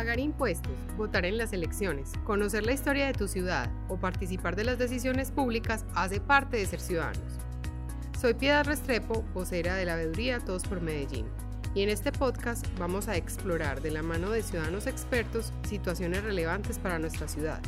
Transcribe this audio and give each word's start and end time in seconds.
Pagar 0.00 0.18
impuestos, 0.18 0.72
votar 0.96 1.26
en 1.26 1.36
las 1.36 1.52
elecciones, 1.52 2.12
conocer 2.24 2.64
la 2.64 2.72
historia 2.72 3.06
de 3.06 3.12
tu 3.12 3.28
ciudad 3.28 3.70
o 3.86 3.98
participar 3.98 4.56
de 4.56 4.64
las 4.64 4.78
decisiones 4.78 5.30
públicas 5.30 5.84
hace 5.94 6.22
parte 6.22 6.56
de 6.56 6.64
ser 6.64 6.80
ciudadanos. 6.80 7.20
Soy 8.18 8.32
Piedad 8.32 8.64
Restrepo, 8.64 9.22
vocera 9.34 9.74
de 9.74 9.84
la 9.84 9.96
veeduría 9.96 10.40
Todos 10.40 10.62
por 10.62 10.80
Medellín, 10.80 11.26
y 11.74 11.82
en 11.82 11.90
este 11.90 12.12
podcast 12.12 12.66
vamos 12.78 13.08
a 13.08 13.16
explorar 13.16 13.82
de 13.82 13.90
la 13.90 14.02
mano 14.02 14.30
de 14.30 14.42
ciudadanos 14.42 14.86
expertos 14.86 15.52
situaciones 15.68 16.24
relevantes 16.24 16.78
para 16.78 16.98
nuestra 16.98 17.28
ciudad, 17.28 17.60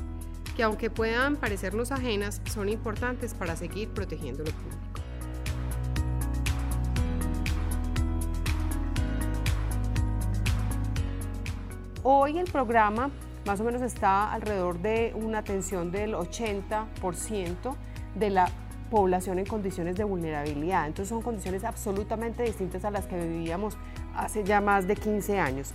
que 0.57 0.63
aunque 0.63 0.89
puedan 0.89 1.37
parecernos 1.37 1.93
ajenas, 1.93 2.41
son 2.51 2.71
importantes 2.71 3.35
para 3.35 3.57
seguir 3.57 3.91
protegiendo 3.91 4.43
lo 4.43 4.53
público. 4.53 4.92
Hoy 12.05 12.37
el 12.39 12.51
programa 12.51 13.11
más 13.47 13.61
o 13.61 13.65
menos 13.65 13.81
está 13.81 14.33
alrededor 14.33 14.81
de 14.81 15.13
una 15.15 15.39
atención 15.39 15.93
del 15.93 16.15
80% 16.15 17.77
de 18.17 18.31
la 18.31 18.51
población 18.91 19.39
en 19.39 19.47
condiciones 19.47 19.95
de 19.97 20.03
vulnerabilidad. 20.03 20.89
Entonces 20.89 21.11
son 21.11 21.23
condiciones 21.23 21.63
absolutamente 21.63 22.43
distintas 22.43 22.85
a 22.85 22.91
las 22.91 23.07
que 23.07 23.17
vivíamos 23.17 23.77
hace 24.17 24.43
ya 24.43 24.61
más 24.61 24.89
de 24.89 24.97
15 24.97 25.39
años. 25.39 25.75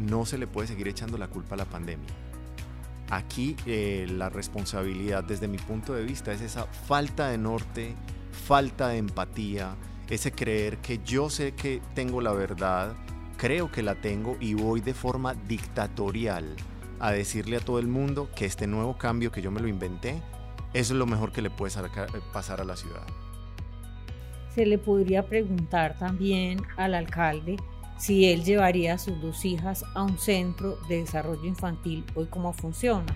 No 0.00 0.26
se 0.26 0.36
le 0.36 0.48
puede 0.48 0.66
seguir 0.66 0.88
echando 0.88 1.16
la 1.16 1.28
culpa 1.28 1.54
a 1.54 1.58
la 1.58 1.64
pandemia. 1.64 2.10
Aquí 3.08 3.54
eh, 3.66 4.08
la 4.10 4.30
responsabilidad 4.30 5.22
desde 5.22 5.46
mi 5.46 5.58
punto 5.58 5.94
de 5.94 6.02
vista 6.02 6.32
es 6.32 6.40
esa 6.40 6.64
falta 6.64 7.28
de 7.28 7.38
norte, 7.38 7.94
falta 8.32 8.88
de 8.88 8.98
empatía, 8.98 9.76
ese 10.10 10.32
creer 10.32 10.78
que 10.78 10.98
yo 11.04 11.30
sé 11.30 11.54
que 11.54 11.80
tengo 11.94 12.20
la 12.20 12.32
verdad 12.32 12.96
creo 13.44 13.70
que 13.70 13.82
la 13.82 13.96
tengo 13.96 14.38
y 14.40 14.54
voy 14.54 14.80
de 14.80 14.94
forma 14.94 15.34
dictatorial 15.34 16.56
a 16.98 17.12
decirle 17.12 17.58
a 17.58 17.60
todo 17.60 17.78
el 17.78 17.86
mundo 17.86 18.30
que 18.34 18.46
este 18.46 18.66
nuevo 18.66 18.96
cambio 18.96 19.30
que 19.30 19.42
yo 19.42 19.50
me 19.50 19.60
lo 19.60 19.68
inventé 19.68 20.22
es 20.72 20.90
lo 20.90 21.04
mejor 21.04 21.30
que 21.30 21.42
le 21.42 21.50
puede 21.50 21.74
pasar 22.32 22.62
a 22.62 22.64
la 22.64 22.74
ciudad. 22.74 23.02
Se 24.54 24.64
le 24.64 24.78
podría 24.78 25.26
preguntar 25.26 25.98
también 25.98 26.62
al 26.78 26.94
alcalde 26.94 27.56
si 27.98 28.32
él 28.32 28.44
llevaría 28.44 28.94
a 28.94 28.98
sus 28.98 29.20
dos 29.20 29.44
hijas 29.44 29.84
a 29.94 30.02
un 30.02 30.16
centro 30.16 30.78
de 30.88 31.00
desarrollo 31.00 31.44
infantil, 31.44 32.02
hoy 32.14 32.28
cómo 32.30 32.54
funciona. 32.54 33.14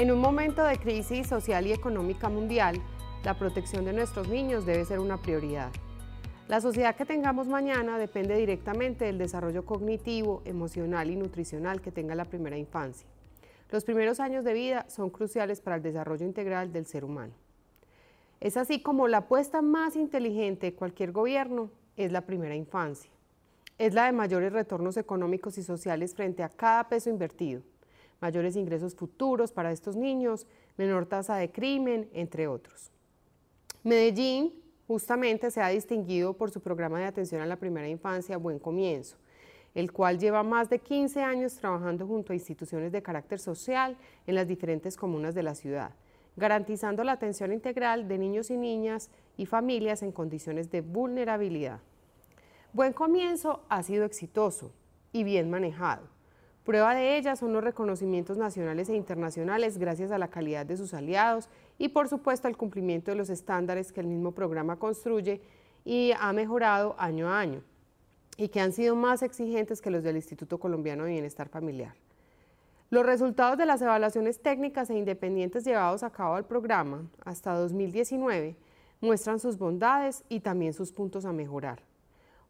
En 0.00 0.10
un 0.10 0.18
momento 0.18 0.64
de 0.64 0.78
crisis 0.78 1.26
social 1.26 1.66
y 1.66 1.74
económica 1.74 2.30
mundial, 2.30 2.80
la 3.22 3.34
protección 3.34 3.84
de 3.84 3.92
nuestros 3.92 4.28
niños 4.28 4.64
debe 4.64 4.86
ser 4.86 4.98
una 4.98 5.20
prioridad. 5.20 5.70
La 6.48 6.62
sociedad 6.62 6.96
que 6.96 7.04
tengamos 7.04 7.48
mañana 7.48 7.98
depende 7.98 8.34
directamente 8.34 9.04
del 9.04 9.18
desarrollo 9.18 9.66
cognitivo, 9.66 10.40
emocional 10.46 11.10
y 11.10 11.16
nutricional 11.16 11.82
que 11.82 11.92
tenga 11.92 12.14
la 12.14 12.24
primera 12.24 12.56
infancia. 12.56 13.06
Los 13.68 13.84
primeros 13.84 14.20
años 14.20 14.42
de 14.42 14.54
vida 14.54 14.86
son 14.88 15.10
cruciales 15.10 15.60
para 15.60 15.76
el 15.76 15.82
desarrollo 15.82 16.24
integral 16.24 16.72
del 16.72 16.86
ser 16.86 17.04
humano. 17.04 17.34
Es 18.40 18.56
así 18.56 18.80
como 18.80 19.06
la 19.06 19.18
apuesta 19.18 19.60
más 19.60 19.96
inteligente 19.96 20.68
de 20.68 20.74
cualquier 20.74 21.12
gobierno 21.12 21.70
es 21.98 22.10
la 22.10 22.22
primera 22.22 22.54
infancia. 22.54 23.10
Es 23.76 23.92
la 23.92 24.06
de 24.06 24.12
mayores 24.12 24.50
retornos 24.50 24.96
económicos 24.96 25.58
y 25.58 25.62
sociales 25.62 26.14
frente 26.14 26.42
a 26.42 26.48
cada 26.48 26.88
peso 26.88 27.10
invertido 27.10 27.60
mayores 28.20 28.56
ingresos 28.56 28.94
futuros 28.94 29.52
para 29.52 29.72
estos 29.72 29.96
niños, 29.96 30.46
menor 30.76 31.06
tasa 31.06 31.36
de 31.36 31.50
crimen, 31.50 32.08
entre 32.12 32.46
otros. 32.46 32.90
Medellín 33.82 34.52
justamente 34.86 35.50
se 35.50 35.62
ha 35.62 35.68
distinguido 35.68 36.34
por 36.34 36.50
su 36.50 36.60
programa 36.60 36.98
de 36.98 37.06
atención 37.06 37.40
a 37.40 37.46
la 37.46 37.56
primera 37.56 37.88
infancia 37.88 38.36
Buen 38.36 38.58
Comienzo, 38.58 39.16
el 39.74 39.92
cual 39.92 40.18
lleva 40.18 40.42
más 40.42 40.68
de 40.68 40.80
15 40.80 41.22
años 41.22 41.56
trabajando 41.56 42.06
junto 42.06 42.32
a 42.32 42.36
instituciones 42.36 42.92
de 42.92 43.02
carácter 43.02 43.38
social 43.38 43.96
en 44.26 44.34
las 44.34 44.48
diferentes 44.48 44.96
comunas 44.96 45.34
de 45.34 45.42
la 45.42 45.54
ciudad, 45.54 45.92
garantizando 46.36 47.04
la 47.04 47.12
atención 47.12 47.52
integral 47.52 48.08
de 48.08 48.18
niños 48.18 48.50
y 48.50 48.56
niñas 48.56 49.10
y 49.36 49.46
familias 49.46 50.02
en 50.02 50.12
condiciones 50.12 50.70
de 50.70 50.80
vulnerabilidad. 50.82 51.80
Buen 52.72 52.92
Comienzo 52.92 53.64
ha 53.68 53.82
sido 53.82 54.04
exitoso 54.04 54.72
y 55.12 55.24
bien 55.24 55.50
manejado 55.50 56.19
Prueba 56.64 56.94
de 56.94 57.16
ellas 57.16 57.38
son 57.38 57.52
los 57.52 57.64
reconocimientos 57.64 58.36
nacionales 58.36 58.88
e 58.88 58.94
internacionales 58.94 59.78
gracias 59.78 60.10
a 60.10 60.18
la 60.18 60.28
calidad 60.28 60.66
de 60.66 60.76
sus 60.76 60.92
aliados 60.92 61.48
y 61.78 61.88
por 61.88 62.08
supuesto 62.08 62.48
al 62.48 62.56
cumplimiento 62.56 63.10
de 63.10 63.16
los 63.16 63.30
estándares 63.30 63.92
que 63.92 64.00
el 64.00 64.06
mismo 64.06 64.32
programa 64.32 64.76
construye 64.76 65.40
y 65.84 66.12
ha 66.18 66.32
mejorado 66.32 66.94
año 66.98 67.28
a 67.28 67.40
año 67.40 67.62
y 68.36 68.48
que 68.48 68.60
han 68.60 68.72
sido 68.72 68.94
más 68.94 69.22
exigentes 69.22 69.80
que 69.80 69.90
los 69.90 70.02
del 70.02 70.16
Instituto 70.16 70.58
Colombiano 70.58 71.04
de 71.04 71.12
Bienestar 71.12 71.48
Familiar. 71.48 71.94
Los 72.90 73.06
resultados 73.06 73.56
de 73.56 73.66
las 73.66 73.80
evaluaciones 73.82 74.40
técnicas 74.40 74.90
e 74.90 74.96
independientes 74.96 75.64
llevados 75.64 76.02
a 76.02 76.10
cabo 76.10 76.34
al 76.34 76.44
programa 76.44 77.08
hasta 77.24 77.54
2019 77.54 78.56
muestran 79.00 79.38
sus 79.38 79.56
bondades 79.58 80.24
y 80.28 80.40
también 80.40 80.72
sus 80.72 80.92
puntos 80.92 81.24
a 81.24 81.32
mejorar. 81.32 81.89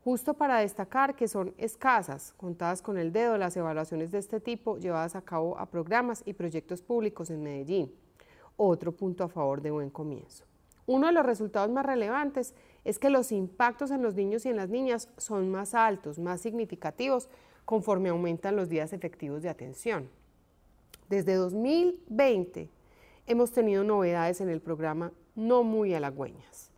Justo 0.03 0.33
para 0.33 0.61
destacar 0.61 1.15
que 1.15 1.29
son 1.29 1.53
escasas, 1.59 2.33
contadas 2.39 2.81
con 2.81 2.97
el 2.97 3.13
dedo, 3.13 3.37
las 3.37 3.55
evaluaciones 3.59 4.11
de 4.11 4.19
este 4.19 4.41
tipo 4.41 4.79
llevadas 4.79 5.15
a 5.15 5.21
cabo 5.21 5.59
a 5.59 5.67
programas 5.67 6.23
y 6.25 6.33
proyectos 6.33 6.81
públicos 6.81 7.29
en 7.29 7.43
Medellín. 7.43 7.93
Otro 8.57 8.93
punto 8.93 9.25
a 9.25 9.29
favor 9.29 9.61
de 9.61 9.71
buen 9.71 9.91
comienzo. 9.91 10.45
Uno 10.87 11.09
de 11.09 11.13
los 11.13 11.27
resultados 11.27 11.71
más 11.71 11.85
relevantes 11.85 12.55
es 12.83 12.99
que 12.99 13.11
los 13.11 13.31
impactos 13.31 13.91
en 13.91 14.03
los 14.03 14.15
niños 14.15 14.47
y 14.47 14.49
en 14.49 14.57
las 14.57 14.71
niñas 14.71 15.11
son 15.19 15.51
más 15.51 15.75
altos, 15.75 16.19
más 16.19 16.41
significativos, 16.41 17.29
conforme 17.67 18.09
aumentan 18.09 18.57
los 18.57 18.71
días 18.71 18.95
efectivos 18.95 19.43
de 19.43 19.51
atención. 19.51 20.09
Desde 21.11 21.35
2020 21.35 22.71
hemos 23.27 23.53
tenido 23.53 23.85
novedades 23.85 24.41
en 24.41 24.49
el 24.49 24.63
programa 24.63 25.13
no 25.35 25.63
muy 25.63 25.93
halagüeñas 25.93 26.70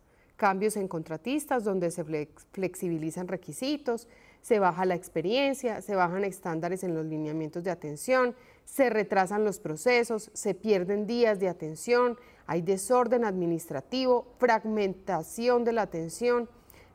cambios 0.43 0.75
en 0.75 0.89
contratistas 0.89 1.63
donde 1.63 1.89
se 1.89 2.03
flexibilizan 2.51 3.29
requisitos, 3.29 4.09
se 4.41 4.59
baja 4.59 4.83
la 4.83 4.93
experiencia, 4.93 5.79
se 5.79 5.95
bajan 5.95 6.25
estándares 6.25 6.83
en 6.83 6.93
los 6.93 7.05
lineamientos 7.05 7.63
de 7.63 7.71
atención, 7.71 8.35
se 8.65 8.89
retrasan 8.89 9.45
los 9.45 9.59
procesos, 9.59 10.31
se 10.33 10.53
pierden 10.53 11.07
días 11.07 11.39
de 11.39 11.47
atención, 11.47 12.17
hay 12.45 12.61
desorden 12.61 13.23
administrativo, 13.23 14.27
fragmentación 14.37 15.63
de 15.63 15.71
la 15.71 15.83
atención, 15.83 16.49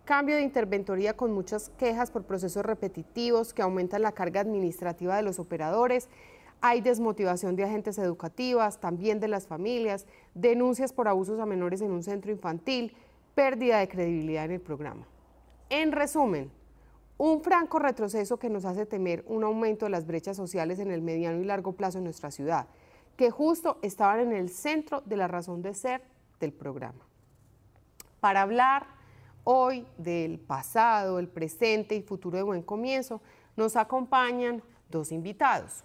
cambio 0.04 0.36
de 0.36 0.42
interventoría 0.42 1.16
con 1.16 1.32
muchas 1.32 1.70
quejas 1.78 2.10
por 2.10 2.24
procesos 2.24 2.66
repetitivos 2.66 3.54
que 3.54 3.62
aumentan 3.62 4.02
la 4.02 4.12
carga 4.12 4.42
administrativa 4.42 5.16
de 5.16 5.22
los 5.22 5.38
operadores, 5.38 6.10
hay 6.60 6.82
desmotivación 6.82 7.56
de 7.56 7.64
agentes 7.64 7.96
educativas, 7.96 8.78
también 8.78 9.20
de 9.20 9.28
las 9.28 9.46
familias, 9.46 10.06
denuncias 10.34 10.92
por 10.92 11.08
abusos 11.08 11.40
a 11.40 11.46
menores 11.46 11.80
en 11.80 11.92
un 11.92 12.02
centro 12.02 12.30
infantil, 12.30 12.92
pérdida 13.38 13.78
de 13.78 13.86
credibilidad 13.86 14.46
en 14.46 14.50
el 14.50 14.60
programa. 14.60 15.06
En 15.70 15.92
resumen, 15.92 16.50
un 17.18 17.40
franco 17.40 17.78
retroceso 17.78 18.36
que 18.36 18.50
nos 18.50 18.64
hace 18.64 18.84
temer 18.84 19.24
un 19.28 19.44
aumento 19.44 19.86
de 19.86 19.92
las 19.92 20.08
brechas 20.08 20.36
sociales 20.36 20.80
en 20.80 20.90
el 20.90 21.02
mediano 21.02 21.40
y 21.40 21.44
largo 21.44 21.70
plazo 21.70 21.98
en 21.98 22.04
nuestra 22.04 22.32
ciudad, 22.32 22.66
que 23.16 23.30
justo 23.30 23.78
estaban 23.80 24.18
en 24.18 24.32
el 24.32 24.48
centro 24.48 25.02
de 25.02 25.16
la 25.16 25.28
razón 25.28 25.62
de 25.62 25.72
ser 25.74 26.02
del 26.40 26.52
programa. 26.52 27.06
Para 28.18 28.42
hablar 28.42 28.88
hoy 29.44 29.86
del 29.98 30.40
pasado, 30.40 31.20
el 31.20 31.28
presente 31.28 31.94
y 31.94 32.02
futuro 32.02 32.38
de 32.38 32.42
Buen 32.42 32.62
Comienzo, 32.62 33.22
nos 33.54 33.76
acompañan 33.76 34.64
dos 34.90 35.12
invitados. 35.12 35.84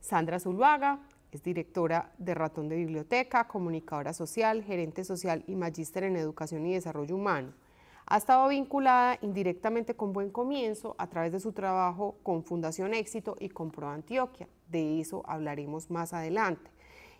Sandra 0.00 0.40
Zuluaga, 0.40 0.98
es 1.34 1.42
directora 1.42 2.12
de 2.18 2.32
Ratón 2.32 2.68
de 2.68 2.76
Biblioteca, 2.76 3.48
comunicadora 3.48 4.12
social, 4.12 4.62
gerente 4.62 5.04
social 5.04 5.42
y 5.48 5.56
magíster 5.56 6.04
en 6.04 6.16
educación 6.16 6.64
y 6.66 6.74
desarrollo 6.74 7.16
humano. 7.16 7.52
Ha 8.06 8.18
estado 8.18 8.48
vinculada 8.48 9.18
indirectamente 9.20 9.94
con 9.96 10.12
Buen 10.12 10.30
Comienzo 10.30 10.94
a 10.98 11.08
través 11.08 11.32
de 11.32 11.40
su 11.40 11.52
trabajo 11.52 12.16
con 12.22 12.44
Fundación 12.44 12.94
Éxito 12.94 13.36
y 13.40 13.48
con 13.48 13.70
Pro 13.70 13.88
Antioquia. 13.88 14.48
De 14.68 15.00
eso 15.00 15.22
hablaremos 15.26 15.90
más 15.90 16.12
adelante. 16.12 16.70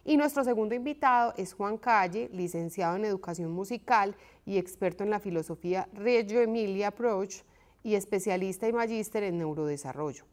Y 0.04 0.16
nuestro 0.16 0.44
segundo 0.44 0.74
invitado 0.74 1.32
es 1.36 1.54
Juan 1.54 1.78
Calle, 1.78 2.28
licenciado 2.32 2.96
en 2.96 3.06
Educación 3.06 3.50
Musical 3.50 4.14
y 4.44 4.58
experto 4.58 5.02
en 5.02 5.10
la 5.10 5.20
filosofía 5.20 5.88
Reggio 5.94 6.40
Emilia 6.42 6.88
Approach 6.88 7.42
y 7.82 7.94
especialista 7.94 8.68
y 8.68 8.72
magíster 8.72 9.24
en 9.24 9.38
neurodesarrollo. 9.38 10.24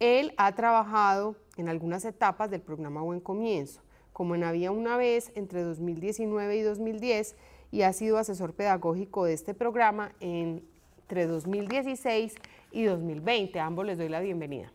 Él 0.00 0.32
ha 0.38 0.54
trabajado 0.54 1.36
en 1.58 1.68
algunas 1.68 2.06
etapas 2.06 2.50
del 2.50 2.62
programa 2.62 3.02
Buen 3.02 3.20
Comienzo, 3.20 3.82
como 4.14 4.34
en 4.34 4.44
Había 4.44 4.70
una 4.70 4.96
vez 4.96 5.30
entre 5.34 5.62
2019 5.62 6.56
y 6.56 6.62
2010, 6.62 7.36
y 7.70 7.82
ha 7.82 7.92
sido 7.92 8.16
asesor 8.16 8.54
pedagógico 8.54 9.26
de 9.26 9.34
este 9.34 9.52
programa 9.52 10.12
entre 10.20 11.26
2016 11.26 12.34
y 12.72 12.84
2020. 12.84 13.60
A 13.60 13.66
ambos 13.66 13.84
les 13.84 13.98
doy 13.98 14.08
la 14.08 14.20
bienvenida. 14.20 14.72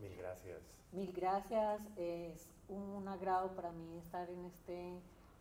Mil 0.00 0.16
gracias. 0.16 0.58
Mil 0.92 1.12
gracias. 1.12 1.82
Es 1.96 2.48
un 2.68 3.08
agrado 3.08 3.48
para 3.56 3.72
mí 3.72 3.98
estar 3.98 4.30
en 4.30 4.44
este 4.44 4.92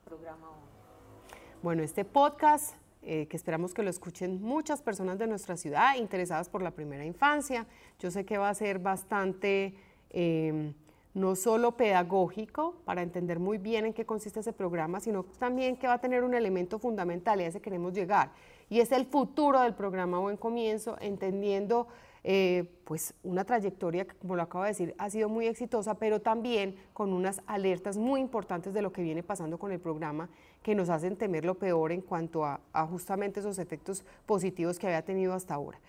programa 0.04 0.50
hoy. 0.50 1.38
Bueno, 1.62 1.84
este 1.84 2.04
podcast 2.04 2.76
eh, 3.02 3.28
que 3.28 3.38
esperamos 3.38 3.74
que 3.74 3.82
lo 3.82 3.90
escuchen 3.90 4.42
muchas 4.42 4.82
personas 4.82 5.18
de 5.18 5.26
nuestra 5.26 5.56
ciudad 5.56 5.96
interesadas 5.96 6.50
por 6.50 6.62
la 6.62 6.72
primera 6.72 7.06
infancia. 7.06 7.66
Yo 8.00 8.12
sé 8.12 8.26
que 8.26 8.38
va 8.38 8.50
a 8.50 8.54
ser 8.54 8.80
bastante, 8.80 9.74
em, 10.10 10.74
no 11.14 11.36
solo 11.36 11.78
pedagógico, 11.78 12.76
para 12.84 13.02
entender 13.02 13.40
muy 13.40 13.58
bien 13.58 13.86
en 13.86 13.94
qué 13.94 14.06
consiste 14.06 14.42
ese 14.42 14.52
programa, 14.52 15.00
sino 15.00 15.24
también 15.24 15.78
que 15.78 15.88
va 15.88 15.94
a 15.94 16.02
tener 16.02 16.24
un 16.24 16.34
elemento 16.34 16.78
fundamental 16.78 17.40
y 17.40 17.46
a 17.46 17.48
ese 17.48 17.62
queremos 17.62 17.94
llegar. 17.94 18.32
Y 18.70 18.82
es 18.82 18.92
el 18.92 19.06
futuro 19.06 19.62
del 19.62 19.76
programa 19.76 20.20
Buen 20.20 20.38
Comienzo, 20.38 20.98
entendiendo 21.00 21.88
eh, 22.24 22.66
pues 22.84 23.14
una 23.24 23.46
trayectoria 23.46 24.06
que, 24.06 24.16
como 24.16 24.36
lo 24.36 24.42
acabo 24.42 24.66
de 24.66 24.72
decir, 24.72 24.94
ha 24.98 25.10
sido 25.10 25.30
muy 25.30 25.48
exitosa, 25.48 25.96
pero 25.96 26.20
también 26.20 26.76
con 26.94 27.14
unas 27.14 27.42
alertas 27.48 27.98
muy 27.98 28.20
importantes 28.20 28.74
de 28.74 28.82
lo 28.82 28.92
que 28.92 29.02
viene 29.02 29.24
pasando 29.24 29.58
con 29.58 29.72
el 29.72 29.80
programa 29.80 30.30
que 30.64 30.76
nos 30.76 30.90
hacen 30.90 31.16
temer 31.16 31.46
lo 31.46 31.56
peor 31.56 31.92
en 31.92 32.02
cuanto 32.02 32.46
a, 32.46 32.60
justamente 32.90 33.40
esos 33.40 33.60
efectos 33.60 34.04
positivos 34.26 34.78
que 34.78 34.88
había 34.88 35.02
tenido 35.02 35.34
hasta 35.34 35.54
ahora. 35.54 35.80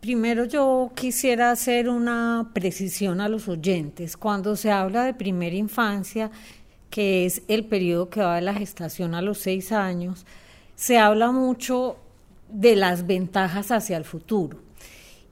Primero 0.00 0.44
yo 0.44 0.92
quisiera 0.94 1.50
hacer 1.50 1.88
una 1.88 2.50
precisión 2.54 3.20
a 3.20 3.28
los 3.28 3.48
oyentes. 3.48 4.16
Cuando 4.16 4.54
se 4.56 4.70
habla 4.70 5.04
de 5.04 5.14
primera 5.14 5.56
infancia, 5.56 6.30
que 6.90 7.26
es 7.26 7.42
el 7.48 7.66
periodo 7.66 8.08
que 8.08 8.20
va 8.20 8.36
de 8.36 8.42
la 8.42 8.54
gestación 8.54 9.14
a 9.14 9.22
los 9.22 9.38
seis 9.38 9.72
años, 9.72 10.24
se 10.76 10.98
habla 10.98 11.32
mucho 11.32 11.96
de 12.48 12.76
las 12.76 13.06
ventajas 13.06 13.70
hacia 13.70 13.96
el 13.96 14.04
futuro. 14.04 14.58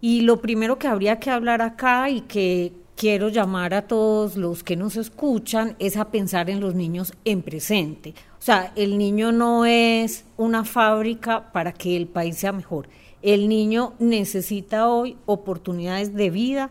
Y 0.00 0.22
lo 0.22 0.40
primero 0.40 0.78
que 0.78 0.88
habría 0.88 1.18
que 1.18 1.30
hablar 1.30 1.62
acá 1.62 2.10
y 2.10 2.22
que 2.22 2.72
quiero 2.96 3.28
llamar 3.28 3.74
a 3.74 3.86
todos 3.86 4.36
los 4.36 4.64
que 4.64 4.74
nos 4.74 4.96
escuchan 4.96 5.76
es 5.78 5.96
a 5.96 6.10
pensar 6.10 6.50
en 6.50 6.60
los 6.60 6.74
niños 6.74 7.12
en 7.24 7.42
presente. 7.42 8.14
O 8.38 8.42
sea, 8.42 8.72
el 8.74 8.98
niño 8.98 9.32
no 9.32 9.66
es 9.66 10.24
una 10.36 10.64
fábrica 10.64 11.52
para 11.52 11.72
que 11.72 11.96
el 11.96 12.06
país 12.06 12.38
sea 12.38 12.52
mejor. 12.52 12.88
El 13.22 13.48
niño 13.48 13.94
necesita 13.98 14.88
hoy 14.88 15.16
oportunidades 15.26 16.14
de 16.14 16.30
vida 16.30 16.70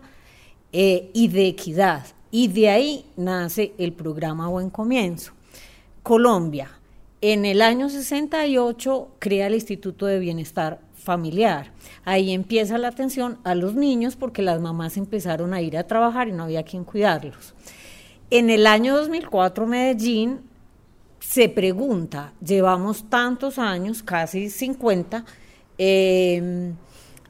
eh, 0.73 1.11
y 1.13 1.27
de 1.27 1.47
equidad. 1.47 2.05
Y 2.31 2.47
de 2.47 2.69
ahí 2.69 3.05
nace 3.15 3.73
el 3.77 3.93
programa 3.93 4.47
Buen 4.47 4.69
Comienzo. 4.69 5.31
Colombia, 6.01 6.69
en 7.21 7.45
el 7.45 7.61
año 7.61 7.89
68 7.89 9.07
crea 9.19 9.47
el 9.47 9.55
Instituto 9.55 10.05
de 10.05 10.19
Bienestar 10.19 10.79
Familiar. 11.05 11.71
Ahí 12.03 12.33
empieza 12.33 12.79
la 12.79 12.89
atención 12.89 13.37
a 13.43 13.53
los 13.53 13.75
niños 13.75 14.15
porque 14.15 14.41
las 14.41 14.59
mamás 14.59 14.97
empezaron 14.97 15.53
a 15.53 15.61
ir 15.61 15.77
a 15.77 15.85
trabajar 15.87 16.27
y 16.27 16.31
no 16.31 16.43
había 16.43 16.63
quien 16.63 16.83
cuidarlos. 16.83 17.53
En 18.31 18.49
el 18.49 18.65
año 18.65 18.97
2004 18.97 19.67
Medellín 19.67 20.41
se 21.19 21.47
pregunta, 21.47 22.33
llevamos 22.43 23.07
tantos 23.07 23.59
años, 23.59 24.01
casi 24.01 24.49
50, 24.49 25.25
em, 25.77 26.73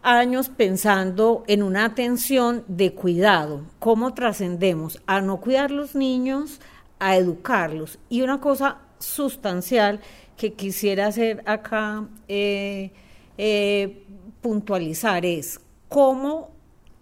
años 0.01 0.49
pensando 0.49 1.43
en 1.47 1.61
una 1.61 1.83
atención 1.83 2.63
de 2.67 2.93
cuidado, 2.93 3.63
cómo 3.79 4.13
trascendemos 4.13 5.01
a 5.05 5.19
no 5.19 5.41
cuidar 5.41 5.71
los 5.71 5.95
niños, 5.95 6.61
a 6.99 7.17
educarlos. 7.17 7.99
Y 8.07 8.21
una 8.21 8.39
cosa 8.39 8.77
sustancial 8.99 9.99
que 10.37 10.53
quisiera 10.53 11.07
hacer 11.07 11.43
acá 11.45 12.07
eh, 12.27 12.91
eh, 13.37 14.03
puntualizar 14.41 15.25
es 15.25 15.59
cómo 15.89 16.51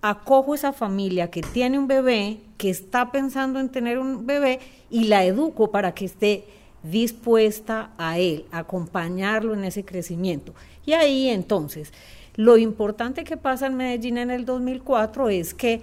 acojo 0.02 0.54
esa 0.54 0.74
familia 0.74 1.32
que 1.32 1.42
tiene 1.42 1.80
un 1.80 1.88
bebé, 1.88 2.40
que 2.58 2.70
está 2.70 3.12
pensando 3.12 3.60
en 3.60 3.70
tener 3.70 4.00
un 4.00 4.26
bebé 4.26 4.60
y 4.90 5.06
la 5.06 5.24
educo 5.24 5.72
para 5.72 5.94
que 5.94 6.06
esté 6.06 6.46
dispuesta 6.84 7.92
a 7.98 8.18
él, 8.18 8.46
acompañarlo 8.52 9.54
en 9.54 9.64
ese 9.64 9.86
crecimiento. 9.86 10.54
Y 10.86 10.94
ahí 10.94 11.30
entonces, 11.30 11.94
lo 12.36 12.58
importante 12.58 13.24
que 13.24 13.38
pasa 13.38 13.68
en 13.68 13.76
Medellín 13.76 14.18
en 14.18 14.32
el 14.32 14.46
2004 14.46 15.30
es 15.30 15.54
que 15.54 15.82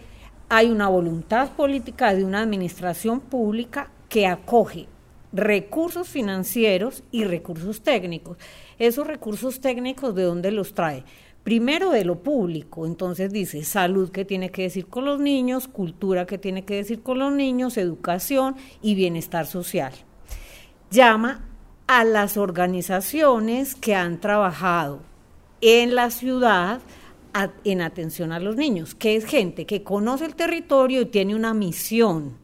hay 0.48 0.70
una 0.70 0.88
voluntad 0.88 1.50
política 1.52 2.12
de 2.12 2.24
una 2.24 2.42
administración 2.42 3.20
pública 3.20 3.90
que 4.08 4.26
acoge 4.26 4.88
recursos 5.32 6.08
financieros 6.08 7.04
y 7.10 7.24
recursos 7.24 7.82
técnicos. 7.82 8.38
Esos 8.78 9.06
recursos 9.06 9.60
técnicos, 9.60 10.14
¿de 10.14 10.24
dónde 10.24 10.50
los 10.50 10.74
trae? 10.74 11.04
Primero 11.42 11.90
de 11.90 12.04
lo 12.04 12.22
público, 12.22 12.86
entonces 12.86 13.32
dice 13.32 13.64
salud 13.64 14.10
que 14.10 14.24
tiene 14.24 14.50
que 14.50 14.62
decir 14.62 14.86
con 14.86 15.06
los 15.06 15.20
niños, 15.20 15.68
cultura 15.68 16.26
que 16.26 16.36
tiene 16.36 16.64
que 16.64 16.76
decir 16.76 17.02
con 17.02 17.18
los 17.18 17.32
niños, 17.32 17.78
educación 17.78 18.56
y 18.82 18.94
bienestar 18.94 19.46
social. 19.46 19.92
Llama 20.90 21.46
a 21.86 22.04
las 22.04 22.36
organizaciones 22.36 23.74
que 23.74 23.94
han 23.94 24.20
trabajado 24.20 25.00
en 25.62 25.94
la 25.94 26.10
ciudad 26.10 26.80
en 27.64 27.80
atención 27.80 28.32
a 28.32 28.40
los 28.40 28.56
niños, 28.56 28.94
que 28.94 29.16
es 29.16 29.24
gente 29.24 29.64
que 29.64 29.82
conoce 29.82 30.26
el 30.26 30.34
territorio 30.34 31.00
y 31.00 31.06
tiene 31.06 31.34
una 31.34 31.54
misión 31.54 32.38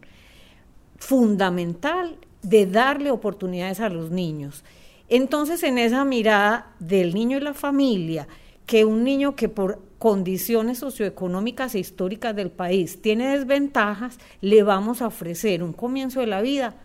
fundamental 0.97 2.19
de 2.47 2.65
darle 2.67 3.11
oportunidades 3.11 3.81
a 3.81 3.89
los 3.89 4.11
niños. 4.11 4.63
Entonces, 5.09 5.65
en 5.65 5.79
esa 5.79 6.05
mirada 6.05 6.75
del 6.79 7.13
niño 7.13 7.39
y 7.39 7.41
la 7.41 7.55
familia, 7.55 8.29
que 8.67 8.85
un 8.85 9.03
niño 9.03 9.35
que 9.35 9.49
por 9.49 9.81
condiciones 9.99 10.79
socioeconómicas 10.79 11.75
e 11.75 11.81
históricas 11.81 12.37
del 12.37 12.51
país 12.51 13.03
tiene 13.03 13.37
desventajas, 13.37 14.19
le 14.41 14.63
vamos 14.63 15.03
a 15.03 15.09
ofrecer 15.09 15.63
un 15.63 15.73
comienzo 15.73 16.21
de 16.21 16.29
la 16.29 16.41
vida 16.41 16.77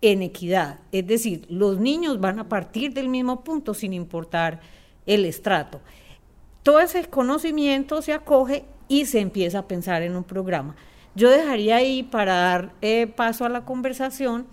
en 0.00 0.22
equidad. 0.22 0.80
Es 0.90 1.06
decir, 1.06 1.46
los 1.48 1.78
niños 1.78 2.20
van 2.20 2.40
a 2.40 2.48
partir 2.48 2.92
del 2.92 3.08
mismo 3.08 3.44
punto 3.44 3.74
sin 3.74 3.92
importar 3.92 4.60
el 5.06 5.24
estrato. 5.24 5.80
Todo 6.64 6.80
ese 6.80 7.04
conocimiento 7.04 8.02
se 8.02 8.12
acoge 8.12 8.64
y 8.88 9.06
se 9.06 9.20
empieza 9.20 9.60
a 9.60 9.68
pensar 9.68 10.02
en 10.02 10.16
un 10.16 10.24
programa. 10.24 10.74
Yo 11.18 11.30
dejaría 11.30 11.74
ahí 11.74 12.04
para 12.04 12.34
dar 12.34 12.72
eh, 12.80 13.08
paso 13.08 13.44
a 13.44 13.48
la 13.48 13.64
conversación 13.64 14.46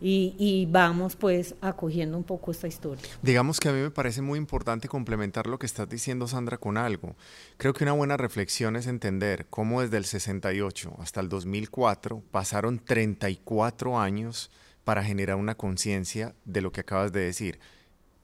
y, 0.00 0.66
vamos 0.68 1.14
pues 1.14 1.54
acogiendo 1.60 2.16
un 2.16 2.24
poco 2.24 2.50
esta 2.50 2.66
historia. 2.66 3.04
Digamos 3.22 3.60
que 3.60 3.68
a 3.68 3.72
mí 3.72 3.80
me 3.80 3.92
parece 3.92 4.20
muy 4.20 4.36
importante 4.36 4.88
complementar 4.88 5.46
lo 5.46 5.60
que 5.60 5.66
estás 5.66 5.88
diciendo 5.88 6.26
Sandra 6.26 6.58
con 6.58 6.76
algo. 6.76 7.14
Creo 7.56 7.72
que 7.72 7.84
una 7.84 7.92
buena 7.92 8.16
reflexión 8.16 8.74
es 8.74 8.88
entender 8.88 9.46
cómo 9.48 9.80
desde 9.80 9.96
el 9.96 10.06
68 10.06 10.96
hasta 10.98 11.20
el 11.20 11.28
2004 11.28 12.20
pasaron 12.32 12.80
34 12.80 14.00
años 14.00 14.50
para 14.82 15.04
generar 15.04 15.36
una 15.36 15.54
conciencia 15.54 16.34
de 16.44 16.62
lo 16.62 16.72
que 16.72 16.80
acabas 16.80 17.12
de 17.12 17.20
decir. 17.20 17.60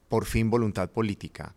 Por 0.09 0.25
fin 0.25 0.51
voluntad 0.51 0.91
política 0.91 1.55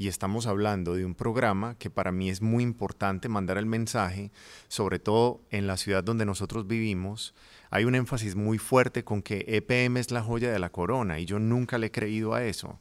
y 0.00 0.08
estamos 0.08 0.46
hablando 0.46 0.94
de 0.94 1.04
un 1.04 1.14
programa 1.14 1.76
que 1.76 1.90
para 1.90 2.10
mí 2.10 2.30
es 2.30 2.40
muy 2.40 2.62
importante 2.62 3.28
mandar 3.28 3.58
el 3.58 3.66
mensaje, 3.66 4.30
sobre 4.66 4.98
todo 4.98 5.42
en 5.50 5.66
la 5.66 5.76
ciudad 5.76 6.02
donde 6.02 6.24
nosotros 6.24 6.66
vivimos. 6.66 7.34
Hay 7.68 7.84
un 7.84 7.94
énfasis 7.94 8.34
muy 8.34 8.56
fuerte 8.56 9.04
con 9.04 9.20
que 9.20 9.44
EPM 9.46 9.98
es 9.98 10.10
la 10.10 10.22
joya 10.22 10.50
de 10.50 10.58
la 10.58 10.72
corona 10.72 11.20
y 11.20 11.26
yo 11.26 11.38
nunca 11.38 11.76
le 11.76 11.88
he 11.88 11.90
creído 11.90 12.32
a 12.32 12.42
eso. 12.44 12.78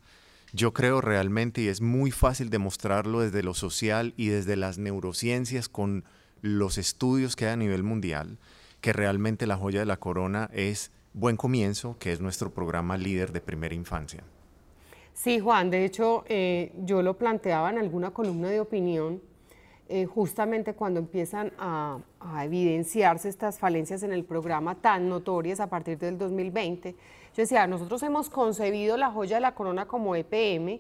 Yo 0.54 0.72
creo 0.72 1.02
realmente, 1.02 1.60
y 1.60 1.68
es 1.68 1.82
muy 1.82 2.12
fácil 2.12 2.50
demostrarlo 2.50 3.20
desde 3.20 3.44
lo 3.44 3.54
social 3.54 4.14
y 4.16 4.30
desde 4.30 4.56
las 4.56 4.78
neurociencias 4.78 5.68
con 5.68 6.06
los 6.42 6.78
estudios 6.78 7.36
que 7.36 7.48
hay 7.48 7.52
a 7.52 7.58
nivel 7.58 7.84
mundial, 7.84 8.38
que 8.80 8.94
realmente 8.94 9.46
la 9.46 9.58
joya 9.58 9.82
de 9.82 9.86
la 9.86 9.98
corona 9.98 10.50
es 10.54 10.94
Buen 11.12 11.36
Comienzo, 11.36 11.98
que 12.00 12.14
es 12.14 12.22
nuestro 12.22 12.54
programa 12.54 12.96
líder 12.96 13.34
de 13.34 13.42
primera 13.42 13.76
infancia. 13.76 14.24
Sí, 15.22 15.38
Juan, 15.42 15.70
de 15.70 15.84
hecho 15.84 16.24
eh, 16.30 16.72
yo 16.78 17.02
lo 17.02 17.18
planteaba 17.18 17.70
en 17.70 17.78
alguna 17.78 18.12
columna 18.12 18.50
de 18.50 18.62
opinión, 18.62 19.22
eh, 19.90 20.06
justamente 20.06 20.76
cuando 20.76 21.02
empiezan 21.02 21.52
a, 21.58 22.00
evidenciarse 22.42 23.28
estas 23.28 23.60
falencias 23.60 24.04
en 24.04 24.14
el 24.14 24.24
programa 24.24 24.76
tan 24.76 25.10
notorias 25.10 25.60
a 25.60 25.68
partir 25.68 25.98
del 25.98 26.18
2020. 26.18 26.94
Yo 26.94 26.98
decía, 27.36 27.68
nosotros 27.68 28.02
hemos 28.04 28.30
concebido 28.30 28.96
la 28.96 29.12
joya 29.12 29.36
de 29.36 29.42
la 29.42 29.56
corona 29.56 29.90
como 29.90 30.16
EPM 30.16 30.80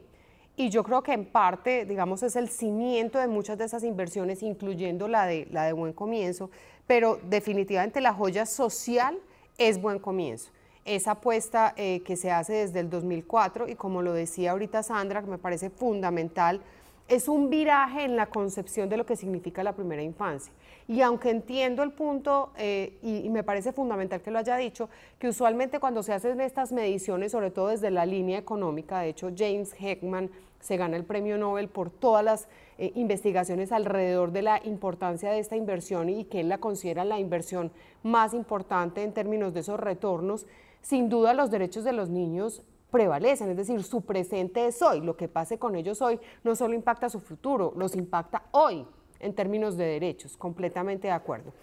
y 0.55 0.69
yo 0.69 0.85
creo 0.85 1.03
que 1.03 1.11
en 1.11 1.25
parte, 1.25 1.83
digamos, 1.83 2.23
es 2.23 2.37
el 2.37 2.47
cimiento 2.47 3.19
de 3.19 3.27
muchas 3.27 3.57
de 3.57 3.65
esas 3.65 3.83
inversiones, 3.83 4.41
incluyendo 4.41 5.09
la 5.09 5.25
de, 5.25 5.49
la 5.51 5.65
de 5.65 5.73
Buen 5.73 5.91
Comienzo, 5.91 6.49
pero 6.87 7.19
definitivamente 7.25 7.99
la 7.99 8.13
joya 8.13 8.45
social 8.45 9.19
es 9.57 9.81
Buen 9.81 9.99
Comienzo 9.99 10.53
esa 10.95 11.11
apuesta 11.11 11.73
eh, 11.77 12.01
que 12.03 12.15
se 12.15 12.31
hace 12.31 12.53
desde 12.53 12.79
el 12.79 12.89
2004 12.89 13.67
y 13.67 13.75
como 13.75 14.01
lo 14.01 14.13
decía 14.13 14.51
ahorita 14.51 14.81
Sandra, 14.83 15.21
que 15.21 15.29
me 15.29 15.37
parece 15.37 15.69
fundamental, 15.69 16.61
es 17.07 17.27
un 17.27 17.49
viraje 17.49 18.03
en 18.03 18.15
la 18.15 18.27
concepción 18.27 18.87
de 18.87 18.97
lo 18.97 19.05
que 19.05 19.15
significa 19.15 19.63
la 19.63 19.73
primera 19.73 20.01
infancia. 20.01 20.53
Y 20.87 21.01
aunque 21.01 21.29
entiendo 21.29 21.83
el 21.83 21.91
punto, 21.91 22.51
eh, 22.57 22.97
y, 23.01 23.29
me 23.29 23.43
parece 23.43 23.73
fundamental 23.73 24.21
que 24.21 24.31
lo 24.31 24.39
haya 24.39 24.57
dicho, 24.57 24.89
que 25.17 25.27
usualmente 25.27 25.79
cuando 25.79 26.03
se 26.03 26.13
hacen 26.13 26.39
estas 26.41 26.71
mediciones, 26.71 27.31
sobre 27.31 27.51
todo 27.51 27.67
desde 27.67 27.91
la 27.91 28.05
línea 28.05 28.37
económica, 28.37 29.01
de 29.01 29.09
hecho 29.09 29.31
James 29.35 29.73
Heckman 29.79 30.29
se 30.59 30.77
gana 30.77 30.97
el 30.97 31.03
premio 31.03 31.37
Nobel 31.37 31.67
por 31.69 31.89
todas 31.89 32.23
las 32.23 32.47
eh, 32.77 32.91
investigaciones 32.95 33.71
alrededor 33.71 34.31
de 34.31 34.41
la 34.41 34.61
importancia 34.65 35.31
de 35.31 35.39
esta 35.39 35.55
inversión 35.55 36.09
y 36.09 36.25
que 36.25 36.41
él 36.41 36.49
la 36.49 36.57
considera 36.57 37.05
la 37.05 37.19
inversión 37.19 37.71
más 38.03 38.33
importante 38.33 39.03
en 39.03 39.13
términos 39.13 39.53
de 39.53 39.61
esos 39.61 39.79
retornos, 39.79 40.45
sin 40.81 41.09
duda 41.09 41.33
los 41.33 41.51
derechos 41.51 41.83
de 41.83 41.93
los 41.93 42.09
niños 42.09 42.63
prevalecen, 42.91 43.49
es 43.51 43.57
decir, 43.57 43.83
su 43.83 44.01
presente 44.01 44.65
es 44.65 44.81
hoy, 44.81 45.01
lo 45.01 45.15
que 45.15 45.27
pase 45.27 45.59
con 45.59 45.75
ellos 45.75 46.01
hoy 46.01 46.19
no 46.43 46.55
solo 46.55 46.73
impacta 46.73 47.09
su 47.09 47.19
futuro, 47.19 47.73
los 47.75 47.95
impacta 47.95 48.43
hoy, 48.51 48.85
en 49.19 49.33
términos 49.33 49.77
de 49.77 49.85
derechos, 49.85 50.37
completamente 50.37 51.07
de 51.07 51.13
acuerdo. 51.13 51.53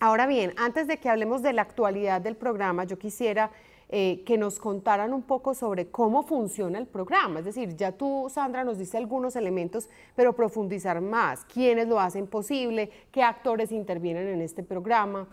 Ahora 0.00 0.26
bien, 0.26 0.54
antes 0.56 0.88
de 0.88 0.96
que 0.96 1.10
hablemos 1.10 1.42
de 1.42 1.52
la 1.52 1.62
actualidad 1.62 2.20
del 2.20 2.36
programa, 2.36 2.84
yo 2.84 2.98
quisiera 2.98 3.50
eh, 3.90 4.22
que 4.24 4.38
nos 4.38 4.58
contaran 4.58 5.12
un 5.12 5.22
poco 5.22 5.52
sobre 5.52 5.90
cómo 5.90 6.22
funciona 6.22 6.78
el 6.78 6.86
programa. 6.86 7.40
Es 7.40 7.44
decir, 7.44 7.76
ya 7.76 7.92
tú, 7.92 8.28
Sandra, 8.30 8.64
nos 8.64 8.78
diste 8.78 8.96
algunos 8.96 9.36
elementos, 9.36 9.88
pero 10.14 10.32
profundizar 10.32 11.00
más. 11.00 11.44
¿Quiénes 11.44 11.88
lo 11.88 12.00
hacen 12.00 12.28
posible? 12.28 12.88
¿Qué 13.10 13.22
actores 13.22 13.72
intervienen 13.72 14.28
en 14.28 14.40
este 14.42 14.62
programa? 14.62 15.28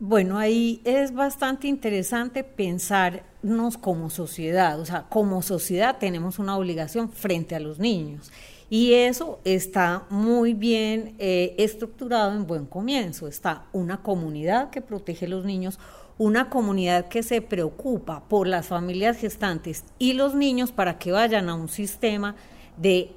Bueno, 0.00 0.38
ahí 0.38 0.80
es 0.84 1.12
bastante 1.12 1.66
interesante 1.66 2.44
pensarnos 2.44 3.76
como 3.78 4.10
sociedad. 4.10 4.78
O 4.78 4.86
sea, 4.86 5.06
como 5.08 5.42
sociedad 5.42 5.98
tenemos 5.98 6.38
una 6.38 6.56
obligación 6.56 7.10
frente 7.10 7.56
a 7.56 7.60
los 7.60 7.80
niños. 7.80 8.30
Y 8.70 8.92
eso 8.92 9.40
está 9.44 10.04
muy 10.08 10.54
bien 10.54 11.16
eh, 11.18 11.56
estructurado 11.58 12.36
en 12.36 12.46
buen 12.46 12.66
comienzo. 12.66 13.26
Está 13.26 13.64
una 13.72 14.02
comunidad 14.02 14.70
que 14.70 14.82
protege 14.82 15.26
a 15.26 15.30
los 15.30 15.44
niños, 15.44 15.80
una 16.16 16.48
comunidad 16.48 17.08
que 17.08 17.24
se 17.24 17.42
preocupa 17.42 18.22
por 18.28 18.46
las 18.46 18.68
familias 18.68 19.16
gestantes 19.16 19.84
y 19.98 20.12
los 20.12 20.34
niños 20.34 20.70
para 20.70 20.98
que 20.98 21.10
vayan 21.10 21.48
a 21.48 21.54
un 21.54 21.68
sistema 21.68 22.36
de 22.76 23.10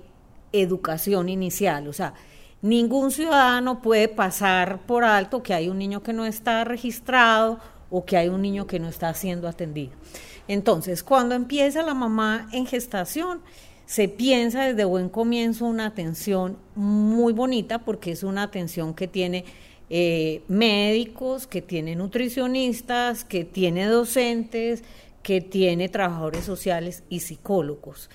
educación 0.51 1.29
inicial. 1.29 1.88
O 1.88 1.93
sea, 1.93 2.15
ningún 2.61 3.11
ciudadano 3.11 3.81
puede 3.81 4.07
pasar 4.07 4.79
por 4.85 5.03
alto 5.03 5.43
que 5.43 5.53
hay 5.53 5.69
un 5.69 5.79
niño 5.79 6.03
que 6.03 6.13
no 6.13 6.25
está 6.25 6.63
registrado 6.63 7.59
o 7.89 8.05
que 8.05 8.17
hay 8.17 8.29
un 8.29 8.41
niño 8.41 8.67
que 8.67 8.79
no 8.79 8.87
está 8.87 9.13
siendo 9.13 9.47
atendido. 9.47 9.91
Entonces, 10.47 11.03
cuando 11.03 11.35
empieza 11.35 11.83
la 11.83 11.93
mamá 11.93 12.47
en 12.51 12.65
gestación, 12.65 13.41
se 13.85 14.07
piensa 14.07 14.63
desde 14.63 14.85
buen 14.85 15.09
comienzo 15.09 15.65
una 15.65 15.87
atención 15.87 16.57
muy 16.75 17.33
bonita 17.33 17.79
porque 17.79 18.11
es 18.11 18.23
una 18.23 18.43
atención 18.43 18.93
que 18.93 19.07
tiene 19.07 19.43
eh, 19.89 20.43
médicos, 20.47 21.45
que 21.45 21.61
tiene 21.61 21.97
nutricionistas, 21.97 23.25
que 23.25 23.43
tiene 23.43 23.87
docentes, 23.87 24.83
que 25.23 25.41
tiene 25.41 25.89
trabajadores 25.89 26.45
sociales 26.45 27.03
y 27.09 27.19
psicólogos. 27.19 28.09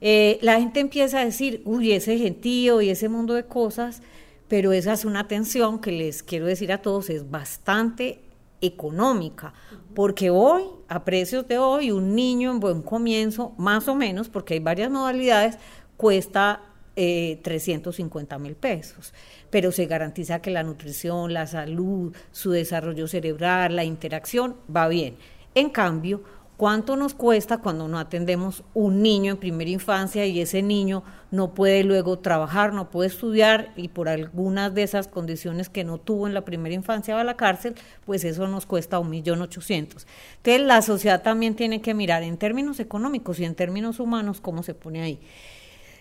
Eh, 0.00 0.38
la 0.42 0.58
gente 0.58 0.80
empieza 0.80 1.20
a 1.20 1.24
decir, 1.24 1.62
uy, 1.64 1.92
ese 1.92 2.16
gentío 2.18 2.80
y 2.80 2.90
ese 2.90 3.08
mundo 3.08 3.34
de 3.34 3.44
cosas, 3.44 4.02
pero 4.48 4.72
esa 4.72 4.92
es 4.92 5.04
una 5.04 5.20
atención 5.20 5.80
que 5.80 5.92
les 5.92 6.22
quiero 6.22 6.46
decir 6.46 6.72
a 6.72 6.82
todos, 6.82 7.10
es 7.10 7.30
bastante 7.30 8.20
económica, 8.60 9.52
porque 9.94 10.30
hoy, 10.30 10.64
a 10.88 11.04
precios 11.04 11.46
de 11.48 11.58
hoy, 11.58 11.90
un 11.90 12.14
niño 12.14 12.50
en 12.50 12.60
buen 12.60 12.82
comienzo, 12.82 13.52
más 13.58 13.88
o 13.88 13.94
menos, 13.94 14.28
porque 14.28 14.54
hay 14.54 14.60
varias 14.60 14.90
modalidades, 14.90 15.56
cuesta 15.96 16.62
350 16.94 18.34
eh, 18.34 18.38
mil 18.38 18.54
pesos, 18.56 19.14
pero 19.48 19.72
se 19.72 19.86
garantiza 19.86 20.42
que 20.42 20.50
la 20.50 20.62
nutrición, 20.62 21.32
la 21.32 21.46
salud, 21.46 22.14
su 22.32 22.50
desarrollo 22.50 23.06
cerebral, 23.06 23.76
la 23.76 23.84
interacción 23.84 24.56
va 24.74 24.88
bien. 24.88 25.16
En 25.54 25.70
cambio, 25.70 26.22
¿Cuánto 26.60 26.94
nos 26.94 27.14
cuesta 27.14 27.56
cuando 27.56 27.88
no 27.88 27.98
atendemos 27.98 28.64
un 28.74 29.00
niño 29.00 29.32
en 29.32 29.38
primera 29.38 29.70
infancia 29.70 30.26
y 30.26 30.42
ese 30.42 30.60
niño 30.60 31.02
no 31.30 31.54
puede 31.54 31.84
luego 31.84 32.18
trabajar, 32.18 32.74
no 32.74 32.90
puede 32.90 33.08
estudiar 33.08 33.72
y 33.76 33.88
por 33.88 34.10
algunas 34.10 34.74
de 34.74 34.82
esas 34.82 35.08
condiciones 35.08 35.70
que 35.70 35.84
no 35.84 35.96
tuvo 35.96 36.26
en 36.26 36.34
la 36.34 36.44
primera 36.44 36.74
infancia 36.74 37.14
va 37.14 37.22
a 37.22 37.24
la 37.24 37.38
cárcel? 37.38 37.76
Pues 38.04 38.24
eso 38.24 38.46
nos 38.46 38.66
cuesta 38.66 38.98
un 38.98 39.08
millón 39.08 39.40
ochocientos. 39.40 40.06
Entonces 40.36 40.60
la 40.66 40.82
sociedad 40.82 41.22
también 41.22 41.56
tiene 41.56 41.80
que 41.80 41.94
mirar 41.94 42.22
en 42.22 42.36
términos 42.36 42.78
económicos 42.78 43.40
y 43.40 43.46
en 43.46 43.54
términos 43.54 43.98
humanos 43.98 44.42
cómo 44.42 44.62
se 44.62 44.74
pone 44.74 45.00
ahí. 45.00 45.18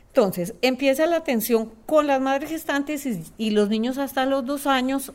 Entonces, 0.08 0.56
empieza 0.62 1.06
la 1.06 1.16
atención 1.16 1.72
con 1.86 2.06
las 2.06 2.20
madres 2.20 2.50
gestantes 2.50 3.06
y, 3.06 3.24
y 3.38 3.52
los 3.52 3.70
niños 3.70 3.98
hasta 3.98 4.26
los 4.26 4.46
dos 4.46 4.68
años 4.68 5.14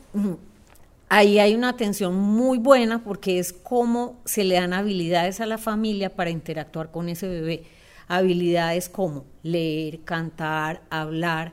ahí 1.17 1.39
hay 1.39 1.55
una 1.55 1.69
atención 1.69 2.17
muy 2.17 2.59
buena 2.59 3.05
porque 3.05 3.39
es 3.39 3.53
cómo 3.53 4.21
se 4.25 4.43
le 4.43 4.57
dan 4.57 4.73
habilidades 4.73 5.41
a 5.41 5.47
la 5.47 5.59
familia 5.59 6.11
para 6.11 6.31
interactuar 6.31 6.91
con 6.91 7.09
ese 7.09 7.29
bebé. 7.29 7.63
Habilidades 8.09 8.89
como 8.89 9.25
leer, 9.45 10.01
cantar, 10.01 10.83
hablar. 10.91 11.53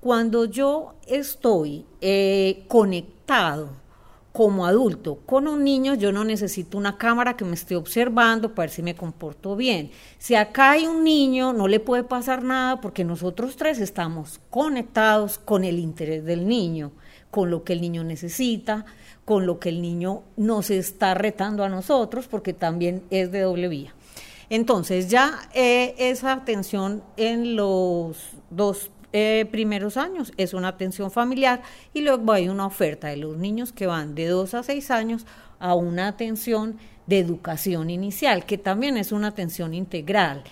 Cuando 0.00 0.44
yo 0.44 0.96
estoy 1.06 1.86
eh, 2.00 2.64
conectado 2.66 3.76
como 4.36 4.66
adulto 4.66 5.20
con 5.24 5.48
un 5.48 5.64
niño, 5.64 5.94
yo 5.94 6.12
no 6.12 6.22
necesito 6.22 6.76
una 6.76 6.98
cámara 6.98 7.38
que 7.38 7.46
me 7.46 7.54
esté 7.54 7.74
observando 7.74 8.54
para 8.54 8.64
ver 8.64 8.70
si 8.70 8.82
me 8.82 8.94
comporto 8.94 9.56
bien. 9.56 9.90
Si 10.18 10.34
acá 10.34 10.72
hay 10.72 10.86
un 10.86 11.04
niño, 11.04 11.54
no 11.54 11.68
le 11.68 11.80
puede 11.80 12.04
pasar 12.04 12.42
nada 12.42 12.82
porque 12.82 13.02
nosotros 13.02 13.56
tres 13.56 13.78
estamos 13.78 14.38
conectados 14.50 15.38
con 15.38 15.64
el 15.64 15.78
interés 15.78 16.26
del 16.26 16.46
niño 16.46 16.92
con 17.30 17.50
lo 17.50 17.64
que 17.64 17.72
el 17.72 17.80
niño 17.80 18.04
necesita, 18.04 18.84
con 19.24 19.46
lo 19.46 19.58
que 19.58 19.70
el 19.70 19.80
niño 19.80 20.22
nos 20.36 20.68
está 20.70 21.14
retando 21.14 21.64
a 21.64 21.70
nosotros, 21.70 22.28
porque 22.28 22.52
también 22.52 23.04
es 23.10 23.32
de 23.32 23.40
doble 23.40 23.68
vía. 23.68 23.94
Entonces 24.48 25.08
ya 25.08 25.48
eh, 25.54 25.94
esa 25.98 26.32
atención 26.32 27.02
en 27.16 27.56
los 27.56 28.18
dos 28.50 28.90
eh, 29.18 29.46
primeros 29.46 29.96
años. 29.96 30.30
Es 30.36 30.52
una 30.52 30.68
atención 30.68 31.10
familiar 31.10 31.62
y 31.94 32.02
luego 32.02 32.32
hay 32.32 32.50
una 32.50 32.66
oferta 32.66 33.08
de 33.08 33.16
los 33.16 33.38
niños 33.38 33.72
que 33.72 33.86
van 33.86 34.14
de 34.14 34.26
dos 34.26 34.52
a 34.52 34.62
seis 34.62 34.90
años 34.90 35.24
a 35.58 35.74
una 35.74 36.08
atención 36.08 36.76
de 37.06 37.20
educación 37.20 37.88
inicial, 37.88 38.44
que 38.44 38.58
también 38.58 38.98
es 38.98 39.12
una 39.12 39.28
atención 39.28 39.72
integral. 39.72 40.44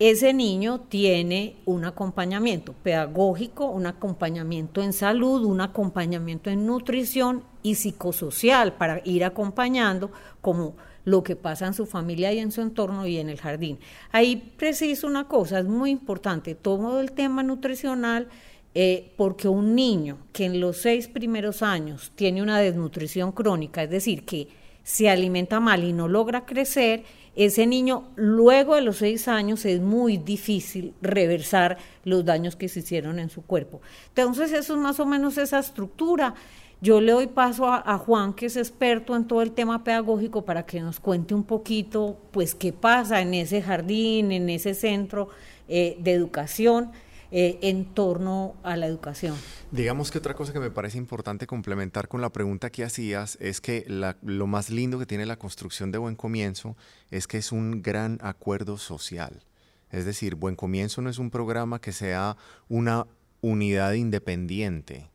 Ese 0.00 0.32
niño 0.32 0.80
tiene 0.80 1.54
un 1.66 1.84
acompañamiento 1.84 2.72
pedagógico, 2.72 3.66
un 3.66 3.86
acompañamiento 3.86 4.82
en 4.82 4.92
salud, 4.92 5.44
un 5.44 5.60
acompañamiento 5.60 6.50
en 6.50 6.66
nutrición 6.66 7.44
y 7.62 7.76
psicosocial 7.76 8.72
para 8.72 9.02
ir 9.04 9.22
acompañando 9.22 10.10
como 10.40 10.74
lo 11.04 11.22
que 11.22 11.36
pasa 11.36 11.66
en 11.66 11.74
su 11.74 11.86
familia 11.86 12.32
y 12.32 12.38
en 12.38 12.52
su 12.52 12.60
entorno 12.60 13.06
y 13.06 13.18
en 13.18 13.28
el 13.28 13.40
jardín. 13.40 13.78
Ahí 14.12 14.54
preciso 14.56 15.06
una 15.06 15.28
cosa, 15.28 15.58
es 15.58 15.66
muy 15.66 15.90
importante, 15.90 16.54
todo 16.54 17.00
el 17.00 17.12
tema 17.12 17.42
nutricional, 17.42 18.28
eh, 18.74 19.12
porque 19.16 19.46
un 19.46 19.74
niño 19.74 20.18
que 20.32 20.46
en 20.46 20.60
los 20.60 20.78
seis 20.78 21.06
primeros 21.06 21.62
años 21.62 22.10
tiene 22.16 22.42
una 22.42 22.58
desnutrición 22.58 23.30
crónica, 23.32 23.82
es 23.82 23.90
decir, 23.90 24.24
que 24.24 24.48
se 24.82 25.08
alimenta 25.08 25.60
mal 25.60 25.84
y 25.84 25.92
no 25.92 26.08
logra 26.08 26.44
crecer, 26.44 27.04
ese 27.36 27.66
niño 27.66 28.04
luego 28.14 28.76
de 28.76 28.82
los 28.82 28.98
seis 28.98 29.26
años 29.26 29.64
es 29.64 29.80
muy 29.80 30.18
difícil 30.18 30.94
reversar 31.02 31.78
los 32.04 32.24
daños 32.24 32.54
que 32.54 32.68
se 32.68 32.80
hicieron 32.80 33.18
en 33.18 33.28
su 33.28 33.42
cuerpo. 33.42 33.80
Entonces 34.08 34.52
eso 34.52 34.74
es 34.74 34.80
más 34.80 35.00
o 35.00 35.06
menos 35.06 35.36
esa 35.38 35.58
estructura. 35.58 36.34
Yo 36.80 37.00
le 37.00 37.12
doy 37.12 37.26
paso 37.26 37.66
a, 37.66 37.98
Juan, 37.98 38.34
que 38.34 38.46
es 38.46 38.56
experto 38.56 39.16
en 39.16 39.26
todo 39.26 39.42
el 39.42 39.52
tema 39.52 39.84
pedagógico, 39.84 40.44
para 40.44 40.66
que 40.66 40.80
nos 40.80 41.00
cuente 41.00 41.34
un 41.34 41.44
poquito, 41.44 42.18
pues, 42.30 42.54
qué 42.54 42.72
pasa 42.72 43.20
en 43.22 43.34
ese 43.34 43.62
jardín, 43.62 44.32
en 44.32 44.50
ese 44.50 44.74
centro 44.74 45.30
eh, 45.68 45.96
de 46.00 46.12
educación 46.12 46.90
eh, 47.36 47.58
en 47.62 47.86
torno 47.86 48.54
a 48.62 48.76
la 48.76 48.86
educación. 48.86 49.34
Digamos 49.72 50.12
que 50.12 50.18
otra 50.18 50.34
cosa 50.34 50.52
que 50.52 50.60
me 50.60 50.70
parece 50.70 50.98
importante 50.98 51.48
complementar 51.48 52.06
con 52.06 52.20
la 52.20 52.30
pregunta 52.30 52.70
que 52.70 52.84
hacías 52.84 53.36
es 53.40 53.60
que 53.60 53.84
lo 54.22 54.46
más 54.46 54.70
lindo 54.70 55.00
que 55.00 55.06
tiene 55.06 55.26
la 55.26 55.36
construcción 55.36 55.90
de 55.90 55.98
Buen 55.98 56.14
Comienzo 56.14 56.76
es 57.10 57.26
que 57.26 57.38
es 57.38 57.50
un 57.50 57.82
gran 57.82 58.20
acuerdo 58.22 58.78
social. 58.78 59.42
Es 59.90 60.04
decir, 60.04 60.36
Buen 60.36 60.54
Comienzo 60.54 61.02
no 61.02 61.10
es 61.10 61.18
un 61.18 61.30
programa 61.30 61.80
que 61.80 61.90
sea 61.90 62.36
una 62.68 63.08
unidad 63.40 63.94
independiente, 63.94 65.10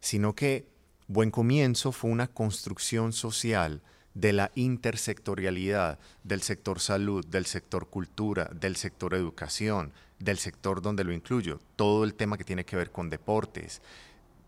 sino 0.00 0.34
que 0.34 0.68
Buen 1.08 1.30
Comienzo 1.30 1.92
fue 1.92 2.10
una 2.10 2.26
construcción 2.26 3.12
social 3.12 3.80
de 4.14 4.32
la 4.32 4.50
intersectorialidad 4.56 6.00
del 6.24 6.42
sector 6.42 6.80
salud, 6.80 7.24
del 7.24 7.46
sector 7.46 7.88
cultura, 7.88 8.50
del 8.52 8.74
sector 8.74 9.14
educación, 9.14 9.92
del 10.18 10.38
sector 10.38 10.82
donde 10.82 11.04
lo 11.04 11.12
incluyo, 11.12 11.60
todo 11.76 12.02
el 12.02 12.14
tema 12.14 12.36
que 12.36 12.42
tiene 12.42 12.64
que 12.64 12.74
ver 12.74 12.90
con 12.90 13.08
deportes, 13.08 13.82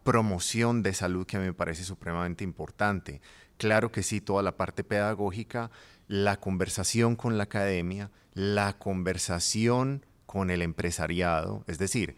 promoción 0.02 0.82
de 0.82 0.94
salud 0.94 1.26
que 1.26 1.36
a 1.36 1.40
mí 1.40 1.46
me 1.46 1.52
parece 1.52 1.84
supremamente 1.84 2.42
importante. 2.42 3.20
Claro 3.56 3.92
que 3.92 4.02
sí, 4.02 4.20
toda 4.20 4.42
la 4.42 4.56
parte 4.56 4.82
pedagógica, 4.82 5.70
la 6.08 6.40
conversación 6.40 7.14
con 7.14 7.38
la 7.38 7.44
academia, 7.44 8.10
la 8.34 8.72
conversación 8.72 10.04
con 10.26 10.50
el 10.50 10.62
empresariado, 10.62 11.62
es 11.68 11.78
decir, 11.78 12.16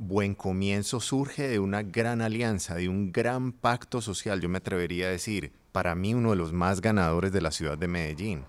Buen 0.00 0.36
Comienzo 0.36 1.00
surge 1.00 1.48
de 1.48 1.58
una 1.58 1.82
gran 1.82 2.22
alianza, 2.22 2.76
de 2.76 2.88
un 2.88 3.10
gran 3.10 3.50
pacto 3.50 4.00
social, 4.00 4.40
yo 4.40 4.48
me 4.48 4.58
atrevería 4.58 5.08
a 5.08 5.10
decir, 5.10 5.52
para 5.72 5.96
mí 5.96 6.14
uno 6.14 6.30
de 6.30 6.36
los 6.36 6.52
más 6.52 6.80
ganadores 6.80 7.32
de 7.32 7.40
la 7.40 7.50
ciudad 7.50 7.76
de 7.76 7.88
Medellín. 7.88 8.44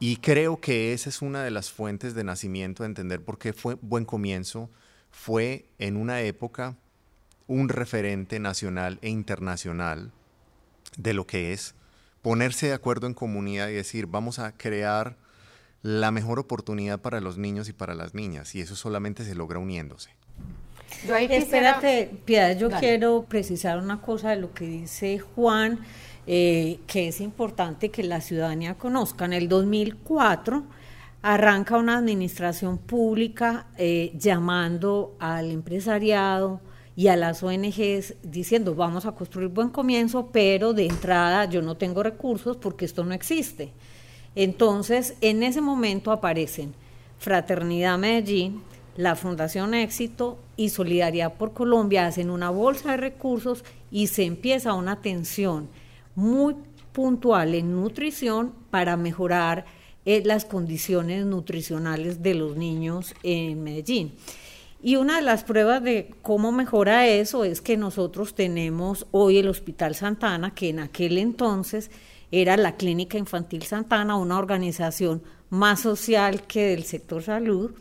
Y 0.00 0.16
creo 0.16 0.60
que 0.60 0.92
esa 0.92 1.08
es 1.08 1.22
una 1.22 1.44
de 1.44 1.52
las 1.52 1.70
fuentes 1.70 2.16
de 2.16 2.24
nacimiento 2.24 2.82
de 2.82 2.88
entender 2.88 3.24
por 3.24 3.38
qué 3.38 3.52
fue 3.52 3.76
Buen 3.80 4.04
Comienzo, 4.04 4.68
fue 5.08 5.66
en 5.78 5.96
una 5.96 6.20
época 6.22 6.76
un 7.46 7.68
referente 7.68 8.40
nacional 8.40 8.98
e 9.02 9.08
internacional 9.08 10.10
de 10.96 11.14
lo 11.14 11.28
que 11.28 11.52
es 11.52 11.76
ponerse 12.22 12.66
de 12.66 12.72
acuerdo 12.72 13.06
en 13.06 13.14
comunidad 13.14 13.68
y 13.68 13.74
decir, 13.74 14.08
vamos 14.08 14.40
a 14.40 14.50
crear 14.50 15.16
la 15.82 16.10
mejor 16.10 16.40
oportunidad 16.40 17.00
para 17.00 17.20
los 17.20 17.38
niños 17.38 17.68
y 17.68 17.72
para 17.72 17.94
las 17.94 18.14
niñas, 18.14 18.56
y 18.56 18.62
eso 18.62 18.74
solamente 18.74 19.24
se 19.24 19.36
logra 19.36 19.60
uniéndose. 19.60 20.15
Espérate, 21.30 22.10
Piedad, 22.24 22.56
yo 22.58 22.70
quiero 22.70 23.24
precisar 23.28 23.78
una 23.78 24.00
cosa 24.00 24.30
de 24.30 24.36
lo 24.36 24.52
que 24.52 24.66
dice 24.66 25.18
Juan, 25.18 25.78
eh, 26.26 26.80
que 26.86 27.08
es 27.08 27.20
importante 27.20 27.90
que 27.90 28.02
la 28.02 28.20
ciudadanía 28.20 28.74
conozca. 28.74 29.24
En 29.24 29.32
el 29.32 29.48
2004 29.48 30.64
arranca 31.22 31.76
una 31.76 31.98
administración 31.98 32.78
pública 32.78 33.66
eh, 33.78 34.12
llamando 34.16 35.16
al 35.18 35.50
empresariado 35.50 36.60
y 36.96 37.08
a 37.08 37.16
las 37.16 37.42
ONGs 37.42 38.14
diciendo 38.22 38.74
vamos 38.74 39.06
a 39.06 39.12
construir 39.12 39.48
buen 39.48 39.68
comienzo, 39.68 40.30
pero 40.32 40.72
de 40.72 40.86
entrada 40.86 41.44
yo 41.44 41.62
no 41.62 41.76
tengo 41.76 42.02
recursos 42.02 42.56
porque 42.56 42.84
esto 42.84 43.04
no 43.04 43.12
existe. 43.12 43.72
Entonces, 44.34 45.14
en 45.20 45.42
ese 45.42 45.60
momento 45.60 46.10
aparecen 46.10 46.74
Fraternidad 47.18 47.98
Medellín, 47.98 48.62
la 48.96 49.14
Fundación 49.16 49.74
Éxito 49.74 50.38
y 50.56 50.70
Solidaridad 50.70 51.34
por 51.34 51.52
Colombia 51.52 52.06
hacen 52.06 52.30
una 52.30 52.50
bolsa 52.50 52.92
de 52.92 52.96
recursos 52.96 53.64
y 53.90 54.06
se 54.06 54.24
empieza 54.24 54.74
una 54.74 54.92
atención 54.92 55.68
muy 56.14 56.54
puntual 56.92 57.54
en 57.54 57.72
nutrición 57.72 58.52
para 58.70 58.96
mejorar 58.96 59.66
eh, 60.06 60.22
las 60.24 60.44
condiciones 60.44 61.26
nutricionales 61.26 62.22
de 62.22 62.34
los 62.34 62.56
niños 62.56 63.14
en 63.22 63.62
Medellín. 63.62 64.14
Y 64.82 64.96
una 64.96 65.16
de 65.16 65.22
las 65.22 65.44
pruebas 65.44 65.82
de 65.82 66.14
cómo 66.22 66.52
mejora 66.52 67.06
eso 67.06 67.44
es 67.44 67.60
que 67.60 67.76
nosotros 67.76 68.34
tenemos 68.34 69.06
hoy 69.10 69.38
el 69.38 69.48
Hospital 69.48 69.94
Santana, 69.94 70.54
que 70.54 70.68
en 70.68 70.78
aquel 70.78 71.18
entonces 71.18 71.90
era 72.30 72.56
la 72.56 72.76
Clínica 72.76 73.18
Infantil 73.18 73.62
Santana, 73.62 74.16
una 74.16 74.38
organización 74.38 75.22
más 75.50 75.80
social 75.80 76.42
que 76.42 76.68
del 76.68 76.84
sector 76.84 77.22
salud, 77.22 77.72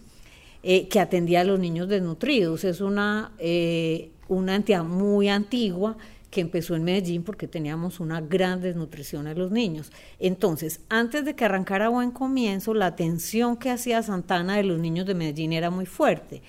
eh, 0.67 0.87
que 0.87 0.99
atendía 0.99 1.41
a 1.41 1.43
los 1.43 1.59
niños 1.59 1.87
desnutridos. 1.87 2.63
Es 2.63 2.81
una, 2.81 3.33
eh, 3.37 4.09
una 4.27 4.55
entidad 4.55 4.83
muy 4.83 5.29
antigua 5.29 5.95
que 6.31 6.41
empezó 6.41 6.75
en 6.75 6.83
Medellín 6.83 7.21
porque 7.21 7.47
teníamos 7.47 7.99
una 7.99 8.19
gran 8.19 8.61
desnutrición 8.61 9.27
a 9.27 9.35
los 9.35 9.51
niños. 9.51 9.91
Entonces, 10.19 10.79
antes 10.89 11.23
de 11.23 11.35
que 11.35 11.45
arrancara 11.45 11.89
Buen 11.89 12.09
Comienzo, 12.09 12.73
la 12.73 12.87
atención 12.87 13.57
que 13.57 13.69
hacía 13.69 14.01
Santana 14.01 14.57
de 14.57 14.63
los 14.63 14.79
niños 14.79 15.05
de 15.05 15.13
Medellín 15.13 15.53
era 15.53 15.69
muy 15.69 15.85
fuerte. 15.85 16.41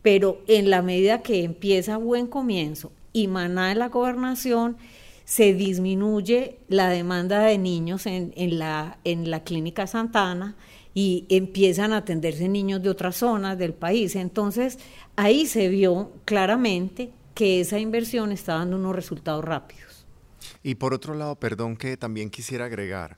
Pero 0.00 0.40
en 0.46 0.70
la 0.70 0.80
medida 0.80 1.20
que 1.20 1.44
empieza 1.44 1.98
Buen 1.98 2.26
Comienzo 2.26 2.90
y 3.12 3.28
maná 3.28 3.70
en 3.70 3.80
la 3.80 3.90
gobernación, 3.90 4.78
se 5.26 5.52
disminuye 5.52 6.56
la 6.68 6.88
demanda 6.88 7.40
de 7.40 7.58
niños 7.58 8.06
en, 8.06 8.32
en, 8.34 8.58
la, 8.58 8.96
en 9.04 9.30
la 9.30 9.44
clínica 9.44 9.86
Santana 9.86 10.56
y 10.94 11.26
empiezan 11.28 11.92
a 11.92 11.98
atenderse 11.98 12.48
niños 12.48 12.82
de 12.82 12.90
otras 12.90 13.16
zonas 13.16 13.58
del 13.58 13.74
país. 13.74 14.16
Entonces, 14.16 14.78
ahí 15.16 15.46
se 15.46 15.68
vio 15.68 16.12
claramente 16.24 17.10
que 17.34 17.60
esa 17.60 17.78
inversión 17.78 18.32
está 18.32 18.54
dando 18.54 18.76
unos 18.76 18.96
resultados 18.96 19.44
rápidos. 19.44 20.06
Y 20.62 20.74
por 20.74 20.94
otro 20.94 21.14
lado, 21.14 21.36
perdón 21.36 21.76
que 21.76 21.96
también 21.96 22.30
quisiera 22.30 22.64
agregar, 22.64 23.16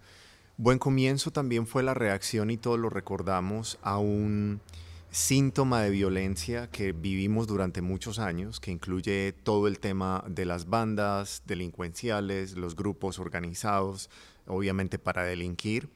buen 0.56 0.78
comienzo 0.78 1.30
también 1.30 1.66
fue 1.66 1.82
la 1.82 1.94
reacción 1.94 2.50
y 2.50 2.58
todos 2.58 2.78
lo 2.78 2.90
recordamos 2.90 3.78
a 3.82 3.98
un 3.98 4.60
síntoma 5.10 5.82
de 5.82 5.90
violencia 5.90 6.68
que 6.70 6.92
vivimos 6.92 7.46
durante 7.46 7.82
muchos 7.82 8.18
años, 8.18 8.60
que 8.60 8.70
incluye 8.70 9.32
todo 9.32 9.66
el 9.66 9.80
tema 9.80 10.22
de 10.28 10.44
las 10.44 10.68
bandas 10.68 11.42
delincuenciales, 11.46 12.56
los 12.56 12.76
grupos 12.76 13.18
organizados, 13.18 14.10
obviamente 14.46 14.98
para 14.98 15.24
delinquir, 15.24 15.88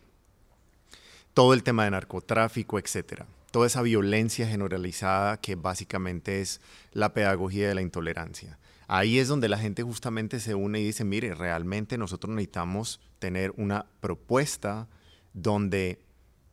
todo 1.34 1.52
el 1.52 1.64
tema 1.64 1.84
de 1.84 1.90
narcotráfico, 1.90 2.78
etcétera. 2.78 3.26
Toda 3.50 3.66
esa 3.66 3.82
violencia 3.82 4.46
generalizada 4.46 5.36
que 5.40 5.56
básicamente 5.56 6.40
es 6.40 6.60
la 6.92 7.12
pedagogía 7.12 7.68
de 7.68 7.74
la 7.74 7.82
intolerancia. 7.82 8.58
Ahí 8.86 9.18
es 9.18 9.28
donde 9.28 9.48
la 9.48 9.58
gente 9.58 9.82
justamente 9.82 10.40
se 10.40 10.54
une 10.54 10.80
y 10.80 10.84
dice, 10.84 11.04
mire, 11.04 11.34
realmente 11.34 11.98
nosotros 11.98 12.34
necesitamos 12.34 13.00
tener 13.18 13.52
una 13.56 13.86
propuesta 14.00 14.88
donde 15.32 16.00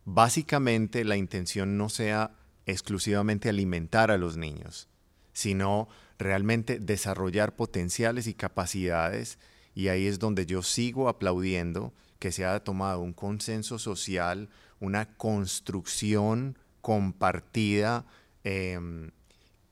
básicamente 0.06 1.04
la 1.04 1.18
intención 1.18 1.78
no 1.78 1.90
sea 1.90 2.32
exclusivamente 2.66 3.50
alimentar 3.50 4.12
a 4.12 4.18
los 4.18 4.38
niños, 4.38 4.88
sino 5.34 5.90
realmente 6.18 6.80
desarrollar 6.80 7.56
potenciales 7.56 8.28
y 8.28 8.34
capacidades. 8.34 9.38
Y 9.74 9.90
ahí 9.90 10.08
es 10.08 10.20
donde 10.20 10.46
yo 10.46 10.64
sigo 10.64 11.10
aplaudiendo 11.10 11.94
que 12.20 12.32
se 12.32 12.46
haya 12.46 12.64
tomado 12.64 13.00
un 13.02 13.14
consenso 13.14 13.80
social, 13.80 14.50
una 14.82 15.06
construcción 15.16 16.58
compartida 16.82 18.06
em, 18.44 19.12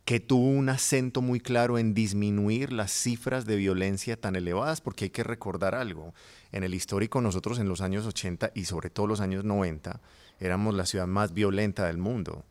que 0.05 0.19
tuvo 0.19 0.47
un 0.47 0.69
acento 0.69 1.21
muy 1.21 1.39
claro 1.39 1.77
en 1.77 1.93
disminuir 1.93 2.71
las 2.71 2.91
cifras 2.91 3.45
de 3.45 3.57
violencia 3.57 4.19
tan 4.19 4.35
elevadas, 4.35 4.81
porque 4.81 5.05
hay 5.05 5.09
que 5.09 5.23
recordar 5.23 5.75
algo. 5.75 6.13
En 6.51 6.63
el 6.63 6.73
histórico 6.73 7.21
nosotros 7.21 7.59
en 7.59 7.67
los 7.67 7.81
años 7.81 8.05
80 8.05 8.51
y 8.55 8.65
sobre 8.65 8.89
todo 8.89 9.05
los 9.05 9.21
años 9.21 9.43
90 9.43 10.01
éramos 10.39 10.73
la 10.73 10.85
ciudad 10.85 11.05
más 11.05 11.33
violenta 11.33 11.85
del 11.85 11.97
mundo. 11.97 12.45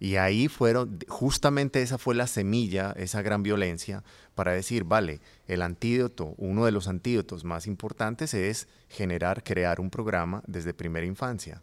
Y 0.00 0.16
ahí 0.16 0.48
fueron, 0.48 0.98
justamente 1.08 1.82
esa 1.82 1.98
fue 1.98 2.14
la 2.14 2.26
semilla, 2.26 2.92
esa 2.96 3.20
gran 3.20 3.42
violencia, 3.42 4.04
para 4.34 4.52
decir, 4.52 4.84
vale, 4.84 5.20
el 5.48 5.60
antídoto, 5.60 6.34
uno 6.36 6.64
de 6.64 6.72
los 6.72 6.86
antídotos 6.86 7.44
más 7.44 7.66
importantes 7.66 8.32
es 8.32 8.68
generar, 8.88 9.42
crear 9.42 9.80
un 9.80 9.90
programa 9.90 10.42
desde 10.46 10.72
primera 10.72 11.04
infancia. 11.04 11.60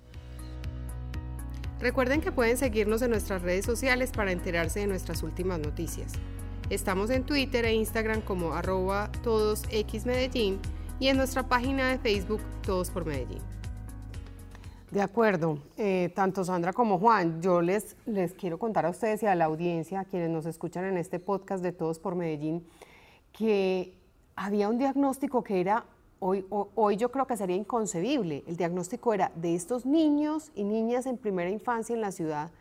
Recuerden 1.86 2.20
que 2.20 2.32
pueden 2.32 2.58
seguirnos 2.58 3.04
en 3.04 3.12
nuestras 3.12 3.44
redes 3.44 3.64
sociales 3.64 4.10
para 4.12 4.32
enterarse 4.32 4.80
de 4.80 4.88
nuestras 4.88 5.22
últimas 5.22 5.60
noticias. 5.60 6.14
Estamos 6.72 7.12
en 7.12 7.28
Twitter 7.28 7.64
e 7.64 7.76
Instagram 7.76 8.22
como 8.22 8.56
arroba 8.56 9.12
todosxmedellín 9.22 10.58
y 11.00 11.10
en 11.10 11.18
nuestra 11.18 11.48
página 11.48 11.92
de 11.92 12.00
Facebook 12.00 12.42
Todos 12.64 12.90
por 12.90 13.06
Medellín. 13.06 13.38
De 14.90 15.00
acuerdo, 15.00 15.60
eh, 15.78 16.12
tanto 16.16 16.44
Sandra 16.44 16.74
como 16.74 16.98
Juan, 16.98 17.40
yo 17.40 17.62
les, 17.62 17.96
les 18.08 18.34
quiero 18.34 18.58
contar 18.58 18.88
a 18.88 18.90
ustedes 18.90 19.22
y 19.22 19.28
a 19.28 19.36
la 19.36 19.46
audiencia, 19.46 20.00
a 20.00 20.06
quienes 20.06 20.32
nos 20.32 20.48
escuchan 20.48 20.86
en 20.86 20.98
este 20.98 21.20
podcast 21.20 21.62
de 21.62 21.72
Todos 21.72 22.00
por 22.00 22.16
Medellín, 22.16 22.66
que 23.32 23.96
había 24.36 24.70
un 24.70 24.80
diagnóstico 24.80 25.44
que 25.44 25.62
era 25.62 25.86
Hoy, 26.20 26.46
yo 26.98 27.12
creo 27.12 27.28
que 27.28 27.38
sería 27.38 27.56
inconcebible. 27.56 28.44
El 28.48 28.58
diagnóstico 28.58 29.14
era 29.14 29.32
de 29.36 29.54
estos 29.54 29.86
niños 29.86 30.52
y 30.56 30.64
niñas 30.64 31.06
en 31.06 31.18
primera 31.18 31.50
infancia 31.50 31.94
en 31.94 32.02
la 32.02 32.12
ciudad, 32.12 32.52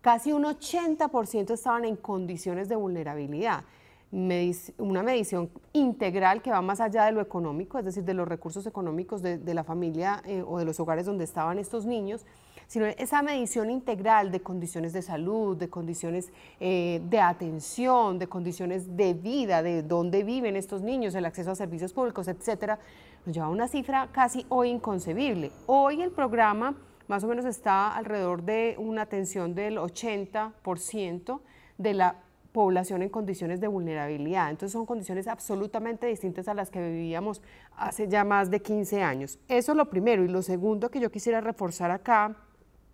casi 0.00 0.32
un 0.32 0.44
80% 0.44 1.50
estaban 1.52 1.84
en 1.84 1.96
condiciones 1.96 2.68
de 2.68 2.76
vulnerabilidad. 2.76 3.64
una 4.10 5.02
medición 5.02 5.50
integral 5.72 6.40
que 6.42 6.50
va 6.50 6.62
más 6.62 6.80
allá 6.80 7.04
de 7.04 7.12
lo 7.12 7.20
económico, 7.20 7.78
es 7.78 7.84
decir, 7.84 8.04
de 8.04 8.14
los 8.14 8.28
recursos 8.28 8.66
económicos 8.66 9.20
de, 9.22 9.54
la 9.54 9.64
familia 9.64 10.22
eh, 10.24 10.42
o 10.46 10.58
de 10.58 10.64
los 10.64 10.80
hogares 10.80 11.04
donde 11.04 11.24
estaban 11.24 11.58
estos 11.58 11.84
niños, 11.84 12.24
sino 12.68 12.86
esa 12.86 13.22
medición 13.22 13.70
integral 13.70 14.30
de 14.30 14.40
condiciones 14.40 14.92
de 14.92 15.02
salud, 15.02 15.56
de 15.56 15.68
condiciones 15.68 16.30
eh, 16.60 17.00
de 17.08 17.18
atención, 17.18 18.18
de 18.18 18.28
condiciones 18.28 18.96
de 18.96 19.14
vida, 19.14 19.62
de 19.62 19.82
dónde 19.82 20.22
viven 20.22 20.54
estos 20.54 20.82
niños, 20.82 21.14
el 21.14 21.24
acceso 21.24 21.50
a 21.50 21.54
servicios 21.56 21.92
públicos, 21.92 22.28
etcétera, 22.28 22.78
nos 23.24 23.34
lleva 23.34 23.46
a 23.46 23.50
una 23.50 23.68
cifra 23.68 24.10
casi 24.12 24.44
hoy 24.50 24.68
inconcebible. 24.68 25.50
Hoy 25.66 26.02
el 26.02 26.10
programa 26.10 26.76
más 27.08 27.24
o 27.24 27.26
menos 27.26 27.46
está 27.46 27.96
alrededor 27.96 28.42
de 28.42 28.76
una 28.78 29.02
atención 29.02 29.54
del 29.54 29.78
80% 29.78 31.40
de 31.78 31.94
la 31.94 32.16
población 32.52 33.00
en 33.02 33.08
condiciones 33.08 33.60
de 33.60 33.68
vulnerabilidad. 33.68 34.50
Entonces 34.50 34.72
son 34.72 34.84
condiciones 34.84 35.26
absolutamente 35.26 36.06
distintas 36.06 36.48
a 36.48 36.54
las 36.54 36.70
que 36.70 36.82
vivíamos 36.82 37.40
hace 37.76 38.08
ya 38.08 38.24
más 38.24 38.50
de 38.50 38.60
15 38.60 39.02
años. 39.02 39.38
Eso 39.48 39.72
es 39.72 39.78
lo 39.78 39.88
primero. 39.88 40.22
Y 40.22 40.28
lo 40.28 40.42
segundo 40.42 40.90
que 40.90 41.00
yo 41.00 41.10
quisiera 41.10 41.40
reforzar 41.40 41.90
acá 41.90 42.36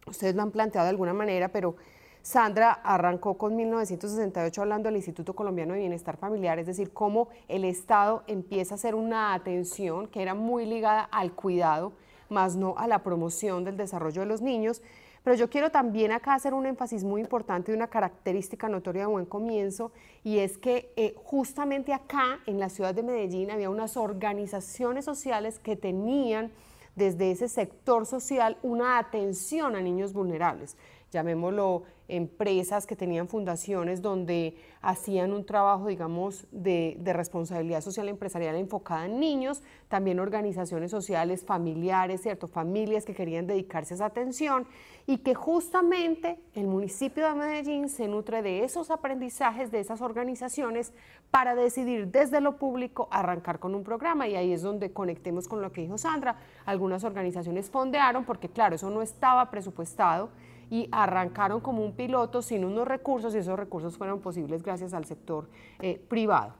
ustedes 0.06 0.34
lo 0.34 0.42
han 0.42 0.50
planteado 0.50 0.86
de 0.86 0.90
alguna 0.90 1.12
manera, 1.12 1.48
pero 1.48 1.76
Sandra 2.22 2.72
arrancó 2.72 3.36
con 3.36 3.54
1968 3.54 4.62
hablando 4.62 4.88
del 4.88 4.96
Instituto 4.96 5.34
Colombiano 5.34 5.74
de 5.74 5.80
Bienestar 5.80 6.16
Familiar, 6.16 6.58
es 6.58 6.66
decir, 6.66 6.90
cómo 6.90 7.28
el 7.48 7.64
Estado 7.64 8.24
empieza 8.26 8.74
a 8.74 8.76
hacer 8.76 8.94
una 8.94 9.34
atención 9.34 10.06
que 10.06 10.22
era 10.22 10.34
muy 10.34 10.64
ligada 10.64 11.02
al 11.02 11.32
cuidado, 11.32 11.92
más 12.30 12.56
no 12.56 12.76
a 12.78 12.86
la 12.86 13.02
promoción 13.02 13.64
del 13.64 13.76
desarrollo 13.76 14.22
de 14.22 14.26
los 14.26 14.40
niños, 14.40 14.80
Pero 15.24 15.36
yo 15.36 15.48
quiero 15.48 15.70
también 15.70 16.12
acá 16.12 16.34
hacer 16.34 16.52
un 16.52 16.66
énfasis 16.66 17.02
muy 17.02 17.22
importante 17.22 17.72
de 17.72 17.78
una 17.78 17.88
característica 17.88 18.68
notoria 18.68 19.02
de 19.02 19.06
buen 19.06 19.24
comienzo 19.24 19.90
y 20.22 20.38
es 20.38 20.58
que 20.58 20.92
eh, 20.96 21.14
justamente 21.24 21.94
acá 21.94 22.40
en 22.44 22.60
la 22.60 22.68
ciudad 22.68 22.94
de 22.94 23.02
Medellín 23.02 23.50
había 23.50 23.70
unas 23.70 23.96
organizaciones 23.96 25.06
sociales 25.06 25.58
que 25.58 25.76
tenían 25.76 26.52
desde 26.96 27.30
ese 27.30 27.48
sector 27.48 28.06
social 28.06 28.56
una 28.62 28.98
atención 28.98 29.76
a 29.76 29.80
niños 29.80 30.12
vulnerables 30.12 30.76
llamémoslo 31.14 31.84
empresas 32.08 32.86
que 32.86 32.96
tenían 32.96 33.28
fundaciones 33.28 34.02
donde 34.02 34.56
hacían 34.82 35.32
un 35.32 35.46
trabajo, 35.46 35.86
digamos, 35.86 36.46
de, 36.50 37.00
responsabilidad 37.14 37.80
social 37.80 38.08
empresarial 38.08 38.56
enfocada 38.56 39.06
en 39.06 39.20
niños, 39.20 39.62
también 39.88 40.18
organizaciones 40.18 40.90
sociales, 40.90 41.44
familiares, 41.46 42.20
¿cierto? 42.20 42.48
Familias 42.48 43.06
que 43.06 43.14
querían 43.14 43.46
dedicarse 43.46 43.94
a 43.94 43.96
esa 43.96 44.06
atención 44.06 44.66
y 45.06 45.18
que 45.18 45.34
justamente 45.34 46.38
el 46.54 46.66
municipio 46.66 47.28
de 47.28 47.34
Medellín 47.34 47.88
se 47.88 48.08
nutre 48.08 48.42
de 48.42 48.64
esos 48.64 48.90
aprendizajes 48.90 49.70
de 49.70 49.80
esas 49.80 50.00
organizaciones 50.00 50.92
para 51.30 51.54
decidir 51.54 52.08
desde 52.08 52.40
lo 52.40 52.56
público 52.56 53.08
arrancar 53.10 53.58
con 53.58 53.74
un 53.74 53.84
programa 53.84 54.26
y 54.28 54.34
ahí 54.34 54.52
es 54.52 54.62
donde 54.62 54.92
conectemos 54.92 55.46
con 55.46 55.60
lo 55.60 55.72
que 55.72 55.82
dijo 55.82 55.98
Sandra. 55.98 56.36
Algunas 56.64 57.04
organizaciones 57.04 57.70
fondearon 57.70 58.24
porque 58.24 58.48
claro, 58.48 58.76
eso 58.76 58.88
no 58.88 59.02
estaba 59.02 59.50
presupuestado 59.50 60.30
y 60.70 60.88
arrancaron 60.90 61.60
como 61.60 61.84
un 61.84 61.92
piloto 61.92 62.40
sin 62.40 62.64
unos 62.64 62.88
recursos 62.88 63.34
y 63.34 63.38
esos 63.38 63.58
recursos 63.58 63.98
fueron 63.98 64.20
posibles 64.20 64.62
gracias 64.62 64.94
al 64.94 65.04
sector 65.04 65.48
eh, 65.80 66.02
privado. 66.08 66.54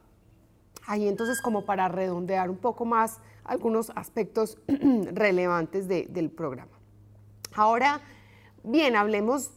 Ahí 0.87 1.09
entonces 1.09 1.41
como 1.41 1.65
para 1.65 1.89
redondear 1.89 2.51
un 2.51 2.59
poco 2.59 2.85
más 2.85 3.21
algunos 3.43 3.91
aspectos 3.95 4.59
relevantes 4.69 5.89
del 5.89 6.31
programa. 6.31 6.73
Ahora, 7.55 8.01
bien, 8.65 8.97
hablemos 8.97 9.51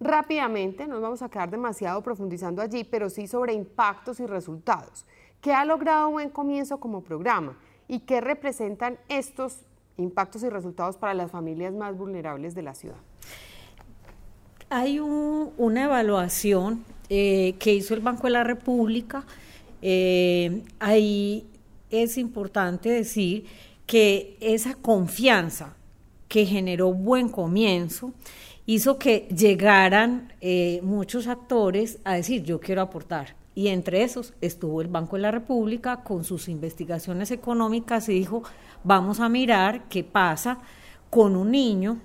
rápidamente, 0.00 0.86
no 0.86 0.94
nos 0.94 1.02
vamos 1.02 1.22
a 1.22 1.28
quedar 1.28 1.50
demasiado 1.50 2.02
profundizando 2.02 2.60
allí, 2.60 2.84
pero 2.84 3.08
sí 3.08 3.26
sobre 3.26 3.52
impactos 3.52 4.20
y 4.20 4.26
resultados. 4.26 5.04
¿Qué 5.40 5.52
ha 5.52 5.64
logrado 5.64 6.10
buen 6.10 6.30
comienzo 6.30 6.78
como 6.78 7.02
programa? 7.02 7.58
¿Y 7.86 8.00
qué 8.00 8.20
representan 8.20 8.98
estos 9.08 9.58
impactos 9.96 10.42
y 10.42 10.48
resultados 10.48 10.96
para 10.96 11.14
las 11.14 11.30
familias 11.30 11.72
más 11.72 11.96
vulnerables 11.96 12.54
de 12.54 12.62
la 12.62 12.74
ciudad? 12.74 12.96
Hay 14.70 14.98
una 14.98 15.84
evaluación 15.84 16.84
eh, 17.08 17.54
que 17.58 17.74
hizo 17.74 17.94
el 17.94 18.00
Banco 18.00 18.24
de 18.24 18.30
la 18.30 18.44
República. 18.44 19.24
Eh, 19.82 20.62
ahí 20.80 21.46
es 21.90 22.16
importante 22.16 22.88
decir 22.88 23.46
que 23.86 24.36
esa 24.40 24.74
confianza 24.74 25.76
que 26.28 26.46
generó 26.46 26.92
buen 26.92 27.28
comienzo 27.28 28.12
hizo 28.66 28.98
que 28.98 29.28
llegaran 29.34 30.32
eh, 30.40 30.80
muchos 30.82 31.26
actores 31.26 31.98
a 32.04 32.14
decir 32.14 32.42
yo 32.42 32.60
quiero 32.60 32.82
aportar. 32.82 33.36
Y 33.56 33.68
entre 33.68 34.02
esos 34.02 34.34
estuvo 34.40 34.80
el 34.80 34.88
Banco 34.88 35.16
de 35.16 35.22
la 35.22 35.30
República 35.30 36.02
con 36.02 36.24
sus 36.24 36.48
investigaciones 36.48 37.30
económicas 37.30 38.08
y 38.08 38.14
dijo 38.14 38.42
vamos 38.82 39.20
a 39.20 39.28
mirar 39.28 39.88
qué 39.88 40.02
pasa 40.02 40.58
con 41.08 41.36
un 41.36 41.52
niño 41.52 42.00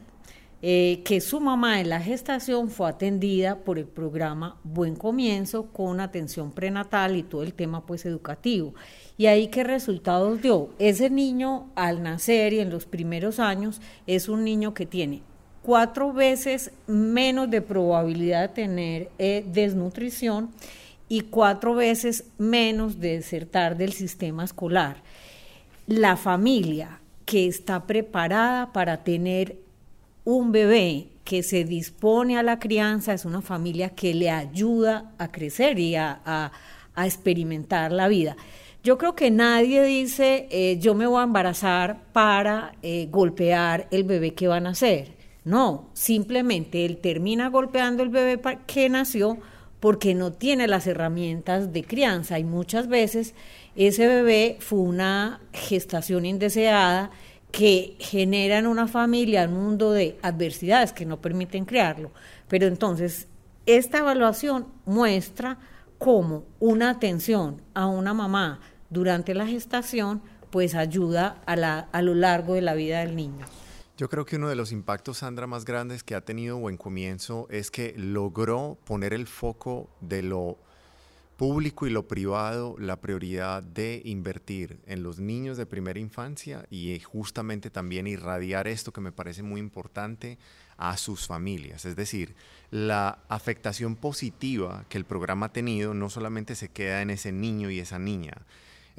eh, 0.62 1.02
que 1.06 1.22
su 1.22 1.40
mamá 1.40 1.80
en 1.80 1.88
la 1.88 2.02
gestación 2.02 2.70
fue 2.70 2.90
atendida 2.90 3.60
por 3.60 3.80
el 3.80 3.86
programa 3.86 4.60
Buen 4.66 4.98
Comienzo 4.98 5.68
con 5.72 6.02
atención 6.02 6.52
prenatal 6.52 7.16
y 7.16 7.24
todo 7.24 7.44
el 7.44 7.54
tema 7.54 7.86
pues 7.86 8.06
educativo. 8.06 8.74
Y 9.18 9.28
ahí 9.28 9.48
qué 9.48 9.64
resultados 9.64 10.42
dio. 10.42 10.70
Ese 10.78 11.10
niño 11.10 11.72
al 11.76 12.04
nacer 12.04 12.52
y 12.52 12.60
en 12.60 12.70
los 12.70 12.86
primeros 12.86 13.40
años 13.40 13.82
es 14.06 14.28
un 14.28 14.44
niño 14.44 14.74
que 14.74 14.86
tiene 14.86 15.24
cuatro 15.70 16.12
veces 16.12 16.72
menos 16.88 17.48
de 17.52 17.62
probabilidad 17.62 18.50
de 18.50 18.56
tener 18.56 19.10
eh, 19.20 19.46
desnutrición 19.54 20.50
y 21.08 21.22
cuatro 21.22 21.76
veces 21.76 22.24
menos 22.40 23.00
de 23.00 23.18
desertar 23.18 23.78
del 23.78 23.94
sistema 23.94 24.44
escolar. 24.44 25.04
La 25.86 26.18
familia 26.18 27.00
que 27.24 27.46
está 27.46 27.86
preparada 27.86 28.74
para 28.74 29.04
tener 29.04 29.58
un 30.26 30.52
bebé 30.52 31.10
que 31.24 31.44
se 31.44 31.66
dispone 31.66 32.40
a 32.40 32.42
la 32.42 32.58
crianza 32.58 33.14
es 33.14 33.24
una 33.24 33.44
familia 33.44 33.90
que 33.90 34.16
le 34.16 34.32
ayuda 34.32 35.12
a 35.20 35.32
crecer 35.32 35.78
y 35.78 35.96
a, 35.96 36.52
experimentar 36.98 37.92
la 37.92 38.08
vida. 38.08 38.36
Yo 38.84 38.98
creo 38.98 39.14
que 39.14 39.30
nadie 39.30 39.84
dice 39.84 40.48
eh, 40.50 40.80
yo 40.80 40.96
me 40.96 41.06
voy 41.06 41.22
a 41.22 41.26
embarazar 41.26 42.00
para 42.12 42.74
eh, 42.82 43.08
golpear 43.12 43.88
el 43.92 44.04
bebé 44.04 44.34
que 44.34 44.48
va 44.48 44.56
a 44.56 44.62
nacer. 44.62 45.19
No, 45.50 45.90
simplemente 45.94 46.86
él 46.86 46.98
termina 46.98 47.50
golpeando 47.50 48.04
el 48.04 48.10
bebé 48.10 48.40
que 48.68 48.88
nació 48.88 49.40
porque 49.80 50.14
no 50.14 50.32
tiene 50.32 50.68
las 50.68 50.86
herramientas 50.86 51.74
de 51.74 51.84
crianza 51.84 52.38
y 52.38 52.44
muchas 52.44 52.88
veces 52.88 53.34
ese 53.76 54.06
bebé 54.06 54.58
fue 54.60 54.78
una 54.78 55.42
gestación 55.52 56.28
indeseada 56.28 57.10
que 57.52 57.96
generan 57.98 58.68
una 58.68 58.88
familia, 58.88 59.46
un 59.46 59.56
mundo 59.56 59.92
de 59.92 60.20
adversidades 60.22 60.94
que 60.94 61.08
no 61.08 61.20
permiten 61.20 61.66
crearlo. 61.66 62.12
Pero 62.48 62.68
entonces, 62.68 63.28
esta 63.66 63.98
evaluación 63.98 64.68
muestra 64.86 65.58
cómo 65.98 66.44
una 66.60 66.92
atención 66.92 67.60
a 67.74 67.88
una 67.88 68.14
mamá 68.14 68.60
durante 68.92 69.34
la 69.34 69.48
gestación 69.48 70.22
pues 70.52 70.76
ayuda 70.76 71.42
a, 71.48 71.56
la, 71.56 71.88
a 71.92 72.04
lo 72.04 72.14
largo 72.14 72.54
de 72.54 72.62
la 72.62 72.76
vida 72.76 73.00
del 73.00 73.16
niño. 73.16 73.48
Yo 74.00 74.08
creo 74.08 74.24
que 74.24 74.38
uno 74.38 74.48
de 74.48 74.56
los 74.56 74.72
impactos, 74.72 75.18
Sandra, 75.18 75.46
más 75.46 75.66
grandes 75.66 76.06
que 76.06 76.16
ha 76.16 76.22
tenido 76.22 76.58
Buen 76.58 76.78
Comienzo 76.78 77.48
es 77.50 77.70
que 77.70 77.94
logró 77.98 78.78
poner 78.86 79.14
el 79.14 79.28
foco 79.28 79.90
de 80.00 80.24
lo 80.24 80.58
público 81.36 81.86
y 81.86 81.90
lo 81.90 82.08
privado 82.08 82.78
la 82.80 83.02
prioridad 83.02 83.62
de 83.62 84.02
invertir 84.06 84.80
en 84.86 85.04
los 85.04 85.20
niños 85.20 85.58
de 85.58 85.66
primera 85.66 86.00
infancia 86.00 86.66
y 86.70 86.94
eh, 86.94 87.02
justamente 87.02 87.70
también 87.70 88.08
irradiar 88.08 88.70
esto 88.70 88.94
que 88.94 89.02
me 89.02 89.12
parece 89.12 89.44
muy 89.44 89.60
importante 89.60 90.38
a 90.78 90.96
sus 90.96 91.28
familias. 91.28 91.84
Es 91.84 91.98
decir, 91.98 92.36
la 92.72 93.20
afectación 93.28 93.98
positiva 93.98 94.86
que 94.88 94.98
el 94.98 95.04
programa 95.04 95.48
ha 95.48 95.52
tenido 95.52 95.94
no 95.94 96.10
solamente 96.10 96.56
se 96.56 96.70
queda 96.70 97.02
en 97.02 97.10
ese 97.10 97.34
niño 97.34 97.70
y 97.70 97.80
esa 97.80 98.00
niña, 98.00 98.46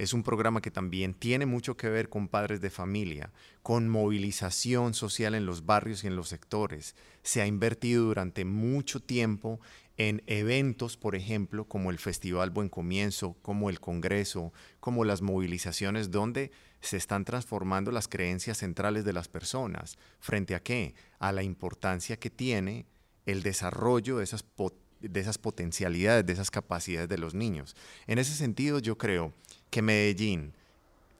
es 0.01 0.15
un 0.15 0.23
programa 0.23 0.63
que 0.63 0.71
también 0.71 1.13
tiene 1.13 1.45
mucho 1.45 1.77
que 1.77 1.91
ver 1.91 2.09
con 2.09 2.29
padres 2.29 2.63
de 2.63 2.71
familia, 2.71 3.35
con 3.63 3.91
movilización 3.91 4.95
social 4.95 5.35
en 5.35 5.45
los 5.45 5.67
barrios 5.67 6.05
y 6.05 6.07
en 6.07 6.17
los 6.17 6.31
sectores. 6.31 6.97
Se 7.23 7.43
ha 7.43 7.47
invertido 7.47 8.07
durante 8.07 8.47
mucho 8.47 9.01
tiempo 9.01 9.61
en 9.99 10.23
eventos, 10.27 10.97
por 10.97 11.17
ejemplo, 11.17 11.67
como 11.67 11.91
el 11.91 11.99
Festival 11.99 12.49
Buen 12.49 12.71
Comienzo, 12.71 13.37
como 13.43 13.69
el 13.69 13.79
Congreso, 13.79 14.55
como 14.81 15.05
las 15.05 15.21
movilizaciones 15.21 16.11
donde 16.11 16.51
se 16.81 16.97
están 16.97 17.27
transformando 17.27 17.93
las 17.93 18.09
creencias 18.09 18.57
centrales 18.57 19.05
de 19.05 19.13
las 19.13 19.29
personas. 19.29 19.99
¿Frente 20.19 20.55
a 20.55 20.63
qué? 20.63 20.95
A 21.19 21.31
la 21.31 21.43
importancia 21.43 22.19
que 22.19 22.31
tiene 22.31 22.87
el 23.27 23.43
desarrollo 23.43 24.17
de 24.17 24.25
esas, 24.25 24.47
de 25.01 25.21
esas 25.21 25.39
potencialidades, 25.39 26.27
de 26.27 26.33
esas 26.33 26.51
capacidades 26.51 27.09
de 27.09 27.19
los 27.19 27.35
niños. 27.35 27.77
En 28.07 28.19
ese 28.19 28.35
sentido, 28.35 28.79
yo 28.79 28.99
creo 28.99 29.33
que 29.71 29.83
Medellín 29.83 30.53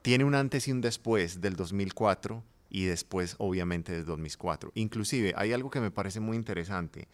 tiene 0.01 0.23
un 0.23 0.35
antes 0.35 0.67
y 0.67 0.71
un 0.71 0.81
después 0.81 1.41
del 1.41 1.55
2004 1.55 2.43
y 2.69 2.85
después, 2.85 3.35
obviamente, 3.37 3.91
del 3.91 4.05
2004. 4.05 4.71
Inclusive, 4.75 5.33
hay 5.35 5.53
algo 5.53 5.69
que 5.69 5.81
me 5.81 5.91
parece 5.91 6.19
muy 6.19 6.37
interesante 6.37 7.07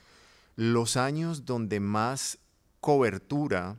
los 0.58 0.98
años 0.98 1.46
donde 1.46 1.80
más 1.80 2.40
cobertura 2.82 3.78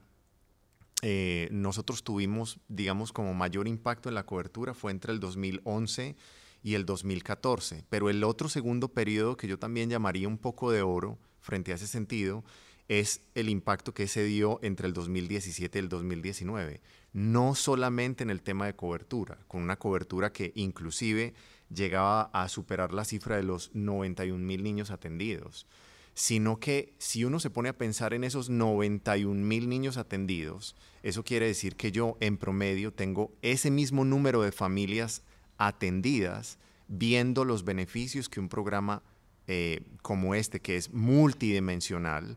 eh, 1.03 1.49
nosotros 1.51 2.05
tuvimos, 2.05 2.61
digamos, 2.69 3.13
como 3.13 3.35
mayor 3.35 3.69
impacto 3.69 4.09
en 4.09 4.15
la 4.15 4.25
cobertura 4.25 4.75
fue 4.75 4.93
entre 4.93 5.13
el 5.13 5.19
2011 5.21 6.17
y 6.63 6.75
el 6.75 6.87
2014. 6.87 7.85
Pero 7.89 8.11
el 8.11 8.23
otro 8.23 8.49
segundo 8.49 8.89
periodo 8.89 9.37
que 9.37 9.49
yo 9.49 9.59
también 9.59 9.91
llamaría 9.91 10.29
un 10.29 10.39
poco 10.39 10.71
de 10.71 10.83
oro 10.83 11.19
frente 11.41 11.73
a 11.73 11.75
ese 11.75 11.89
sentido 11.89 12.45
es 12.89 13.21
el 13.35 13.49
impacto 13.51 13.93
que 13.93 14.09
se 14.09 14.25
dio 14.25 14.59
entre 14.63 14.87
el 14.87 14.95
2017 14.95 15.79
y 15.79 15.81
el 15.81 15.89
2019. 15.89 16.81
No 17.13 17.55
solamente 17.55 18.23
en 18.23 18.31
el 18.31 18.43
tema 18.43 18.67
de 18.67 18.75
cobertura, 18.75 19.39
con 19.47 19.63
una 19.63 19.79
cobertura 19.79 20.33
que 20.33 20.53
inclusive 20.55 21.35
llegaba 21.73 22.31
a 22.33 22.49
superar 22.49 22.93
la 22.93 23.05
cifra 23.05 23.37
de 23.37 23.43
los 23.43 23.75
91 23.75 24.43
mil 24.43 24.63
niños 24.63 24.91
atendidos, 24.91 25.67
sino 26.15 26.59
que 26.59 26.95
si 26.99 27.25
uno 27.25 27.39
se 27.41 27.51
pone 27.51 27.69
a 27.69 27.79
pensar 27.79 28.15
en 28.15 28.25
esos 28.25 28.49
91 28.51 29.35
mil 29.35 29.69
niños 29.69 29.99
atendidos, 29.99 30.75
eso 31.03 31.23
quiere 31.23 31.47
decir 31.47 31.77
que 31.77 31.93
yo 31.93 32.17
en 32.21 32.39
promedio 32.39 32.93
tengo 32.93 33.33
ese 33.43 33.71
mismo 33.71 34.05
número 34.05 34.43
de 34.43 34.51
familias 34.51 35.23
atendidas 35.59 36.59
viendo 36.89 37.45
los 37.45 37.65
beneficios 37.65 38.29
que 38.29 38.41
un 38.41 38.49
programa 38.49 39.03
eh, 39.47 39.83
como 40.03 40.35
este, 40.35 40.61
que 40.61 40.77
es 40.77 40.93
multidimensional, 40.93 42.37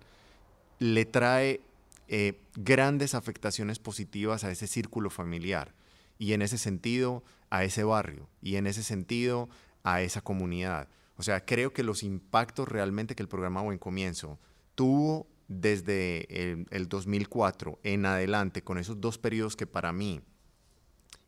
le 0.81 1.05
trae 1.05 1.61
eh, 2.07 2.39
grandes 2.55 3.13
afectaciones 3.13 3.77
positivas 3.77 4.43
a 4.43 4.49
ese 4.49 4.65
círculo 4.65 5.11
familiar 5.11 5.75
y 6.17 6.33
en 6.33 6.41
ese 6.41 6.57
sentido 6.57 7.23
a 7.51 7.63
ese 7.63 7.83
barrio 7.83 8.27
y 8.41 8.55
en 8.55 8.65
ese 8.65 8.81
sentido 8.81 9.47
a 9.83 10.01
esa 10.01 10.21
comunidad. 10.21 10.87
O 11.17 11.23
sea, 11.23 11.45
creo 11.45 11.71
que 11.71 11.83
los 11.83 12.01
impactos 12.01 12.67
realmente 12.67 13.13
que 13.13 13.21
el 13.21 13.29
programa 13.29 13.61
Buen 13.61 13.77
Comienzo 13.77 14.39
tuvo 14.73 15.27
desde 15.47 16.65
el, 16.71 16.89
2004 16.89 17.77
en 17.83 18.07
adelante, 18.07 18.63
con 18.63 18.79
esos 18.79 18.99
dos 18.99 19.19
periodos 19.19 19.55
que 19.55 19.67
para 19.67 19.93
mí, 19.93 20.21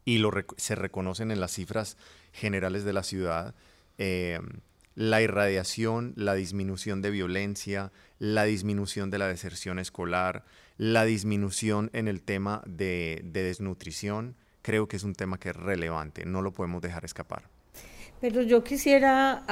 y 0.04 0.18
lo 0.18 0.32
se 0.58 0.74
reconocen 0.74 1.30
en 1.30 1.40
las 1.40 1.52
cifras 1.52 1.96
generales 2.32 2.86
de 2.86 2.94
la 2.94 3.04
ciudad, 3.04 3.54
eh, 4.00 4.40
la 4.96 5.22
irradiación, 5.22 6.14
la 6.16 6.36
disminución 6.36 7.02
de 7.02 7.12
violencia, 7.12 7.92
la 8.20 8.44
disminución 8.44 9.10
de 9.10 9.18
la 9.18 9.28
deserción 9.28 9.80
escolar, 9.80 10.44
la 10.78 11.06
disminución 11.06 11.90
en 11.94 12.08
el 12.08 12.22
tema 12.22 12.62
de, 12.66 13.22
desnutrición, 13.24 14.36
creo 14.62 14.88
que 14.88 14.98
es 14.98 15.04
un 15.04 15.14
tema 15.14 15.40
que 15.40 15.50
es 15.50 15.56
relevante, 15.56 16.26
no 16.26 16.42
lo 16.42 16.52
podemos 16.52 16.82
dejar 16.82 17.06
escapar. 17.06 17.44
Pero 18.22 18.42
yo 18.42 18.64
quisiera 18.64 19.44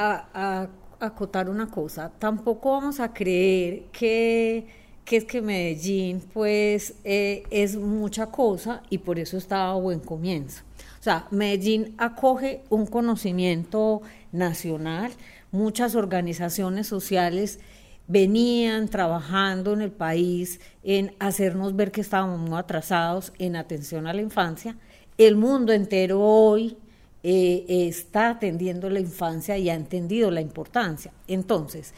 acotar 1.00 1.50
una 1.50 1.70
cosa, 1.70 2.10
tampoco 2.18 2.72
vamos 2.72 3.00
a 3.00 3.12
creer 3.12 3.84
que, 3.92 4.66
es 5.10 5.24
que 5.24 5.42
Medellín 5.42 6.22
pues 6.32 6.94
eh, 7.04 7.42
es 7.50 7.76
mucha 7.76 8.26
cosa 8.30 8.82
y 8.88 8.98
por 8.98 9.18
eso 9.18 9.36
está 9.36 9.70
a 9.70 9.74
buen 9.74 10.00
comienzo. 10.00 10.62
O 11.02 11.04
sea, 11.04 11.26
Medellín 11.32 11.96
acoge 11.98 12.62
un 12.70 12.86
conocimiento 12.86 14.02
nacional, 14.30 15.10
muchas 15.50 15.96
organizaciones 15.96 16.86
sociales 16.86 17.58
venían 18.06 18.86
trabajando 18.86 19.72
en 19.72 19.80
el 19.80 19.90
país 19.90 20.60
en 20.84 21.12
hacernos 21.18 21.74
ver 21.74 21.90
que 21.90 22.02
estábamos 22.02 22.38
muy 22.38 22.56
atrasados 22.56 23.32
en 23.40 23.56
atención 23.56 24.06
a 24.06 24.14
la 24.14 24.22
infancia. 24.22 24.76
El 25.18 25.34
mundo 25.34 25.72
entero 25.72 26.20
hoy 26.20 26.76
eh, 27.24 27.64
está 27.68 28.30
atendiendo 28.30 28.88
la 28.88 29.00
infancia 29.00 29.58
y 29.58 29.70
ha 29.70 29.74
entendido 29.74 30.30
la 30.30 30.40
importancia. 30.40 31.12
Entonces, 31.26 31.94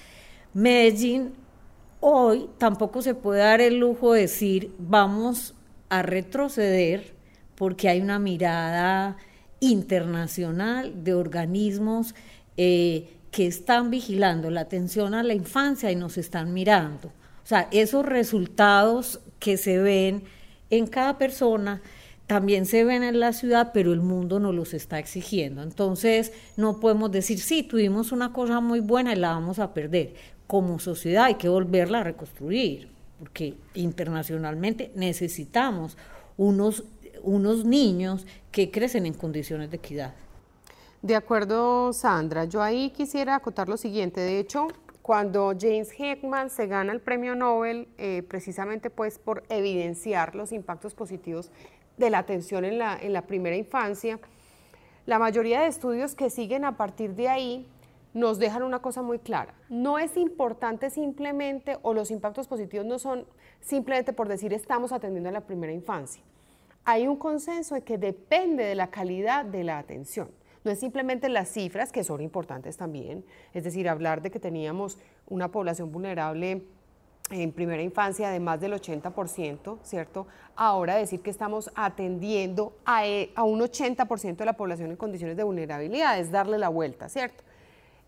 Medellín 0.54 1.34
hoy 2.00 2.48
tampoco 2.56 3.02
se 3.02 3.14
puede 3.14 3.40
dar 3.40 3.60
el 3.60 3.80
lujo 3.80 4.14
de 4.14 4.22
decir 4.22 4.74
vamos 4.78 5.52
a 5.90 6.00
retroceder 6.00 7.13
porque 7.54 7.88
hay 7.88 8.00
una 8.00 8.18
mirada 8.18 9.16
internacional 9.60 11.04
de 11.04 11.14
organismos 11.14 12.14
eh, 12.56 13.08
que 13.30 13.46
están 13.46 13.90
vigilando 13.90 14.50
la 14.50 14.60
atención 14.60 15.14
a 15.14 15.22
la 15.22 15.34
infancia 15.34 15.90
y 15.90 15.96
nos 15.96 16.18
están 16.18 16.52
mirando. 16.52 17.08
O 17.08 17.46
sea, 17.46 17.68
esos 17.72 18.06
resultados 18.06 19.20
que 19.38 19.56
se 19.56 19.78
ven 19.78 20.24
en 20.70 20.86
cada 20.86 21.18
persona 21.18 21.82
también 22.26 22.64
se 22.64 22.84
ven 22.84 23.02
en 23.02 23.20
la 23.20 23.32
ciudad, 23.32 23.70
pero 23.74 23.92
el 23.92 24.00
mundo 24.00 24.40
nos 24.40 24.54
los 24.54 24.72
está 24.72 24.98
exigiendo. 24.98 25.62
Entonces, 25.62 26.32
no 26.56 26.80
podemos 26.80 27.10
decir, 27.10 27.38
sí, 27.38 27.62
tuvimos 27.62 28.12
una 28.12 28.32
cosa 28.32 28.60
muy 28.60 28.80
buena 28.80 29.12
y 29.12 29.16
la 29.16 29.30
vamos 29.30 29.58
a 29.58 29.74
perder. 29.74 30.14
Como 30.46 30.78
sociedad 30.78 31.24
hay 31.24 31.34
que 31.34 31.48
volverla 31.48 32.00
a 32.00 32.04
reconstruir, 32.04 32.88
porque 33.18 33.54
internacionalmente 33.74 34.90
necesitamos 34.94 35.98
unos, 36.36 36.84
unos 37.24 37.64
niños 37.64 38.26
que 38.52 38.70
crecen 38.70 39.06
en 39.06 39.14
condiciones 39.14 39.70
de 39.70 39.76
equidad. 39.76 40.14
De 41.02 41.16
acuerdo, 41.16 41.92
Sandra. 41.92 42.44
Yo 42.44 42.62
ahí 42.62 42.90
quisiera 42.90 43.34
acotar 43.34 43.68
lo 43.68 43.76
siguiente. 43.76 44.20
De 44.20 44.38
hecho, 44.38 44.68
cuando 45.02 45.52
James 45.58 45.90
Heckman 45.98 46.48
se 46.48 46.66
gana 46.66 46.92
el 46.92 47.00
premio 47.00 47.34
Nobel, 47.34 47.88
eh, 47.98 48.22
precisamente 48.26 48.88
pues 48.88 49.18
por 49.18 49.42
evidenciar 49.50 50.34
los 50.34 50.50
impactos 50.50 50.94
positivos 50.94 51.50
de 51.98 52.08
la 52.08 52.18
atención 52.18 52.64
en 52.64 52.78
la, 52.78 52.96
en 52.98 53.12
la 53.12 53.26
primera 53.26 53.54
infancia, 53.54 54.18
la 55.04 55.18
mayoría 55.18 55.60
de 55.60 55.66
estudios 55.66 56.14
que 56.14 56.30
siguen 56.30 56.64
a 56.64 56.78
partir 56.78 57.14
de 57.14 57.28
ahí 57.28 57.68
nos 58.14 58.38
dejan 58.38 58.62
una 58.62 58.78
cosa 58.78 59.02
muy 59.02 59.18
clara. 59.18 59.52
No 59.68 59.98
es 59.98 60.16
importante 60.16 60.88
simplemente, 60.88 61.76
o 61.82 61.92
los 61.92 62.10
impactos 62.10 62.48
positivos 62.48 62.86
no 62.86 62.98
son 62.98 63.26
simplemente 63.60 64.12
por 64.12 64.28
decir 64.28 64.54
estamos 64.54 64.92
atendiendo 64.92 65.28
a 65.28 65.32
la 65.32 65.42
primera 65.42 65.72
infancia. 65.72 66.22
Hay 66.84 67.06
un 67.06 67.16
consenso 67.16 67.74
de 67.74 67.82
que 67.82 67.96
depende 67.96 68.64
de 68.64 68.74
la 68.74 68.90
calidad 68.90 69.44
de 69.44 69.64
la 69.64 69.78
atención. 69.78 70.30
No 70.64 70.70
es 70.70 70.80
simplemente 70.80 71.28
las 71.28 71.48
cifras, 71.48 71.92
que 71.92 72.04
son 72.04 72.20
importantes 72.20 72.76
también, 72.76 73.24
es 73.52 73.64
decir, 73.64 73.88
hablar 73.88 74.22
de 74.22 74.30
que 74.30 74.40
teníamos 74.40 74.98
una 75.26 75.50
población 75.50 75.92
vulnerable 75.92 76.66
en 77.30 77.52
primera 77.52 77.82
infancia 77.82 78.28
de 78.28 78.40
más 78.40 78.60
del 78.60 78.74
80%, 78.74 79.78
¿cierto? 79.82 80.26
Ahora 80.56 80.96
decir 80.96 81.20
que 81.20 81.30
estamos 81.30 81.70
atendiendo 81.74 82.76
a, 82.84 83.06
e, 83.06 83.32
a 83.34 83.44
un 83.44 83.60
80% 83.60 84.36
de 84.36 84.44
la 84.44 84.54
población 84.54 84.90
en 84.90 84.96
condiciones 84.96 85.36
de 85.36 85.42
vulnerabilidad 85.42 86.18
es 86.18 86.30
darle 86.30 86.58
la 86.58 86.68
vuelta, 86.68 87.08
¿cierto? 87.08 87.42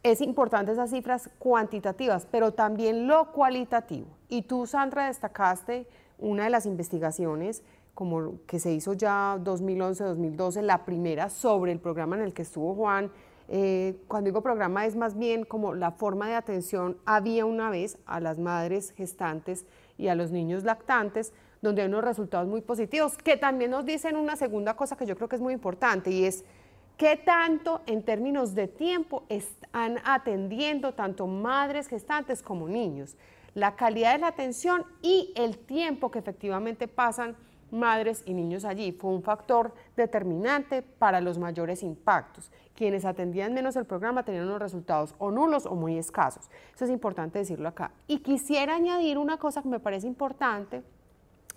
Es 0.03 0.21
importante 0.21 0.73
esas 0.73 0.91
cifras 0.91 1.31
cuantitativas, 1.39 2.27
pero 2.31 2.53
también 2.53 3.07
lo 3.07 3.33
cualitativo. 3.33 4.07
Y 4.29 4.43
tú, 4.43 4.67
Sandra, 4.67 5.07
destacaste 5.07 5.87
una 6.19 6.45
de 6.45 6.51
las 6.51 6.67
investigaciones 6.67 7.63
como 7.97 8.45
que 8.47 8.61
se 8.61 8.73
hizo 8.73 8.93
ya 8.93 9.39
2011-2012, 9.43 10.61
la 10.61 10.85
primera 10.85 11.31
sobre 11.31 11.73
el 11.73 11.81
programa 11.81 12.15
en 12.17 12.23
el 12.23 12.35
que 12.35 12.43
estuvo 12.43 12.75
Juan. 12.75 13.11
Eh, 13.49 13.97
cuando 14.07 14.29
digo 14.29 14.43
programa 14.43 14.85
es 14.85 14.97
más 14.97 15.17
bien 15.17 15.47
como 15.47 15.73
la 15.73 15.93
forma 15.93 16.29
de 16.29 16.35
atención 16.35 16.99
había 17.07 17.47
una 17.47 17.71
vez 17.71 17.97
a 18.05 18.21
las 18.21 18.39
madres 18.39 18.91
gestantes 18.91 19.65
y 19.97 20.09
a 20.09 20.15
los 20.15 20.31
niños 20.31 20.63
lactantes, 20.63 21.33
donde 21.63 21.81
hay 21.81 21.89
unos 21.89 22.05
resultados 22.05 22.47
muy 22.47 22.61
positivos, 22.61 23.17
que 23.17 23.39
también 23.39 23.71
nos 23.71 23.87
dicen 23.87 24.17
una 24.17 24.37
segunda 24.37 24.75
cosa 24.77 24.95
que 24.97 25.07
yo 25.07 25.17
creo 25.17 25.31
que 25.31 25.37
es 25.37 25.43
muy 25.43 25.55
importante 25.55 26.11
y 26.11 26.27
es 26.27 26.45
qué 26.99 27.17
tanto 27.17 27.81
en 27.87 28.03
términos 28.03 28.55
de 28.55 28.69
tiempo 28.69 29.25
están 29.31 30.01
atendiendo 30.05 30.93
tanto 30.93 31.27
madres 31.27 31.89
gestantes 31.89 32.43
como 32.43 32.69
niños, 32.69 33.17
la 33.55 33.75
calidad 33.75 34.13
de 34.13 34.19
la 34.19 34.29
atención 34.29 34.85
y 35.01 35.33
el 35.35 35.57
tiempo 35.57 36.11
que 36.11 36.19
efectivamente 36.19 36.89
pasan 36.89 37.37
madres 37.71 38.23
y 38.27 38.35
niños 38.35 38.65
allí. 38.65 38.93
Fue 38.93 39.11
un 39.11 39.23
factor 39.23 39.73
determinante 39.97 40.83
para 40.83 41.21
los 41.21 41.39
mayores 41.39 41.83
impactos. 41.83 42.51
Quienes 42.75 43.05
atendían 43.05 43.55
menos 43.55 43.77
el 43.77 43.85
programa 43.85 44.25
tenían 44.25 44.47
unos 44.47 44.61
resultados 44.61 45.15
o 45.19 45.31
nulos 45.31 45.67
o 45.67 45.75
muy 45.75 45.99
escasos. 45.99 46.51
Eso 46.75 46.85
es 46.85 46.91
importante 46.91 47.39
decirlo 47.39 47.69
acá. 47.69 47.93
Y 48.07 48.19
quisiera 48.19 48.75
añadir 48.75 49.19
una 49.19 49.39
cosa 49.39 49.63
que 49.63 49.69
me 49.69 49.81
parece 49.81 50.07
importante. 50.07 50.83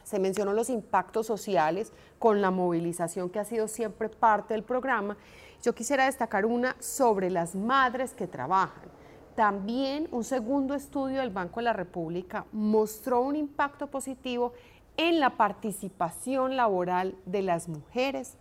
Se 0.03 0.19
mencionó 0.19 0.53
los 0.53 0.69
impactos 0.69 1.27
sociales 1.27 1.91
con 2.17 2.41
la 2.41 2.51
movilización 2.51 3.29
que 3.29 3.39
ha 3.39 3.45
sido 3.45 3.67
siempre 3.67 4.09
parte 4.09 4.53
del 4.53 4.63
programa. 4.63 5.17
Yo 5.61 5.75
quisiera 5.75 6.05
destacar 6.05 6.45
una 6.45 6.75
sobre 6.79 7.29
las 7.29 7.53
madres 7.53 8.13
que 8.13 8.27
trabajan. 8.27 8.89
También 9.35 10.09
un 10.11 10.23
segundo 10.23 10.73
estudio 10.73 11.19
del 11.19 11.29
Banco 11.29 11.59
de 11.59 11.63
la 11.63 11.73
República 11.73 12.45
mostró 12.51 13.21
un 13.21 13.37
impacto 13.37 13.87
positivo 13.87 14.51
en 14.99 15.21
la 15.21 15.37
participación 15.37 16.57
laboral 16.57 17.15
de 17.25 17.41
las 17.41 17.69
mujeres 17.69 18.35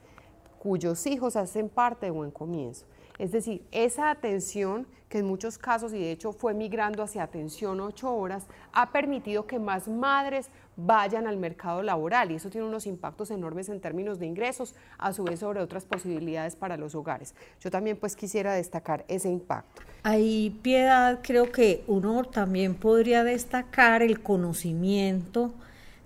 cuyos 0.59 1.07
hijos 1.07 1.37
hacen 1.37 1.69
parte 1.69 2.07
de 2.07 2.11
Buen 2.11 2.33
Comienzo. 2.33 2.85
Es 3.17 3.31
decir, 3.31 3.65
esa 3.71 4.11
atención, 4.11 4.89
que 5.09 5.19
en 5.19 5.27
muchos 5.27 5.57
casos, 5.57 5.93
y 5.93 6.01
de 6.01 6.11
hecho 6.11 6.33
fue 6.33 6.55
migrando 6.55 7.05
hacia 7.05 7.23
atención 7.23 7.81
ocho 7.81 8.13
horas, 8.13 8.49
ha 8.73 8.91
permitido 8.91 9.47
que 9.47 9.61
más 9.61 9.87
madres 9.87 10.51
vayan 10.77 11.29
al 11.29 11.37
mercado 11.37 11.81
laboral 11.85 12.33
y 12.33 12.35
eso 12.35 12.51
tiene 12.51 12.67
unos 12.67 12.89
impactos 12.89 13.31
enormes 13.31 13.69
en 13.69 13.81
términos 13.81 14.19
de 14.19 14.27
ingresos, 14.27 14.75
a 14.99 15.13
su 15.13 15.23
vez 15.23 15.39
sobre 15.39 15.61
otras 15.61 15.85
posibilidades 15.85 16.57
para 16.57 16.77
los 16.77 16.97
hogares. 16.97 17.37
Yo 17.61 17.71
también 17.71 17.97
pues 17.97 18.17
quisiera 18.17 18.53
destacar 18.53 19.05
ese 19.07 19.29
impacto. 19.29 19.83
Ahí, 20.03 20.59
Piedad, 20.61 21.21
creo 21.23 21.53
que 21.53 21.85
uno 21.87 22.25
también 22.25 22.75
podría 22.75 23.23
destacar 23.23 24.03
el 24.03 24.21
conocimiento 24.21 25.55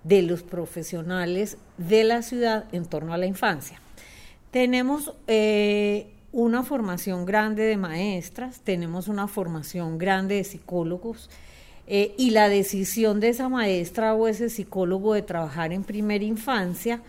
de 0.03 0.21
los 0.21 0.43
profesionales 0.43 1.57
de 1.77 2.03
la 2.03 2.21
ciudad 2.21 2.65
en 2.71 2.85
torno 2.85 3.13
a 3.13 3.17
la 3.17 3.25
infancia. 3.25 3.79
Tenemos 4.51 5.13
eh, 5.27 6.11
una 6.31 6.63
formación 6.63 7.25
grande 7.25 7.63
de 7.63 7.77
maestras, 7.77 8.61
tenemos 8.61 9.07
una 9.07 9.27
formación 9.27 9.97
grande 9.97 10.35
de 10.35 10.43
psicólogos 10.43 11.29
eh, 11.87 12.13
y 12.17 12.31
la 12.31 12.49
decisión 12.49 13.19
de 13.19 13.29
esa 13.29 13.49
maestra 13.49 14.13
o 14.13 14.27
ese 14.27 14.49
psicólogo 14.49 15.13
de 15.13 15.21
trabajar 15.21 15.73
en 15.73 15.83
primera 15.83 16.23
infancia 16.23 17.01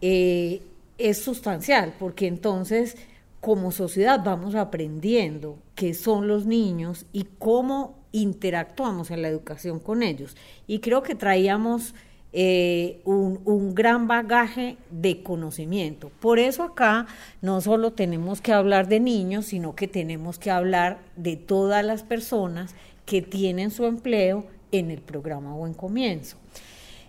eh, 0.00 0.62
es 0.98 1.18
sustancial, 1.18 1.94
porque 1.98 2.26
entonces 2.26 2.96
como 3.40 3.72
sociedad 3.72 4.22
vamos 4.24 4.54
aprendiendo 4.54 5.58
qué 5.74 5.94
son 5.94 6.28
los 6.28 6.46
niños 6.46 7.06
y 7.12 7.26
cómo 7.38 7.98
interactuamos 8.12 9.10
en 9.10 9.22
la 9.22 9.28
educación 9.28 9.80
con 9.80 10.02
ellos. 10.02 10.36
Y 10.68 10.78
creo 10.78 11.02
que 11.02 11.14
traíamos 11.14 11.94
eh, 12.32 13.00
un, 13.04 13.74
gran 13.74 14.08
bagaje 14.08 14.76
de 14.90 15.22
conocimiento. 15.22 16.10
Por 16.20 16.38
eso 16.38 16.62
acá 16.62 17.06
no 17.40 17.60
solo 17.60 17.92
tenemos 17.92 18.40
que 18.40 18.52
hablar 18.52 18.88
de 18.88 19.00
niños, 19.00 19.46
sino 19.46 19.74
que 19.74 19.88
tenemos 19.88 20.38
que 20.38 20.50
hablar 20.50 20.98
de 21.16 21.36
todas 21.36 21.84
las 21.84 22.02
personas 22.02 22.74
que 23.04 23.22
tienen 23.22 23.70
su 23.70 23.84
empleo 23.84 24.46
en 24.70 24.90
el 24.90 25.00
programa 25.00 25.54
Buen 25.54 25.74
Comienzo. 25.74 26.38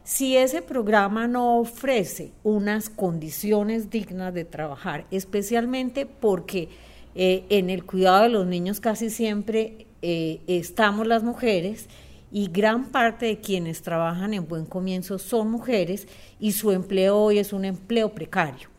Si 0.04 0.36
ese 0.36 0.62
programa 0.62 1.28
no 1.28 1.60
ofrece 1.60 2.32
unas 2.44 2.90
condiciones 2.90 3.90
dignas 3.90 4.34
de 4.34 4.44
trabajar, 4.44 5.06
especialmente 5.12 6.06
porque 6.06 6.70
Eh, 7.16 7.44
en 7.50 7.70
el 7.70 7.84
cuidado 7.84 8.24
de 8.24 8.30
los 8.30 8.48
niños 8.48 8.80
casi 8.80 9.10
siempre 9.12 9.86
eh, 10.02 10.40
estamos 10.48 11.06
las 11.06 11.24
mujeres 11.24 11.88
y 12.34 12.48
gran 12.48 12.86
parte 12.86 13.28
de 13.28 13.40
quienes 13.40 13.84
trabajan 13.84 14.34
en 14.34 14.48
Buen 14.48 14.66
Comienzo 14.66 15.20
son 15.20 15.52
mujeres 15.52 16.08
y 16.40 16.54
su 16.54 16.72
empleo 16.72 17.16
hoy 17.16 17.38
es 17.38 17.54
un 17.54 17.64
empleo 17.64 18.10
precario. 18.10 18.70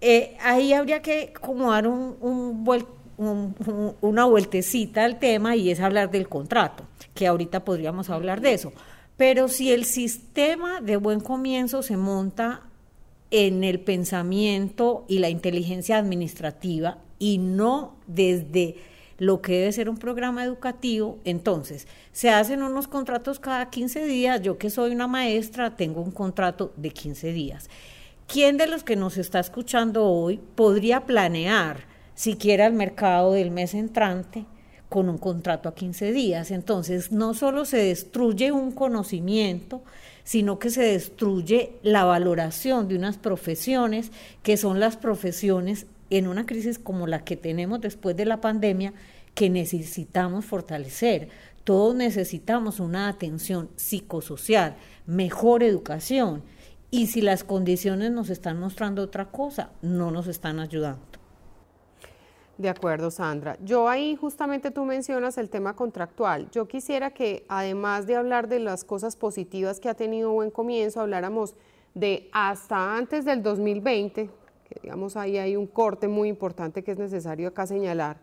Eh, 0.00 0.36
ahí 0.42 0.72
habría 0.72 1.00
que 1.00 1.32
como 1.40 1.70
dar 1.70 1.86
una 3.16 4.24
vueltecita 4.24 5.04
al 5.04 5.20
tema 5.20 5.54
y 5.54 5.70
es 5.70 5.78
hablar 5.78 6.10
del 6.10 6.28
contrato, 6.28 6.84
que 7.14 7.28
ahorita 7.28 7.64
podríamos 7.64 8.10
hablar 8.10 8.40
de 8.40 8.54
eso. 8.54 8.72
Pero 9.16 9.46
si 9.46 9.70
el 9.70 9.84
sistema 9.84 10.80
de 10.80 10.96
buen 10.96 11.20
comienzo 11.20 11.80
se 11.80 11.96
monta 11.96 12.62
en 13.30 13.62
el 13.62 13.78
pensamiento 13.78 15.04
y 15.06 15.20
la 15.20 15.28
inteligencia 15.28 15.96
administrativa 15.96 16.98
y 17.20 17.38
no 17.38 17.94
desde 18.08 18.76
lo 19.18 19.40
que 19.40 19.52
debe 19.52 19.72
ser 19.72 19.88
un 19.88 19.96
programa 19.96 20.44
educativo, 20.44 21.18
entonces 21.24 21.86
se 22.12 22.30
hacen 22.30 22.62
unos 22.62 22.88
contratos 22.88 23.38
cada 23.38 23.70
15 23.70 24.06
días, 24.06 24.42
yo 24.42 24.58
que 24.58 24.70
soy 24.70 24.92
una 24.92 25.06
maestra 25.06 25.76
tengo 25.76 26.00
un 26.00 26.10
contrato 26.10 26.72
de 26.76 26.90
15 26.90 27.32
días. 27.32 27.68
¿Quién 28.26 28.56
de 28.56 28.66
los 28.66 28.84
que 28.84 28.96
nos 28.96 29.18
está 29.18 29.38
escuchando 29.38 30.06
hoy 30.06 30.40
podría 30.54 31.04
planear 31.04 31.84
siquiera 32.14 32.66
el 32.66 32.72
mercado 32.72 33.32
del 33.32 33.50
mes 33.50 33.74
entrante 33.74 34.46
con 34.88 35.08
un 35.08 35.18
contrato 35.18 35.68
a 35.68 35.74
15 35.74 36.12
días? 36.12 36.50
Entonces, 36.50 37.12
no 37.12 37.34
solo 37.34 37.64
se 37.66 37.76
destruye 37.76 38.50
un 38.50 38.72
conocimiento, 38.72 39.82
sino 40.24 40.58
que 40.58 40.70
se 40.70 40.82
destruye 40.82 41.72
la 41.82 42.04
valoración 42.04 42.88
de 42.88 42.96
unas 42.96 43.18
profesiones 43.18 44.10
que 44.42 44.56
son 44.56 44.80
las 44.80 44.96
profesiones 44.96 45.86
en 46.10 46.26
una 46.26 46.46
crisis 46.46 46.78
como 46.78 47.06
la 47.06 47.24
que 47.24 47.36
tenemos 47.36 47.80
después 47.80 48.16
de 48.16 48.26
la 48.26 48.40
pandemia 48.40 48.92
que 49.34 49.50
necesitamos 49.50 50.44
fortalecer. 50.44 51.28
Todos 51.64 51.94
necesitamos 51.94 52.80
una 52.80 53.08
atención 53.08 53.70
psicosocial, 53.76 54.76
mejor 55.06 55.62
educación. 55.62 56.42
Y 56.90 57.08
si 57.08 57.20
las 57.20 57.42
condiciones 57.42 58.12
nos 58.12 58.30
están 58.30 58.60
mostrando 58.60 59.02
otra 59.02 59.26
cosa, 59.30 59.70
no 59.82 60.10
nos 60.10 60.28
están 60.28 60.60
ayudando. 60.60 61.14
De 62.56 62.68
acuerdo, 62.68 63.10
Sandra. 63.10 63.56
Yo 63.64 63.88
ahí 63.88 64.14
justamente 64.14 64.70
tú 64.70 64.84
mencionas 64.84 65.38
el 65.38 65.50
tema 65.50 65.74
contractual. 65.74 66.48
Yo 66.52 66.68
quisiera 66.68 67.10
que 67.10 67.44
además 67.48 68.06
de 68.06 68.14
hablar 68.14 68.46
de 68.46 68.60
las 68.60 68.84
cosas 68.84 69.16
positivas 69.16 69.80
que 69.80 69.88
ha 69.88 69.94
tenido 69.94 70.30
buen 70.30 70.52
comienzo, 70.52 71.00
habláramos 71.00 71.56
de 71.94 72.28
hasta 72.32 72.96
antes 72.96 73.24
del 73.24 73.42
2020, 73.42 74.30
que 74.68 74.80
digamos 74.82 75.16
ahí 75.16 75.38
hay 75.38 75.56
un 75.56 75.66
corte 75.66 76.08
muy 76.08 76.28
importante 76.28 76.82
que 76.82 76.92
es 76.92 76.98
necesario 76.98 77.48
acá 77.48 77.66
señalar. 77.66 78.16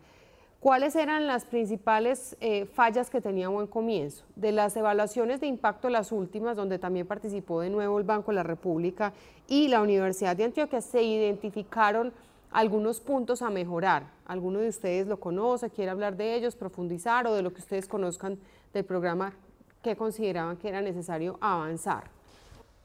¿Cuáles 0.62 0.94
eran 0.94 1.26
las 1.26 1.44
principales 1.44 2.36
eh, 2.40 2.66
fallas 2.66 3.10
que 3.10 3.20
tenía 3.20 3.48
Buen 3.48 3.66
Comienzo? 3.66 4.24
De 4.36 4.52
las 4.52 4.76
evaluaciones 4.76 5.40
de 5.40 5.48
impacto, 5.48 5.88
las 5.88 6.12
últimas, 6.12 6.56
donde 6.56 6.78
también 6.78 7.04
participó 7.04 7.60
de 7.60 7.68
nuevo 7.68 7.98
el 7.98 8.04
Banco 8.04 8.30
de 8.30 8.36
la 8.36 8.44
República 8.44 9.12
y 9.48 9.66
la 9.66 9.82
Universidad 9.82 10.36
de 10.36 10.44
Antioquia, 10.44 10.80
se 10.80 11.02
identificaron 11.02 12.12
algunos 12.52 13.00
puntos 13.00 13.42
a 13.42 13.50
mejorar. 13.50 14.04
¿Alguno 14.24 14.60
de 14.60 14.68
ustedes 14.68 15.08
lo 15.08 15.18
conoce, 15.18 15.68
quiere 15.68 15.90
hablar 15.90 16.16
de 16.16 16.36
ellos, 16.36 16.54
profundizar 16.54 17.26
o 17.26 17.34
de 17.34 17.42
lo 17.42 17.52
que 17.52 17.60
ustedes 17.60 17.88
conozcan 17.88 18.38
del 18.72 18.84
programa 18.84 19.32
que 19.82 19.96
consideraban 19.96 20.58
que 20.58 20.68
era 20.68 20.80
necesario 20.80 21.38
avanzar? 21.40 22.04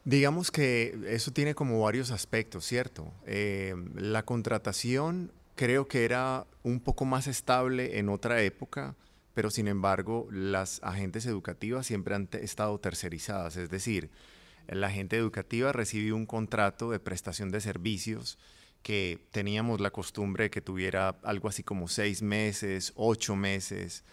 Digamos 0.07 0.51
que 0.51 0.97
eso 1.07 1.33
tiene 1.33 1.53
como 1.53 1.81
varios 1.81 2.11
aspectos, 2.11 2.63
¿cierto? 2.63 3.13
Eh, 3.25 3.75
la 3.93 4.23
contratación 4.23 5.33
creo 5.55 5.89
que 5.89 6.05
era 6.05 6.47
un 6.63 6.79
poco 6.79 7.03
más 7.03 7.27
estable 7.27 7.99
en 7.99 8.07
otra 8.07 8.41
época, 8.41 8.95
pero 9.33 9.51
sin 9.51 9.67
embargo 9.67 10.29
las 10.31 10.79
agentes 10.81 11.25
educativas 11.25 11.87
siempre 11.87 12.15
han 12.15 12.29
estado 12.31 12.79
tercerizadas, 12.79 13.57
es 13.57 13.69
decir, 13.69 14.09
la 14.69 14.87
agente 14.87 15.17
educativa 15.17 15.73
recibió 15.73 16.15
un 16.15 16.25
contrato 16.25 16.89
de 16.89 17.01
prestación 17.01 17.51
de 17.51 17.59
servicios 17.59 18.37
que 18.83 19.27
teníamos 19.31 19.81
la 19.81 19.91
costumbre 19.91 20.45
de 20.45 20.51
que 20.51 20.61
tuviera 20.61 21.17
algo 21.23 21.49
así 21.49 21.63
como 21.63 21.89
seis 21.89 22.21
meses, 22.21 22.93
ocho 22.95 23.35
meses, 23.35 24.05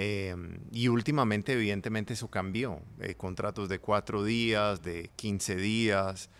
Em, 0.00 0.60
y 0.70 0.86
últimamente, 0.86 1.54
evidentemente, 1.54 2.12
eso 2.14 2.28
cambió. 2.28 2.80
Eh, 3.00 3.16
contratos 3.16 3.68
de 3.68 3.80
cuatro 3.80 4.22
días, 4.22 4.80
de 4.84 5.10
15 5.16 5.56
días, 5.56 6.30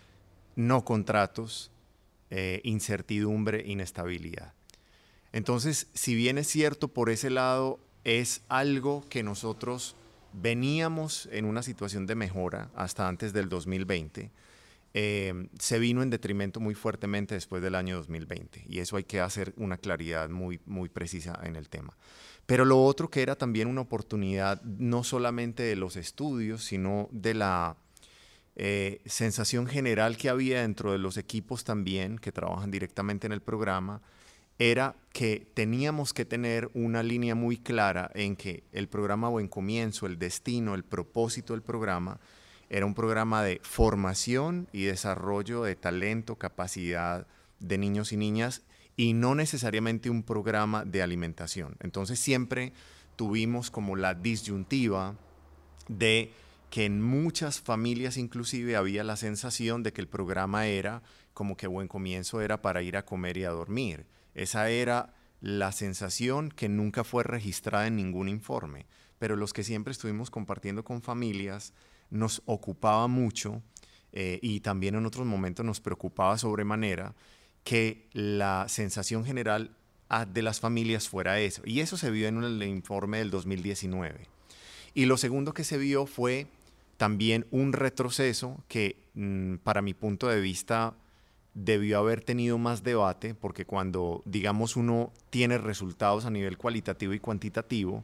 no 0.54 0.84
contratos, 0.84 1.72
eh, 2.30 2.60
incertidumbre, 2.62 3.64
inestabilidad. 3.66 4.54
Entonces, 5.32 5.88
si 5.92 6.14
bien 6.14 6.38
es 6.38 6.46
cierto 6.46 6.86
por 6.86 7.10
ese 7.10 7.30
lado, 7.30 7.80
es 8.04 8.42
algo 8.48 9.04
que 9.08 9.24
nosotros 9.24 9.96
veníamos 10.32 11.28
en 11.32 11.44
una 11.44 11.64
situación 11.64 12.06
de 12.06 12.14
mejora 12.14 12.70
hasta 12.76 13.08
antes 13.08 13.32
del 13.32 13.48
2020, 13.48 14.30
em, 14.94 15.48
se 15.58 15.80
vino 15.80 16.04
en 16.04 16.10
detrimento 16.10 16.60
muy 16.60 16.76
fuertemente 16.76 17.34
después 17.34 17.60
del 17.60 17.74
año 17.74 17.96
2020. 17.96 18.64
Y 18.68 18.78
eso 18.78 18.96
hay 18.96 19.04
que 19.04 19.18
hacer 19.18 19.52
una 19.56 19.78
claridad 19.78 20.28
muy, 20.28 20.60
muy 20.64 20.88
precisa 20.88 21.40
en 21.42 21.56
el 21.56 21.68
tema. 21.68 21.96
Pero 22.48 22.64
lo 22.64 22.82
otro 22.82 23.10
que 23.10 23.20
era 23.20 23.36
también 23.36 23.68
una 23.68 23.82
oportunidad 23.82 24.62
no 24.62 25.04
solamente 25.04 25.64
de 25.64 25.76
los 25.76 25.96
estudios, 25.96 26.64
sino 26.64 27.10
de 27.12 27.34
la 27.34 27.76
eh, 28.56 29.02
sensación 29.04 29.66
general 29.66 30.16
que 30.16 30.30
había 30.30 30.62
dentro 30.62 30.92
de 30.92 30.96
los 30.96 31.18
equipos 31.18 31.64
también 31.64 32.18
que 32.18 32.32
trabajan 32.32 32.70
directamente 32.70 33.26
en 33.26 33.34
el 33.34 33.42
programa, 33.42 34.00
era 34.58 34.96
que 35.12 35.46
teníamos 35.52 36.14
que 36.14 36.24
tener 36.24 36.70
una 36.72 37.02
línea 37.02 37.34
muy 37.34 37.58
clara 37.58 38.10
en 38.14 38.34
que 38.34 38.64
el 38.72 38.88
programa 38.88 39.28
Buen 39.28 39.48
Comienzo, 39.48 40.06
el 40.06 40.18
destino, 40.18 40.74
el 40.74 40.84
propósito 40.84 41.52
del 41.52 41.60
programa, 41.60 42.18
era 42.70 42.86
un 42.86 42.94
programa 42.94 43.42
de 43.42 43.60
formación 43.62 44.68
y 44.72 44.84
desarrollo 44.84 45.64
de 45.64 45.76
talento, 45.76 46.36
capacidad 46.36 47.26
de 47.60 47.76
niños 47.76 48.10
y 48.14 48.16
niñas 48.16 48.62
y 48.98 49.12
no 49.12 49.36
necesariamente 49.36 50.10
un 50.10 50.24
programa 50.24 50.84
de 50.84 51.02
alimentación. 51.02 51.76
Entonces 51.78 52.18
siempre 52.18 52.72
tuvimos 53.14 53.70
como 53.70 53.94
la 53.94 54.14
disyuntiva 54.14 55.16
de 55.86 56.32
que 56.68 56.84
en 56.84 57.00
muchas 57.00 57.60
familias 57.60 58.16
inclusive 58.16 58.74
había 58.74 59.04
la 59.04 59.16
sensación 59.16 59.84
de 59.84 59.92
que 59.92 60.00
el 60.00 60.08
programa 60.08 60.66
era 60.66 61.02
como 61.32 61.56
que 61.56 61.68
buen 61.68 61.86
comienzo 61.86 62.40
era 62.40 62.60
para 62.60 62.82
ir 62.82 62.96
a 62.96 63.04
comer 63.04 63.36
y 63.36 63.44
a 63.44 63.50
dormir. 63.50 64.04
Esa 64.34 64.68
era 64.68 65.14
la 65.40 65.70
sensación 65.70 66.50
que 66.50 66.68
nunca 66.68 67.04
fue 67.04 67.22
registrada 67.22 67.86
en 67.86 67.94
ningún 67.94 68.28
informe, 68.28 68.86
pero 69.20 69.36
los 69.36 69.52
que 69.52 69.62
siempre 69.62 69.92
estuvimos 69.92 70.28
compartiendo 70.28 70.82
con 70.82 71.02
familias 71.02 71.72
nos 72.10 72.42
ocupaba 72.46 73.06
mucho 73.06 73.62
eh, 74.10 74.40
y 74.42 74.58
también 74.58 74.96
en 74.96 75.06
otros 75.06 75.24
momentos 75.24 75.64
nos 75.64 75.80
preocupaba 75.80 76.36
sobremanera 76.36 77.14
que 77.68 78.08
la 78.14 78.64
sensación 78.66 79.26
general 79.26 79.72
ah, 80.08 80.24
de 80.24 80.40
las 80.40 80.58
familias 80.58 81.06
fuera 81.06 81.38
eso. 81.38 81.60
Y 81.66 81.80
eso 81.80 81.98
se 81.98 82.10
vio 82.10 82.26
en 82.26 82.42
el 82.42 82.62
informe 82.62 83.18
del 83.18 83.30
2019. 83.30 84.20
Y 84.94 85.04
lo 85.04 85.18
segundo 85.18 85.52
que 85.52 85.64
se 85.64 85.76
vio 85.76 86.06
fue 86.06 86.46
también 86.96 87.46
un 87.50 87.74
retroceso 87.74 88.56
que 88.68 88.96
mm, 89.12 89.56
para 89.56 89.82
mi 89.82 89.92
punto 89.92 90.28
de 90.28 90.40
vista 90.40 90.94
debió 91.52 91.98
haber 91.98 92.22
tenido 92.22 92.56
más 92.56 92.84
debate, 92.84 93.34
porque 93.34 93.66
cuando, 93.66 94.22
digamos, 94.24 94.74
uno 94.74 95.12
tiene 95.28 95.58
resultados 95.58 96.24
a 96.24 96.30
nivel 96.30 96.56
cualitativo 96.56 97.12
y 97.12 97.20
cuantitativo, 97.20 98.02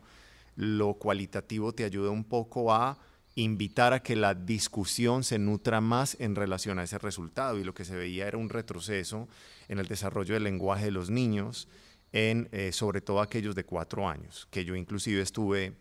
lo 0.57 0.93
cualitativo 0.93 1.73
te 1.73 1.85
ayuda 1.85 2.11
un 2.11 2.25
poco 2.25 2.71
a 2.71 2.99
invitar 3.35 3.93
a 3.93 4.03
que 4.03 4.17
la 4.17 4.35
discusión 4.35 5.25
se 5.25 5.39
nutra 5.39 5.81
más 5.81 6.17
en 6.21 6.35
relación 6.35 6.79
a 6.79 6.85
ese 6.85 6.99
resultado. 6.99 7.59
Y 7.59 7.65
lo 7.65 7.75
que 7.75 7.85
se 7.85 7.97
veía 7.97 8.29
era 8.29 8.39
un 8.39 8.49
retroceso 8.49 9.29
en 9.69 9.79
el 9.79 9.87
desarrollo 9.87 10.35
del 10.35 10.45
lenguaje 10.45 10.87
de 10.87 10.91
los 10.93 11.11
niños, 11.11 11.69
eh, 12.13 12.71
sobre 12.73 13.01
todo 13.01 13.21
aquellos 13.21 13.55
de 13.55 13.65
cuatro 13.65 14.09
años, 14.09 14.47
que 14.51 14.65
yo 14.65 14.77
inclusive 14.77 15.21
estuve 15.21 15.75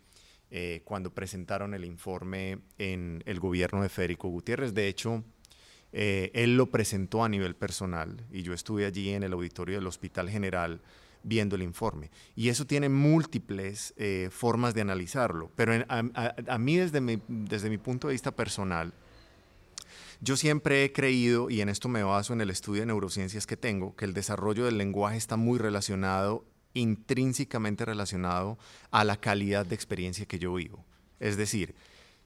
eh, 0.49 0.81
cuando 0.83 1.13
presentaron 1.13 1.73
el 1.73 1.85
informe 1.85 2.59
en 2.77 3.23
el 3.25 3.39
gobierno 3.39 3.81
de 3.81 3.89
Federico 3.89 4.29
Gutiérrez. 4.29 4.73
De 4.73 4.87
hecho, 4.87 5.23
eh, 5.91 6.31
él 6.33 6.57
lo 6.57 6.71
presentó 6.71 7.23
a 7.23 7.29
nivel 7.29 7.55
personal 7.55 8.25
y 8.31 8.41
yo 8.41 8.53
estuve 8.53 8.85
allí 8.85 9.09
en 9.09 9.21
el 9.21 9.33
auditorio 9.33 9.75
del 9.75 9.85
Hospital 9.85 10.29
General 10.29 10.81
viendo 11.23 11.55
el 11.55 11.63
informe. 11.63 12.11
Y 12.35 12.49
eso 12.49 12.65
tiene 12.65 12.89
múltiples 12.89 13.93
eh, 13.97 14.29
formas 14.31 14.73
de 14.73 14.81
analizarlo, 14.81 15.51
pero 15.55 15.73
a, 15.87 16.57
mí 16.57 16.77
desde 16.77 17.01
mi, 17.01 17.21
desde 17.27 17.69
mi 17.69 17.77
punto 17.77 18.07
de 18.07 18.13
vista 18.13 18.35
personal, 18.35 18.93
yo 20.21 20.37
siempre 20.37 20.85
he 20.85 20.93
creído, 20.93 21.49
y 21.49 21.61
en 21.61 21.69
esto 21.69 21.89
me 21.89 22.03
baso 22.03 22.33
en 22.33 22.41
el 22.41 22.49
estudio 22.49 22.81
de 22.81 22.85
neurociencias 22.87 23.45
que 23.45 23.57
tengo, 23.57 23.95
que 23.95 24.05
el 24.05 24.13
desarrollo 24.13 24.65
del 24.65 24.77
lenguaje 24.77 25.17
está 25.17 25.35
muy 25.35 25.59
relacionado, 25.59 26.45
intrínsecamente 26.73 27.85
relacionado 27.85 28.57
a 28.91 29.03
la 29.03 29.17
calidad 29.17 29.65
de 29.65 29.75
experiencia 29.75 30.25
que 30.25 30.39
yo 30.39 30.53
vivo. 30.53 30.85
Es 31.19 31.35
decir, 31.35 31.75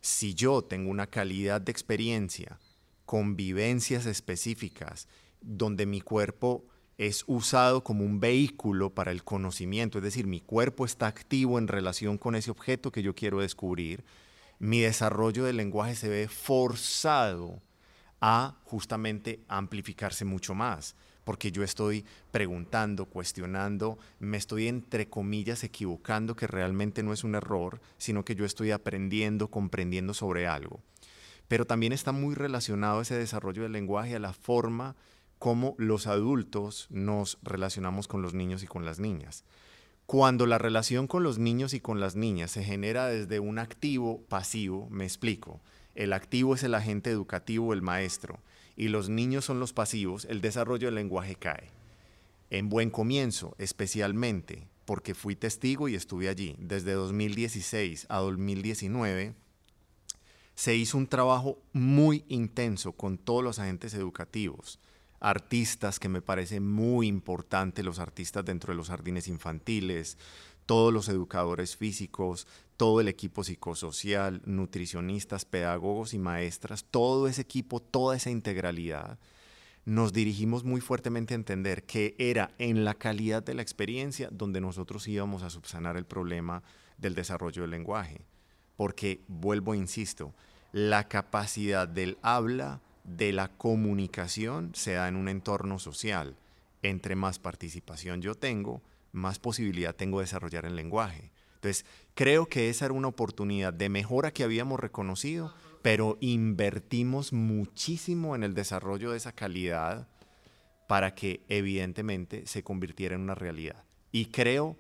si 0.02 0.36
yo 0.36 0.64
tengo 0.64 0.92
una 0.92 1.08
calidad 1.08 1.60
de 1.60 1.72
experiencia, 1.72 2.60
con 3.08 3.38
vivencias 3.38 4.06
específicas, 4.06 5.08
donde 5.42 5.86
mi 5.86 6.02
cuerpo 6.02 6.66
es 6.98 7.24
usado 7.28 7.84
como 7.84 8.04
un 8.04 8.20
vehículo 8.20 8.90
para 8.90 9.12
el 9.12 9.24
conocimiento, 9.24 10.00
es 10.00 10.04
decir, 10.04 10.26
mi 10.26 10.42
cuerpo 10.42 10.86
está 10.86 11.08
activo 11.08 11.60
en 11.60 11.68
relación 11.68 12.18
con 12.18 12.36
ese 12.36 12.52
objeto 12.52 12.92
que 12.92 13.04
yo 13.04 13.14
quiero 13.14 13.40
descubrir, 13.40 14.04
mi 14.60 14.80
desarrollo 14.80 15.44
del 15.44 15.58
lenguaje 15.58 15.96
se 15.96 16.10
ve 16.10 16.28
forzado 16.28 17.62
a 18.20 18.56
justamente 18.64 19.42
amplificarse 19.48 20.26
mucho 20.26 20.56
más, 20.56 20.96
porque 21.24 21.52
yo 21.52 21.64
estoy 21.64 22.06
preguntando, 22.32 23.06
cuestionando, 23.06 24.00
me 24.20 24.38
estoy 24.38 24.68
entre 24.68 25.08
comillas 25.08 25.64
equivocando 25.64 26.36
que 26.36 26.48
realmente 26.48 27.04
no 27.04 27.14
es 27.14 27.24
un 27.24 27.36
error, 27.36 27.80
sino 27.98 28.26
que 28.26 28.34
yo 28.34 28.46
estoy 28.46 28.72
aprendiendo, 28.72 29.50
comprendiendo 29.50 30.16
sobre 30.16 30.48
algo. 30.48 30.82
Pero 31.48 31.66
también 31.66 31.94
está 31.94 32.12
muy 32.12 32.34
relacionado 32.34 33.02
ese 33.02 33.18
desarrollo 33.18 33.64
del 33.64 33.74
lenguaje 33.74 34.16
a 34.16 34.20
la 34.20 34.34
forma 34.34 34.96
como 35.40 35.76
los 35.78 36.08
adultos 36.08 36.88
nos 36.90 37.38
relacionamos 37.44 38.08
con 38.08 38.22
los 38.22 38.34
niños 38.34 38.64
y 38.64 38.68
con 38.68 38.86
las 38.86 39.00
niñas. 39.00 39.44
Cuando 40.06 40.46
la 40.46 40.58
relación 40.58 41.08
con 41.08 41.24
los 41.24 41.38
niños 41.38 41.74
y 41.74 41.82
con 41.82 42.00
las 42.00 42.16
niñas 42.16 42.52
se 42.52 42.64
genera 42.64 43.08
desde 43.08 43.40
un 43.40 43.60
activo 43.60 44.22
pasivo, 44.30 44.88
me 44.90 45.04
explico. 45.04 45.60
El 45.96 46.14
activo 46.14 46.56
es 46.56 46.64
el 46.64 46.76
agente 46.76 47.10
educativo, 47.10 47.74
el 47.74 47.82
maestro, 47.82 48.40
y 48.76 48.88
los 48.88 49.10
niños 49.10 49.44
son 49.44 49.60
los 49.60 49.74
pasivos, 49.74 50.26
el 50.26 50.40
desarrollo 50.40 50.88
del 50.88 50.96
lenguaje 50.96 51.36
cae. 51.36 51.72
En 52.50 52.70
buen 52.70 52.90
comienzo, 52.90 53.56
especialmente, 53.58 54.68
porque 54.86 55.14
fui 55.14 55.36
testigo 55.36 55.90
y 55.90 55.96
estuve 55.96 56.30
allí, 56.30 56.56
desde 56.60 56.94
2016 56.94 58.06
a 58.08 58.20
2019, 58.20 59.36
se 60.56 60.76
hizo 60.76 60.98
un 60.98 61.08
trabajo 61.08 61.60
muy 61.74 62.24
intenso 62.30 62.94
con 62.94 63.18
todos 63.18 63.44
los 63.44 63.60
agentes 63.60 63.94
educativos, 63.94 64.80
artistas 65.20 66.00
que 66.00 66.10
me 66.10 66.22
parece 66.22 66.60
muy 66.60 67.08
importante, 67.08 67.84
los 67.84 68.00
artistas 68.00 68.46
dentro 68.46 68.74
de 68.74 68.78
los 68.78 68.90
jardines 68.90 69.28
infantiles, 69.28 70.18
todos 70.66 70.94
los 70.94 71.10
educadores 71.10 71.76
físicos, 71.76 72.48
todo 72.76 73.02
el 73.02 73.08
equipo 73.08 73.44
psicosocial, 73.44 74.42
nutricionistas, 74.46 75.46
pedagogos 75.46 76.14
y 76.14 76.20
maestras, 76.20 76.84
todo 76.84 77.28
ese 77.28 77.42
equipo, 77.42 77.80
toda 77.80 78.16
esa 78.16 78.30
integralidad, 78.30 79.18
nos 79.86 80.12
dirigimos 80.12 80.66
muy 80.66 80.82
fuertemente 80.82 81.34
a 81.34 81.38
entender 81.38 81.86
que 81.86 82.14
era 82.20 82.52
en 82.60 82.84
la 82.84 82.94
calidad 82.94 83.42
de 83.42 83.54
la 83.54 83.62
experiencia 83.62 84.28
donde 84.32 84.60
nosotros 84.60 85.08
íbamos 85.08 85.44
a 85.44 85.50
subsanar 85.50 85.96
el 85.96 86.06
problema 86.06 86.62
del 86.98 87.16
desarrollo 87.16 87.62
del 87.62 87.72
lenguaje. 87.72 88.26
Porque, 88.76 89.22
vuelvo, 89.30 89.74
e 89.74 89.78
insisto, 89.78 90.36
la 90.74 91.08
capacidad 91.08 91.88
del 91.88 92.18
habla 92.22 92.82
de 93.08 93.32
la 93.32 93.48
comunicación 93.48 94.72
se 94.76 94.94
da 94.94 95.08
en 95.08 95.16
un 95.16 95.30
entorno 95.30 95.80
social. 95.80 96.36
Entre 96.84 97.16
más 97.16 97.40
participación 97.40 98.22
yo 98.22 98.36
tengo, 98.36 98.84
más 99.12 99.40
posibilidad 99.40 99.96
tengo 99.96 100.20
de 100.20 100.26
desarrollar 100.26 100.66
el 100.66 100.76
lenguaje. 100.76 101.32
Entonces, 101.56 101.86
creo 102.14 102.46
que 102.46 102.70
esa 102.70 102.86
era 102.86 102.94
una 102.94 103.08
oportunidad 103.08 103.74
de 103.74 103.90
mejora 103.90 104.32
que 104.32 104.44
habíamos 104.44 104.80
reconocido, 104.80 105.56
pero 105.82 106.18
invertimos 106.20 107.34
muchísimo 107.34 108.36
en 108.36 108.44
el 108.44 108.54
desarrollo 108.54 109.12
de 109.12 109.18
esa 109.18 109.32
calidad 109.32 110.08
para 110.88 111.16
que 111.16 111.42
evidentemente 111.50 112.46
se 112.46 112.62
convirtiera 112.62 113.16
en 113.16 113.22
una 113.22 113.36
realidad. 113.36 113.84
Y 114.12 114.28
creo 114.28 114.78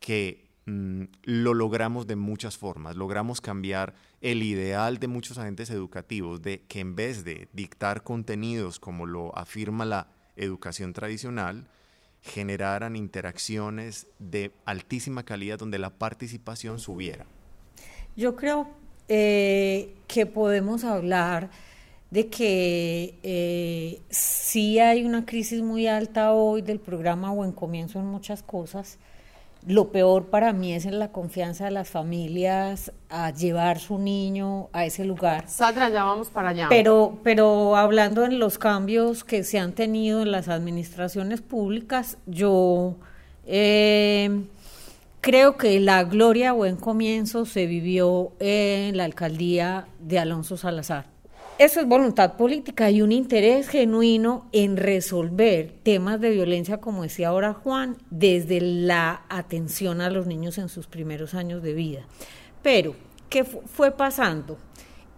que 0.00 0.46
Mm, 0.66 1.04
lo 1.22 1.54
logramos 1.54 2.08
de 2.08 2.16
muchas 2.16 2.58
formas. 2.58 2.96
Logramos 2.96 3.40
cambiar 3.40 3.94
el 4.26 4.42
ideal 4.42 4.98
de 4.98 5.06
muchos 5.06 5.38
agentes 5.38 5.70
educativos 5.70 6.42
de 6.42 6.62
que 6.62 6.80
en 6.80 6.96
vez 6.96 7.22
de 7.22 7.48
dictar 7.52 8.02
contenidos 8.02 8.80
como 8.80 9.06
lo 9.06 9.36
afirma 9.38 9.84
la 9.84 10.08
educación 10.34 10.92
tradicional, 10.92 11.68
generaran 12.22 12.96
interacciones 12.96 14.08
de 14.18 14.50
altísima 14.64 15.24
calidad 15.24 15.60
donde 15.60 15.78
la 15.78 15.90
participación 15.90 16.80
subiera. 16.80 17.24
Yo 18.16 18.34
creo 18.34 18.68
eh, 19.06 19.94
que 20.08 20.26
podemos 20.26 20.82
hablar 20.82 21.48
de 22.10 22.26
que 22.26 23.20
eh, 23.22 24.00
sí 24.10 24.80
hay 24.80 25.04
una 25.04 25.24
crisis 25.24 25.62
muy 25.62 25.86
alta 25.86 26.32
hoy 26.32 26.62
del 26.62 26.80
programa 26.80 27.30
Buen 27.30 27.52
Comienzo 27.52 28.00
en 28.00 28.06
muchas 28.06 28.42
cosas, 28.42 28.98
lo 29.66 29.90
peor 29.90 30.26
para 30.26 30.52
mí 30.52 30.72
es 30.72 30.86
en 30.86 31.00
la 31.00 31.10
confianza 31.10 31.64
de 31.64 31.72
las 31.72 31.88
familias 31.90 32.92
a 33.08 33.32
llevar 33.32 33.80
su 33.80 33.98
niño 33.98 34.68
a 34.72 34.84
ese 34.84 35.04
lugar. 35.04 35.48
Sandra, 35.48 35.88
ya 35.88 36.04
vamos 36.04 36.28
para 36.28 36.50
allá. 36.50 36.68
Pero, 36.68 37.18
pero 37.24 37.74
hablando 37.74 38.24
en 38.24 38.38
los 38.38 38.58
cambios 38.58 39.24
que 39.24 39.42
se 39.42 39.58
han 39.58 39.72
tenido 39.72 40.22
en 40.22 40.30
las 40.30 40.48
administraciones 40.48 41.42
públicas, 41.42 42.16
yo 42.26 42.94
eh, 43.44 44.44
creo 45.20 45.56
que 45.56 45.80
la 45.80 46.04
gloria 46.04 46.52
buen 46.52 46.76
comienzo 46.76 47.44
se 47.44 47.66
vivió 47.66 48.32
en 48.38 48.96
la 48.96 49.04
alcaldía 49.04 49.88
de 49.98 50.20
Alonso 50.20 50.56
Salazar. 50.56 51.15
Eso 51.58 51.80
es 51.80 51.88
voluntad 51.88 52.36
política 52.36 52.90
y 52.90 53.00
un 53.00 53.12
interés 53.12 53.68
genuino 53.68 54.46
en 54.52 54.76
resolver 54.76 55.72
temas 55.82 56.20
de 56.20 56.28
violencia, 56.28 56.82
como 56.82 57.02
decía 57.02 57.28
ahora 57.28 57.54
Juan, 57.54 57.96
desde 58.10 58.60
la 58.60 59.22
atención 59.30 60.02
a 60.02 60.10
los 60.10 60.26
niños 60.26 60.58
en 60.58 60.68
sus 60.68 60.86
primeros 60.86 61.32
años 61.32 61.62
de 61.62 61.72
vida. 61.72 62.06
Pero, 62.62 62.94
¿qué 63.30 63.44
fue 63.44 63.90
pasando? 63.90 64.58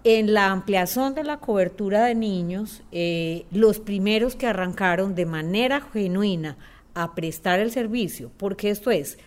En 0.04 0.32
la 0.32 0.52
ampliación 0.52 1.16
de 1.16 1.24
la 1.24 1.38
cobertura 1.38 2.04
de 2.04 2.14
niños, 2.14 2.84
eh, 2.92 3.44
los 3.50 3.80
primeros 3.80 4.36
que 4.36 4.46
arrancaron 4.46 5.16
de 5.16 5.26
manera 5.26 5.80
genuina 5.80 6.56
a 6.94 7.16
prestar 7.16 7.58
el 7.58 7.72
servicio, 7.72 8.30
porque 8.36 8.70
esto 8.70 8.92
es 8.92 9.18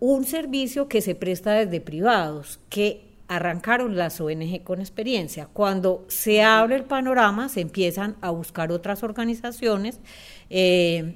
un 0.00 0.24
servicio 0.24 0.88
que 0.88 1.02
se 1.02 1.14
presta 1.14 1.52
desde 1.52 1.82
privados, 1.82 2.58
que 2.70 3.07
arrancaron 3.28 3.96
las 3.96 4.20
ONG 4.20 4.64
con 4.64 4.80
experiencia. 4.80 5.46
Cuando 5.52 6.04
se 6.08 6.42
abre 6.42 6.76
el 6.76 6.84
panorama, 6.84 7.48
se 7.48 7.60
empiezan 7.60 8.16
a 8.22 8.30
buscar 8.30 8.72
otras 8.72 9.02
organizaciones, 9.02 10.00
eh, 10.50 11.14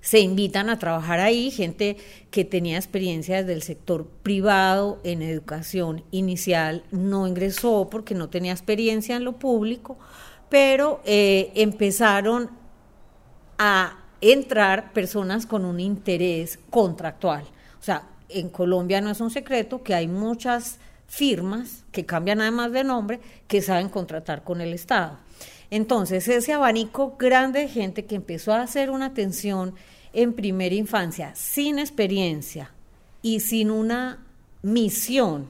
se 0.00 0.20
invitan 0.20 0.70
a 0.70 0.78
trabajar 0.78 1.18
ahí, 1.18 1.50
gente 1.50 1.96
que 2.30 2.44
tenía 2.44 2.76
experiencia 2.76 3.38
desde 3.38 3.54
el 3.54 3.62
sector 3.62 4.06
privado 4.22 5.00
en 5.02 5.20
educación 5.20 6.04
inicial, 6.12 6.84
no 6.92 7.26
ingresó 7.26 7.88
porque 7.90 8.14
no 8.14 8.28
tenía 8.28 8.52
experiencia 8.52 9.16
en 9.16 9.24
lo 9.24 9.32
público, 9.32 9.98
pero 10.48 11.00
eh, 11.04 11.50
empezaron 11.56 12.50
a 13.58 13.98
entrar 14.20 14.92
personas 14.92 15.44
con 15.44 15.64
un 15.64 15.80
interés 15.80 16.60
contractual. 16.70 17.42
O 17.80 17.82
sea, 17.82 18.04
en 18.28 18.48
Colombia 18.48 19.00
no 19.00 19.10
es 19.10 19.20
un 19.20 19.30
secreto 19.30 19.82
que 19.82 19.94
hay 19.94 20.06
muchas 20.06 20.78
firmas 21.06 21.84
que 21.92 22.04
cambian 22.06 22.40
además 22.40 22.72
de 22.72 22.84
nombre 22.84 23.20
que 23.48 23.62
saben 23.62 23.88
contratar 23.88 24.44
con 24.44 24.60
el 24.60 24.72
Estado. 24.72 25.18
Entonces, 25.70 26.28
ese 26.28 26.52
abanico 26.52 27.16
grande 27.18 27.60
de 27.60 27.68
gente 27.68 28.04
que 28.04 28.14
empezó 28.14 28.52
a 28.52 28.62
hacer 28.62 28.90
una 28.90 29.06
atención 29.06 29.74
en 30.12 30.32
primera 30.32 30.74
infancia 30.74 31.34
sin 31.34 31.78
experiencia 31.78 32.70
y 33.22 33.40
sin 33.40 33.70
una 33.70 34.24
misión 34.62 35.48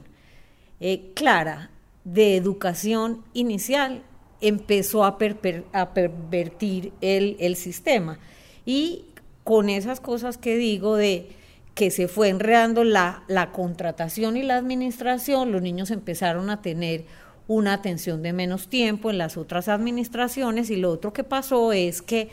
eh, 0.79 1.11
clara 1.13 1.69
de 2.03 2.35
educación 2.35 3.23
inicial, 3.33 4.03
empezó 4.41 5.03
a, 5.03 5.17
pervertir 5.17 6.93
el 7.01 7.55
sistema. 7.55 8.19
Y 8.65 9.05
con 9.43 9.69
esas 9.69 9.99
cosas 9.99 10.37
que 10.37 10.57
digo 10.57 10.95
de 10.95 11.36
que 11.77 11.91
se 11.91 12.07
fue 12.07 12.29
enredando 12.29 12.83
la, 12.83 13.23
la 13.27 13.51
contratación 13.51 14.35
y 14.35 14.41
la 14.41 14.57
administración, 14.57 15.51
los 15.51 15.61
niños 15.61 15.91
empezaron 15.91 16.49
a 16.49 16.63
tener 16.63 17.05
una 17.47 17.73
atención 17.73 18.23
de 18.23 18.33
menos 18.33 18.67
tiempo 18.67 19.11
en 19.11 19.19
las 19.19 19.37
otras 19.37 19.67
administraciones 19.67 20.71
y 20.71 20.77
lo 20.77 20.89
otro 20.89 21.13
que 21.13 21.23
pasó 21.23 21.73
es 21.73 22.01
que 22.01 22.29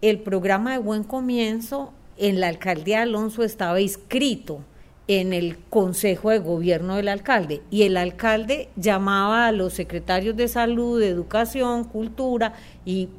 el 0.00 0.20
programa 0.20 0.72
de 0.72 0.78
buen 0.78 1.04
comienzo 1.04 1.92
en 2.16 2.40
la 2.40 2.48
alcaldía 2.48 2.96
de 2.96 3.02
Alonso 3.02 3.42
estaba 3.42 3.78
inscrito 3.78 4.60
en 5.06 5.34
el 5.34 5.58
consejo 5.58 6.30
de 6.30 6.38
gobierno 6.38 6.96
del 6.96 7.08
alcalde 7.08 7.60
y 7.70 7.82
el 7.82 7.98
alcalde 7.98 8.70
llamaba 8.74 9.48
a 9.48 9.52
los 9.52 9.74
secretarios 9.74 10.34
de 10.34 10.48
salud, 10.48 10.98
de 10.98 11.08
educación, 11.10 11.84
cultura 11.84 12.54
y 12.86 13.10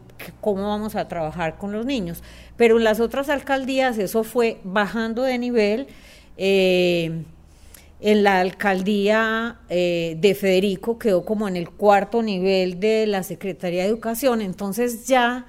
cómo 0.41 0.67
vamos 0.67 0.95
a 0.95 1.07
trabajar 1.07 1.59
con 1.59 1.71
los 1.71 1.85
niños. 1.85 2.23
Pero 2.59 2.77
en 2.77 2.83
las 2.83 2.99
otras 2.99 3.29
alcaldías 3.29 3.97
eso 3.97 4.25
fue 4.25 4.59
bajando 4.65 5.23
de 5.23 5.37
nivel. 5.37 5.87
Eh, 6.35 7.23
en 8.01 8.23
la 8.23 8.41
alcaldía 8.41 9.61
eh, 9.69 10.17
de 10.19 10.35
Federico 10.35 10.99
quedó 10.99 11.23
como 11.23 11.47
en 11.47 11.55
el 11.55 11.69
cuarto 11.69 12.21
nivel 12.21 12.81
de 12.81 13.07
la 13.07 13.23
Secretaría 13.23 13.83
de 13.83 13.87
Educación, 13.87 14.41
entonces 14.41 15.07
ya 15.07 15.45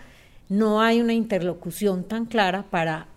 no 0.48 0.80
hay 0.80 1.00
una 1.00 1.12
interlocución 1.12 2.04
tan 2.04 2.26
clara 2.26 2.70
para 2.70 3.08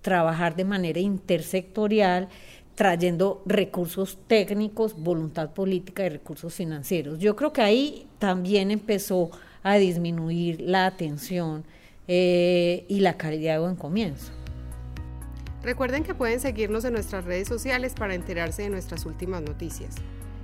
trabajar 0.00 0.56
de 0.56 0.64
manera 0.64 1.00
intersectorial, 1.00 2.28
trayendo 2.74 3.42
recursos 3.44 4.16
técnicos, 4.26 4.96
voluntad 4.96 5.50
política 5.50 6.06
y 6.06 6.08
recursos 6.08 6.54
financieros. 6.54 7.18
Yo 7.18 7.36
creo 7.36 7.52
que 7.52 7.60
ahí 7.60 8.06
también 8.18 8.70
empezó 8.70 9.30
a 9.62 9.76
disminuir 9.76 10.62
la 10.62 10.86
atención 10.86 11.64
eh, 12.08 12.84
y 12.88 13.00
la 13.00 13.16
calidad 13.16 13.54
de 13.54 13.60
buen 13.60 13.76
comienzo. 13.76 14.32
Recuerden 15.62 16.04
que 16.04 16.14
pueden 16.14 16.38
seguirnos 16.38 16.84
en 16.84 16.92
nuestras 16.92 17.24
redes 17.24 17.48
sociales 17.48 17.94
para 17.94 18.14
enterarse 18.14 18.62
de 18.62 18.70
nuestras 18.70 19.04
últimas 19.04 19.42
noticias. 19.42 19.96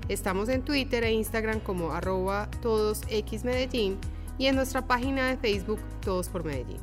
Estamos 0.08 0.48
en 0.48 0.62
Twitter 0.62 1.04
e 1.04 1.12
Instagram 1.12 1.60
como 1.60 1.92
arroba 1.92 2.48
todosxmedellín 2.60 3.98
y 4.36 4.46
en 4.46 4.56
nuestra 4.56 4.86
página 4.86 5.28
de 5.28 5.36
Facebook 5.36 5.78
Todos 6.00 6.28
por 6.28 6.44
Medellín. 6.44 6.80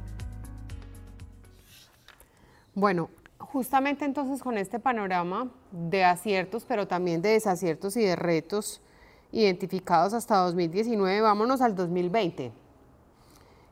Bueno, 2.74 3.10
justamente 3.38 4.06
entonces 4.06 4.42
con 4.42 4.58
este 4.58 4.80
panorama 4.80 5.52
de 5.72 6.06
aciertos, 6.06 6.64
pero 6.66 6.88
también 6.88 7.22
de 7.22 7.30
desaciertos 7.30 7.98
y 7.98 8.04
de 8.04 8.16
retos 8.16 8.82
identificados 9.34 10.14
hasta 10.14 10.38
2019, 10.38 11.20
vámonos 11.20 11.60
al 11.60 11.76
2020. 11.76 12.54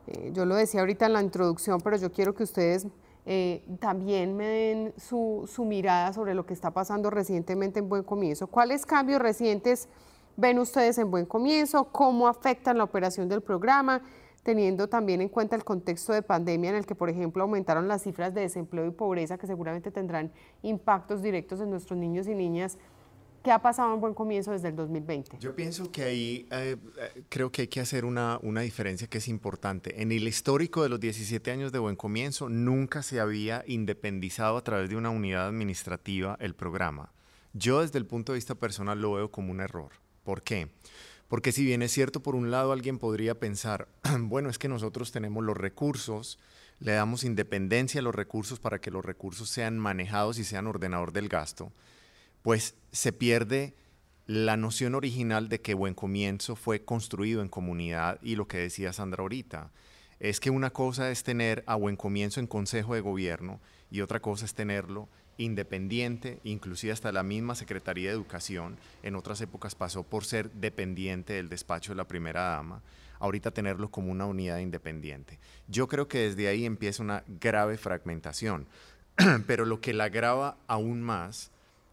Eh, 0.08 0.30
yo 0.32 0.46
lo 0.46 0.54
decía 0.54 0.80
ahorita 0.80 1.06
en 1.06 1.12
la 1.12 1.22
introducción, 1.22 1.80
pero 1.80 1.96
yo 1.96 2.10
quiero 2.10 2.34
que 2.34 2.42
ustedes 2.42 2.86
eh, 3.26 3.62
también 3.78 4.36
me 4.36 4.46
den 4.46 4.94
su, 4.96 5.44
su, 5.52 5.66
mirada 5.66 6.14
sobre 6.14 6.34
lo 6.34 6.46
que 6.46 6.54
está 6.54 6.70
pasando 6.70 7.10
recientemente 7.10 7.80
en 7.80 7.88
Buen 7.88 8.02
Comienzo. 8.02 8.46
¿Cuáles 8.46 8.86
cambios 8.86 9.20
recientes 9.20 9.88
ven 10.36 10.58
ustedes 10.58 10.96
en 10.96 11.10
Buen 11.10 11.26
Comienzo? 11.26 11.84
¿Cómo 11.92 12.26
afectan 12.26 12.78
la 12.78 12.84
operación 12.84 13.28
del 13.28 13.42
programa? 13.42 14.02
teniendo 14.48 14.88
también 14.88 15.20
en 15.20 15.28
cuenta 15.28 15.56
el 15.56 15.64
contexto 15.64 16.14
de 16.14 16.22
pandemia 16.22 16.70
en 16.70 16.76
el 16.76 16.86
que, 16.86 16.94
por 16.94 17.10
ejemplo, 17.10 17.42
aumentaron 17.42 17.86
las 17.86 18.04
cifras 18.04 18.32
de 18.32 18.40
desempleo 18.40 18.86
y 18.86 18.90
pobreza 18.92 19.36
que 19.36 19.46
seguramente 19.46 19.90
tendrán 19.90 20.32
impactos 20.62 21.20
directos 21.20 21.60
en 21.60 21.68
nuestros 21.68 21.98
niños 21.98 22.26
y 22.28 22.34
niñas. 22.34 22.78
¿Qué 23.42 23.52
ha 23.52 23.60
pasado 23.60 23.94
en 23.94 24.00
buen 24.00 24.14
comienzo 24.14 24.52
desde 24.52 24.68
el 24.68 24.76
2020? 24.76 25.38
Yo 25.38 25.54
pienso 25.54 25.90
que 25.90 26.02
ahí 26.02 26.46
eh, 26.50 26.76
eh, 26.98 27.22
creo 27.28 27.50
que 27.52 27.62
hay 27.62 27.68
que 27.68 27.80
hacer 27.80 28.04
una, 28.04 28.38
una 28.42 28.62
diferencia 28.62 29.08
que 29.08 29.18
es 29.18 29.28
importante. 29.28 30.02
En 30.02 30.12
el 30.12 30.26
histórico 30.26 30.82
de 30.82 30.88
los 30.88 31.00
17 31.00 31.50
años 31.50 31.72
de 31.72 31.78
buen 31.78 31.96
comienzo, 31.96 32.48
nunca 32.48 33.02
se 33.02 33.20
había 33.20 33.64
independizado 33.66 34.56
a 34.56 34.64
través 34.64 34.90
de 34.90 34.96
una 34.96 35.10
unidad 35.10 35.46
administrativa 35.46 36.36
el 36.40 36.54
programa. 36.54 37.12
Yo 37.52 37.80
desde 37.80 37.98
el 37.98 38.06
punto 38.06 38.32
de 38.32 38.38
vista 38.38 38.54
personal 38.54 39.00
lo 39.00 39.12
veo 39.14 39.30
como 39.30 39.50
un 39.52 39.60
error. 39.60 39.92
¿Por 40.24 40.42
qué? 40.42 40.68
Porque 41.28 41.52
si 41.52 41.64
bien 41.64 41.82
es 41.82 41.92
cierto, 41.92 42.22
por 42.22 42.34
un 42.34 42.50
lado 42.50 42.72
alguien 42.72 42.98
podría 42.98 43.38
pensar, 43.38 43.88
bueno, 44.20 44.48
es 44.48 44.58
que 44.58 44.68
nosotros 44.68 45.12
tenemos 45.12 45.44
los 45.44 45.56
recursos, 45.56 46.38
le 46.80 46.92
damos 46.92 47.24
independencia 47.24 48.00
a 48.00 48.02
los 48.02 48.14
recursos 48.14 48.60
para 48.60 48.80
que 48.80 48.90
los 48.90 49.04
recursos 49.04 49.48
sean 49.50 49.78
manejados 49.78 50.38
y 50.38 50.44
sean 50.44 50.66
ordenador 50.66 51.12
del 51.12 51.28
gasto, 51.28 51.72
pues 52.48 52.76
se 52.92 53.12
pierde 53.12 53.74
la 54.24 54.56
noción 54.56 54.94
original 54.94 55.50
de 55.50 55.60
que 55.60 55.74
Buen 55.74 55.92
Comienzo 55.92 56.56
fue 56.56 56.82
construido 56.82 57.42
en 57.42 57.50
comunidad 57.50 58.18
y 58.22 58.36
lo 58.36 58.48
que 58.48 58.56
decía 58.56 58.94
Sandra 58.94 59.20
ahorita, 59.20 59.70
es 60.18 60.40
que 60.40 60.48
una 60.48 60.70
cosa 60.70 61.10
es 61.10 61.24
tener 61.24 61.62
a 61.66 61.74
Buen 61.74 61.96
Comienzo 61.96 62.40
en 62.40 62.46
Consejo 62.46 62.94
de 62.94 63.02
Gobierno 63.02 63.60
y 63.90 64.00
otra 64.00 64.20
cosa 64.20 64.46
es 64.46 64.54
tenerlo 64.54 65.10
independiente, 65.36 66.40
inclusive 66.42 66.90
hasta 66.90 67.12
la 67.12 67.22
misma 67.22 67.54
Secretaría 67.54 68.08
de 68.08 68.14
Educación, 68.14 68.78
en 69.02 69.14
otras 69.14 69.42
épocas 69.42 69.74
pasó 69.74 70.02
por 70.02 70.24
ser 70.24 70.50
dependiente 70.52 71.34
del 71.34 71.50
despacho 71.50 71.92
de 71.92 71.96
la 71.96 72.08
primera 72.08 72.44
dama, 72.44 72.80
ahorita 73.18 73.50
tenerlo 73.50 73.90
como 73.90 74.10
una 74.10 74.24
unidad 74.24 74.56
independiente. 74.56 75.38
Yo 75.66 75.86
creo 75.86 76.08
que 76.08 76.20
desde 76.20 76.48
ahí 76.48 76.64
empieza 76.64 77.02
una 77.02 77.24
grave 77.26 77.76
fragmentación, 77.76 78.66
pero 79.46 79.66
lo 79.66 79.82
que 79.82 79.92
la 79.92 80.04
agrava 80.04 80.56
aún 80.66 81.02
más 81.02 81.50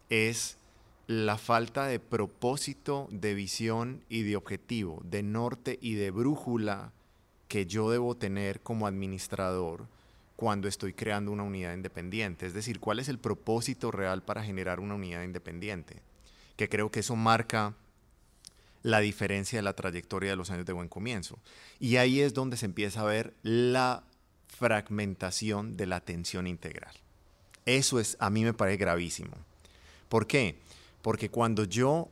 es 0.09 0.57
la 1.07 1.37
falta 1.37 1.85
de 1.85 1.99
propósito, 1.99 3.07
de 3.11 3.33
visión 3.33 4.03
y 4.09 4.23
de 4.23 4.35
objetivo, 4.35 5.01
de 5.03 5.23
norte 5.23 5.77
y 5.81 5.93
de 5.95 6.11
brújula 6.11 6.91
que 7.47 7.65
yo 7.65 7.91
debo 7.91 8.15
tener 8.15 8.61
como 8.61 8.87
administrador 8.87 9.87
cuando 10.35 10.67
estoy 10.67 10.93
creando 10.93 11.31
una 11.31 11.43
unidad 11.43 11.73
independiente. 11.73 12.45
Es 12.45 12.53
decir, 12.53 12.79
cuál 12.79 12.99
es 12.99 13.07
el 13.07 13.19
propósito 13.19 13.91
real 13.91 14.23
para 14.23 14.43
generar 14.43 14.79
una 14.79 14.95
unidad 14.95 15.23
independiente. 15.23 16.01
Que 16.57 16.69
creo 16.69 16.91
que 16.91 17.01
eso 17.01 17.15
marca 17.15 17.75
la 18.81 18.99
diferencia 18.99 19.59
de 19.59 19.63
la 19.63 19.73
trayectoria 19.73 20.31
de 20.31 20.35
los 20.35 20.51
años 20.51 20.65
de 20.65 20.73
buen 20.73 20.89
comienzo. 20.89 21.39
Y 21.79 21.97
ahí 21.97 22.19
es 22.19 22.33
donde 22.33 22.57
se 22.57 22.65
empieza 22.65 23.01
a 23.01 23.05
ver 23.05 23.33
la 23.43 24.03
fragmentación 24.47 25.77
de 25.77 25.85
la 25.85 25.97
atención 25.97 26.47
integral. 26.47 26.93
Eso 27.65 27.99
es, 27.99 28.15
a 28.19 28.29
mí 28.29 28.43
me 28.43 28.53
parece 28.53 28.77
gravísimo. 28.77 29.35
¿Por 30.09 30.27
qué? 30.27 30.59
Porque 31.01 31.29
cuando 31.29 31.65
yo 31.65 32.09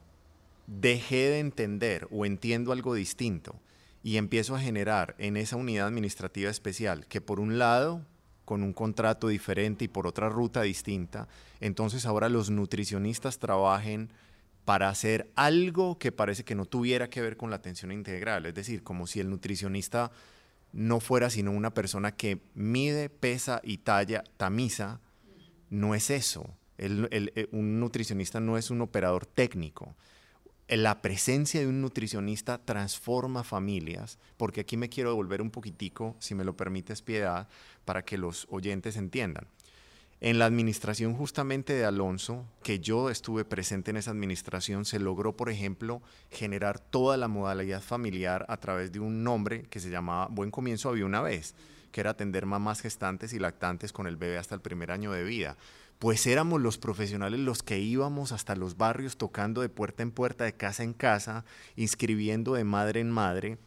dejé 0.67 1.29
de 1.29 1.39
entender 1.39 2.07
o 2.11 2.25
entiendo 2.25 2.71
algo 2.71 2.93
distinto 2.93 3.55
y 4.03 4.17
empiezo 4.17 4.55
a 4.55 4.59
generar 4.59 5.15
en 5.17 5.37
esa 5.37 5.55
unidad 5.55 5.87
administrativa 5.87 6.49
especial 6.49 7.05
que 7.07 7.21
por 7.21 7.39
un 7.39 7.57
lado 7.57 8.05
con 8.45 8.63
un 8.63 8.73
contrato 8.73 9.29
diferente 9.29 9.85
y 9.85 9.87
por 9.87 10.05
otra 10.07 10.29
ruta 10.29 10.61
distinta, 10.61 11.27
entonces 11.61 12.05
ahora 12.05 12.29
los 12.29 12.49
nutricionistas 12.49 13.39
trabajen 13.39 14.09
para 14.65 14.89
hacer 14.89 15.31
algo 15.35 15.97
que 15.97 16.11
parece 16.11 16.43
que 16.43 16.55
no 16.55 16.65
tuviera 16.65 17.09
que 17.09 17.21
ver 17.21 17.37
con 17.37 17.49
la 17.49 17.57
atención 17.57 17.91
integral, 17.91 18.45
es 18.45 18.53
decir, 18.53 18.83
como 18.83 19.07
si 19.07 19.19
el 19.19 19.29
nutricionista 19.29 20.11
no 20.71 20.99
fuera 20.99 21.29
sino 21.29 21.51
una 21.51 21.73
persona 21.73 22.13
que 22.13 22.41
mide, 22.55 23.09
pesa 23.09 23.61
y 23.63 23.77
talla, 23.77 24.23
tamiza, 24.37 24.99
no 25.69 25.95
es 25.95 26.09
eso. 26.09 26.49
Eh, 26.77 27.47
un 27.51 27.79
nutricionista 27.79 28.39
no 28.39 28.57
es 28.57 28.71
un 28.71 28.81
operador 28.81 29.25
técnico, 29.25 29.95
la 30.69 31.01
presencia 31.01 31.59
de 31.59 31.67
un 31.67 31.81
nutricionista 31.81 32.57
transforma 32.57 33.43
familias, 33.43 34.17
porque 34.37 34.61
aquí 34.61 34.77
me 34.77 34.89
quiero 34.89 35.09
devolver 35.09 35.41
un 35.41 35.51
poquitico, 35.51 36.15
si 36.19 36.35
me 36.35 36.43
lo 36.43 36.55
permites, 36.55 37.01
piedad, 37.01 37.47
para 37.85 38.03
que 38.03 38.17
los 38.17 38.47
oyentes 38.49 38.95
entiendan. 38.95 39.47
En 40.21 40.39
la 40.39 40.45
administración 40.45 41.15
justamente 41.15 41.73
de 41.73 41.83
Alonso, 41.83 42.45
que 42.63 42.79
yo 42.79 43.09
estuve 43.09 43.43
presente 43.43 43.91
en 43.91 43.97
esa 43.97 44.11
administración, 44.11 44.85
se 44.85 44.99
logró, 44.99 45.35
por 45.35 45.49
ejemplo, 45.49 46.01
generar 46.31 46.79
toda 46.79 47.17
la 47.17 47.27
modalidad 47.27 47.81
familiar 47.81 48.45
a 48.47 48.55
través 48.55 48.93
de 48.93 49.01
un 49.01 49.21
nombre 49.21 49.63
que 49.63 49.81
se 49.81 49.89
llamaba 49.89 50.27
Buen 50.31 50.49
Comienzo 50.49 50.89
Había 50.89 51.05
una 51.05 51.21
vez, 51.21 51.55
que 51.91 51.99
era 51.99 52.11
atender 52.11 52.45
mamás 52.45 52.79
gestantes 52.79 53.33
y 53.33 53.39
lactantes 53.39 53.91
con 53.91 54.07
el 54.07 54.15
bebé 54.15 54.37
hasta 54.37 54.55
el 54.55 54.61
primer 54.61 54.91
año 54.91 55.11
de 55.11 55.25
vida 55.25 55.57
pues 56.03 56.27
éramos 56.27 56.59
los 56.59 56.77
profesionales 56.77 57.39
los 57.39 57.63
que 57.63 57.79
íbamos 57.79 58.33
hasta 58.33 58.57
los 58.57 58.75
barrios 58.75 59.15
tocando 59.15 59.61
de 59.61 59.69
puerta 59.69 60.03
en 60.03 60.11
puerta, 60.11 60.43
de 60.43 60.51
casa 60.51 60.83
en 60.83 60.91
casa, 60.91 61.45
inscribiendo 61.77 62.55
de 62.55 62.65
madre 62.65 62.99
en 62.99 63.09
madre, 63.09 63.57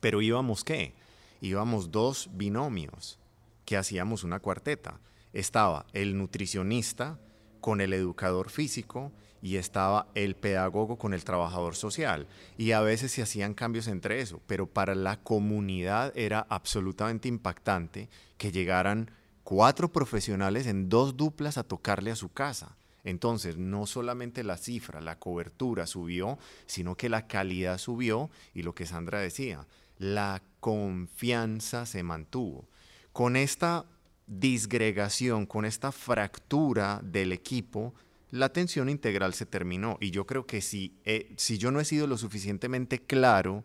pero 0.00 0.20
íbamos 0.20 0.64
qué? 0.64 0.94
Íbamos 1.40 1.92
dos 1.92 2.28
binomios 2.32 3.20
que 3.64 3.76
hacíamos 3.76 4.24
una 4.24 4.40
cuarteta. 4.40 4.98
Estaba 5.32 5.86
el 5.92 6.18
nutricionista 6.18 7.20
con 7.60 7.80
el 7.80 7.92
educador 7.92 8.50
físico 8.50 9.12
y 9.40 9.54
estaba 9.54 10.08
el 10.16 10.34
pedagogo 10.34 10.98
con 10.98 11.14
el 11.14 11.22
trabajador 11.22 11.76
social. 11.76 12.26
Y 12.58 12.72
a 12.72 12.80
veces 12.80 13.12
se 13.12 13.22
hacían 13.22 13.54
cambios 13.54 13.86
entre 13.86 14.20
eso, 14.20 14.40
pero 14.48 14.66
para 14.66 14.96
la 14.96 15.20
comunidad 15.20 16.12
era 16.16 16.44
absolutamente 16.48 17.28
impactante 17.28 18.08
que 18.38 18.50
llegaran 18.50 19.12
cuatro 19.44 19.92
profesionales 19.92 20.66
en 20.66 20.88
dos 20.88 21.16
duplas 21.16 21.58
a 21.58 21.62
tocarle 21.62 22.10
a 22.10 22.16
su 22.16 22.32
casa. 22.32 22.76
Entonces, 23.04 23.58
no 23.58 23.86
solamente 23.86 24.42
la 24.42 24.56
cifra, 24.56 25.02
la 25.02 25.18
cobertura 25.18 25.86
subió, 25.86 26.38
sino 26.66 26.96
que 26.96 27.10
la 27.10 27.26
calidad 27.26 27.78
subió 27.78 28.30
y 28.54 28.62
lo 28.62 28.74
que 28.74 28.86
Sandra 28.86 29.20
decía, 29.20 29.66
la 29.98 30.42
confianza 30.60 31.84
se 31.84 32.02
mantuvo. 32.02 32.66
Con 33.12 33.36
esta 33.36 33.84
disgregación, 34.26 35.44
con 35.44 35.66
esta 35.66 35.92
fractura 35.92 37.00
del 37.04 37.32
equipo, 37.32 37.94
la 38.30 38.46
atención 38.46 38.88
integral 38.88 39.34
se 39.34 39.44
terminó. 39.44 39.98
Y 40.00 40.10
yo 40.10 40.26
creo 40.26 40.46
que 40.46 40.62
si, 40.62 40.96
si 41.36 41.58
yo 41.58 41.70
no 41.70 41.80
he 41.80 41.84
sido 41.84 42.06
lo 42.06 42.16
suficientemente 42.16 43.00
claro 43.00 43.64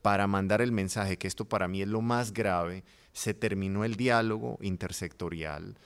para 0.00 0.26
mandar 0.26 0.62
el 0.62 0.72
mensaje, 0.72 1.18
que 1.18 1.28
esto 1.28 1.44
para 1.44 1.68
mí 1.68 1.82
es 1.82 1.88
lo 1.88 2.00
más 2.00 2.32
grave, 2.32 2.84
se 3.18 3.34
terminó 3.34 3.84
el 3.84 3.96
diálogo 3.96 4.58
intersectorial. 4.60 5.76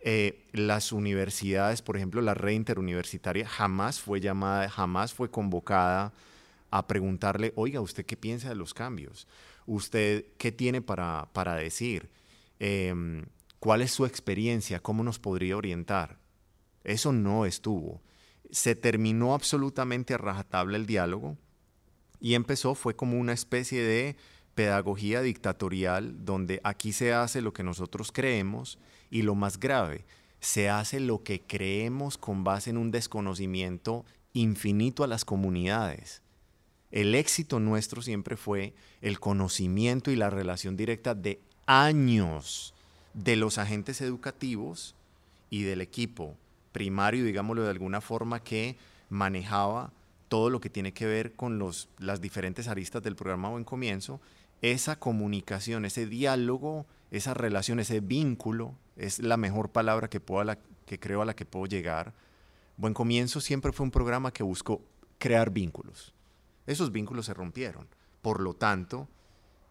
Eh, 0.00 0.48
las 0.52 0.90
universidades, 0.90 1.82
por 1.82 1.98
ejemplo, 1.98 2.22
la 2.22 2.32
red 2.32 2.52
interuniversitaria 2.52 3.46
jamás 3.46 4.00
fue 4.00 4.20
llamada, 4.20 4.70
jamás 4.70 5.12
fue 5.12 5.30
convocada 5.30 6.14
a 6.70 6.86
preguntarle, 6.86 7.52
oiga, 7.56 7.82
¿usted 7.82 8.06
qué 8.06 8.16
piensa 8.16 8.48
de 8.48 8.54
los 8.54 8.72
cambios? 8.72 9.28
¿Usted 9.66 10.24
qué 10.38 10.50
tiene 10.50 10.80
para, 10.80 11.28
para 11.34 11.56
decir? 11.56 12.08
Em, 12.58 13.26
¿Cuál 13.60 13.82
es 13.82 13.92
su 13.92 14.06
experiencia? 14.06 14.80
¿Cómo 14.80 15.04
nos 15.04 15.18
podría 15.18 15.58
orientar? 15.58 16.16
Eso 16.84 17.12
no 17.12 17.44
estuvo. 17.44 18.00
Se 18.50 18.74
terminó 18.74 19.34
absolutamente 19.34 20.14
a 20.14 20.18
rajatabla 20.18 20.78
el 20.78 20.86
diálogo 20.86 21.36
y 22.18 22.32
empezó, 22.32 22.74
fue 22.74 22.96
como 22.96 23.18
una 23.18 23.34
especie 23.34 23.82
de 23.82 24.16
pedagogía 24.58 25.22
dictatorial 25.22 26.24
donde 26.24 26.60
aquí 26.64 26.92
se 26.92 27.14
hace 27.14 27.42
lo 27.42 27.52
que 27.52 27.62
nosotros 27.62 28.10
creemos 28.10 28.80
y 29.08 29.22
lo 29.22 29.36
más 29.36 29.60
grave, 29.60 30.04
se 30.40 30.68
hace 30.68 30.98
lo 30.98 31.22
que 31.22 31.40
creemos 31.42 32.18
con 32.18 32.42
base 32.42 32.70
en 32.70 32.76
un 32.76 32.90
desconocimiento 32.90 34.04
infinito 34.32 35.04
a 35.04 35.06
las 35.06 35.24
comunidades. 35.24 36.22
El 36.90 37.14
éxito 37.14 37.60
nuestro 37.60 38.02
siempre 38.02 38.36
fue 38.36 38.74
el 39.00 39.20
conocimiento 39.20 40.10
y 40.10 40.16
la 40.16 40.28
relación 40.28 40.76
directa 40.76 41.14
de 41.14 41.38
años 41.66 42.74
de 43.14 43.36
los 43.36 43.58
agentes 43.58 44.00
educativos 44.00 44.96
y 45.50 45.62
del 45.62 45.82
equipo 45.82 46.34
primario, 46.72 47.24
digámoslo 47.24 47.62
de 47.62 47.70
alguna 47.70 48.00
forma, 48.00 48.42
que 48.42 48.76
manejaba 49.08 49.92
todo 50.26 50.50
lo 50.50 50.60
que 50.60 50.68
tiene 50.68 50.92
que 50.92 51.06
ver 51.06 51.34
con 51.34 51.60
los, 51.60 51.88
las 51.98 52.20
diferentes 52.20 52.66
aristas 52.66 53.04
del 53.04 53.14
programa 53.14 53.50
Buen 53.50 53.62
Comienzo, 53.62 54.20
esa 54.62 54.98
comunicación, 54.98 55.84
ese 55.84 56.06
diálogo, 56.06 56.86
esa 57.10 57.34
relación, 57.34 57.80
ese 57.80 58.00
vínculo, 58.00 58.74
es 58.96 59.20
la 59.20 59.36
mejor 59.36 59.70
palabra 59.70 60.08
que, 60.08 60.20
puedo 60.20 60.56
que 60.86 60.98
creo 60.98 61.22
a 61.22 61.24
la 61.24 61.34
que 61.34 61.44
puedo 61.44 61.66
llegar. 61.66 62.14
Buen 62.76 62.94
Comienzo 62.94 63.40
siempre 63.40 63.72
fue 63.72 63.84
un 63.84 63.90
programa 63.90 64.32
que 64.32 64.42
buscó 64.42 64.82
crear 65.18 65.50
vínculos. 65.50 66.14
Esos 66.66 66.92
vínculos 66.92 67.26
se 67.26 67.34
rompieron. 67.34 67.88
Por 68.22 68.40
lo 68.40 68.54
tanto, 68.54 69.08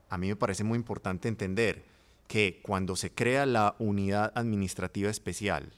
a 0.10 0.18
mí 0.18 0.28
me 0.28 0.36
parece 0.36 0.64
muy 0.64 0.78
importante 0.78 1.28
entender 1.28 1.86
que 2.28 2.60
cuando 2.64 2.96
se 2.96 3.12
crea 3.12 3.46
la 3.46 3.76
unidad 3.80 4.32
administrativa 4.36 5.10
especial, 5.10 5.72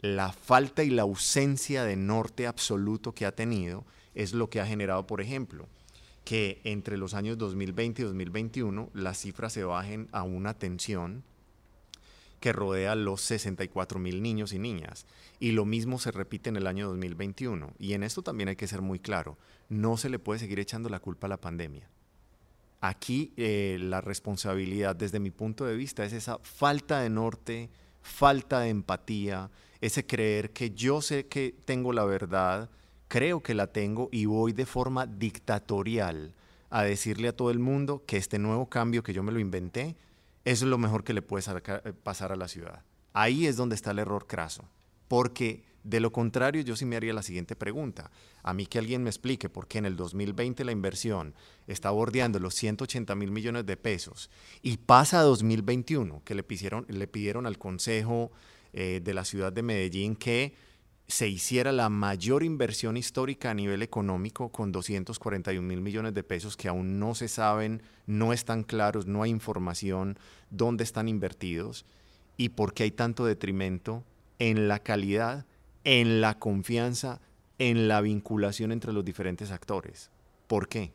la 0.00 0.32
falta 0.32 0.82
y 0.82 0.90
la 0.90 1.02
ausencia 1.02 1.84
de 1.84 1.96
norte 1.96 2.46
absoluto 2.46 3.14
que 3.14 3.24
ha 3.24 3.34
tenido 3.34 3.84
es 4.14 4.32
lo 4.32 4.50
que 4.50 4.60
ha 4.60 4.66
generado, 4.66 5.06
por 5.06 5.20
ejemplo, 5.20 5.68
que 6.24 6.60
entre 6.64 6.96
los 6.96 7.14
años 7.14 7.38
2020 7.38 8.02
y 8.02 8.04
2021 8.04 8.90
las 8.94 9.18
cifras 9.18 9.52
se 9.52 9.64
bajen 9.64 10.08
a 10.12 10.22
una 10.22 10.54
tensión 10.54 11.24
que 12.42 12.52
rodea 12.52 12.94
los 12.96 13.22
64 13.22 13.98
mil 14.00 14.20
niños 14.20 14.52
y 14.52 14.58
niñas. 14.58 15.06
Y 15.38 15.52
lo 15.52 15.64
mismo 15.64 15.98
se 15.98 16.10
repite 16.10 16.50
en 16.50 16.56
el 16.56 16.66
año 16.66 16.88
2021. 16.88 17.72
Y 17.78 17.94
en 17.94 18.02
esto 18.02 18.22
también 18.22 18.48
hay 18.48 18.56
que 18.56 18.66
ser 18.66 18.82
muy 18.82 18.98
claro, 18.98 19.38
no 19.68 19.96
se 19.96 20.10
le 20.10 20.18
puede 20.18 20.40
seguir 20.40 20.58
echando 20.58 20.88
la 20.88 21.00
culpa 21.00 21.28
a 21.28 21.30
la 21.30 21.40
pandemia. 21.40 21.88
Aquí 22.80 23.32
eh, 23.36 23.78
la 23.80 24.00
responsabilidad 24.00 24.96
desde 24.96 25.20
mi 25.20 25.30
punto 25.30 25.64
de 25.64 25.76
vista 25.76 26.04
es 26.04 26.12
esa 26.12 26.38
falta 26.40 27.00
de 27.00 27.10
norte, 27.10 27.70
falta 28.02 28.58
de 28.60 28.70
empatía, 28.70 29.50
ese 29.80 30.04
creer 30.04 30.52
que 30.52 30.72
yo 30.72 31.00
sé 31.00 31.26
que 31.26 31.54
tengo 31.64 31.92
la 31.92 32.04
verdad, 32.04 32.68
creo 33.12 33.42
que 33.42 33.52
la 33.52 33.66
tengo 33.66 34.08
y 34.10 34.24
voy 34.24 34.54
de 34.54 34.64
forma 34.64 35.04
dictatorial 35.04 36.32
a 36.70 36.82
decirle 36.82 37.28
a 37.28 37.36
todo 37.36 37.50
el 37.50 37.58
mundo 37.58 38.04
que 38.06 38.16
este 38.16 38.38
nuevo 38.38 38.70
cambio 38.70 39.02
que 39.02 39.12
yo 39.12 39.22
me 39.22 39.32
lo 39.32 39.38
inventé 39.38 39.96
es 40.46 40.62
lo 40.62 40.78
mejor 40.78 41.04
que 41.04 41.12
le 41.12 41.20
puede 41.20 41.44
eh, 41.46 41.92
pasar 42.02 42.32
a 42.32 42.36
la 42.36 42.48
ciudad. 42.48 42.82
Ahí 43.12 43.46
es 43.46 43.58
donde 43.58 43.74
está 43.74 43.90
el 43.90 43.98
error 43.98 44.26
craso, 44.26 44.64
porque 45.08 45.62
de 45.84 46.00
lo 46.00 46.10
contrario 46.10 46.62
yo 46.62 46.74
sí 46.74 46.86
me 46.86 46.96
haría 46.96 47.12
la 47.12 47.22
siguiente 47.22 47.54
pregunta. 47.54 48.10
A 48.42 48.54
mí 48.54 48.64
que 48.64 48.78
alguien 48.78 49.02
me 49.02 49.10
explique 49.10 49.50
por 49.50 49.68
qué 49.68 49.76
en 49.76 49.84
el 49.84 49.96
2020 49.96 50.64
la 50.64 50.72
inversión 50.72 51.34
está 51.66 51.90
bordeando 51.90 52.38
los 52.38 52.54
180 52.54 53.14
mil 53.14 53.30
millones 53.30 53.66
de 53.66 53.76
pesos 53.76 54.30
y 54.62 54.78
pasa 54.78 55.20
a 55.20 55.24
2021, 55.24 56.22
que 56.24 56.34
le 56.34 56.42
pidieron, 56.42 56.86
le 56.88 57.06
pidieron 57.08 57.46
al 57.46 57.58
Consejo 57.58 58.32
eh, 58.72 59.02
de 59.04 59.12
la 59.12 59.26
ciudad 59.26 59.52
de 59.52 59.62
Medellín 59.62 60.16
que 60.16 60.71
se 61.12 61.28
hiciera 61.28 61.72
la 61.72 61.90
mayor 61.90 62.42
inversión 62.42 62.96
histórica 62.96 63.50
a 63.50 63.54
nivel 63.54 63.82
económico 63.82 64.48
con 64.48 64.72
241 64.72 65.60
mil 65.60 65.82
millones 65.82 66.14
de 66.14 66.22
pesos 66.22 66.56
que 66.56 66.68
aún 66.68 66.98
no 66.98 67.14
se 67.14 67.28
saben, 67.28 67.82
no 68.06 68.32
están 68.32 68.62
claros, 68.62 69.06
no 69.06 69.22
hay 69.22 69.30
información 69.30 70.18
dónde 70.48 70.84
están 70.84 71.08
invertidos 71.08 71.84
y 72.38 72.48
por 72.48 72.72
qué 72.72 72.84
hay 72.84 72.92
tanto 72.92 73.26
detrimento 73.26 74.04
en 74.38 74.68
la 74.68 74.78
calidad, 74.78 75.44
en 75.84 76.22
la 76.22 76.38
confianza, 76.38 77.20
en 77.58 77.88
la 77.88 78.00
vinculación 78.00 78.72
entre 78.72 78.94
los 78.94 79.04
diferentes 79.04 79.50
actores. 79.50 80.08
¿Por 80.46 80.66
qué? 80.66 80.92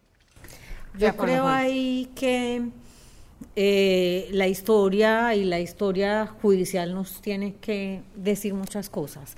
Yo 0.98 1.16
creo 1.16 1.48
ahí 1.48 2.10
que 2.16 2.64
eh, 3.56 4.30
la 4.32 4.48
historia 4.48 5.36
y 5.36 5.46
la 5.46 5.60
historia 5.60 6.26
judicial 6.26 6.96
nos 6.96 7.22
tiene 7.22 7.54
que 7.58 8.02
decir 8.16 8.56
muchas 8.56 8.90
cosas, 8.90 9.38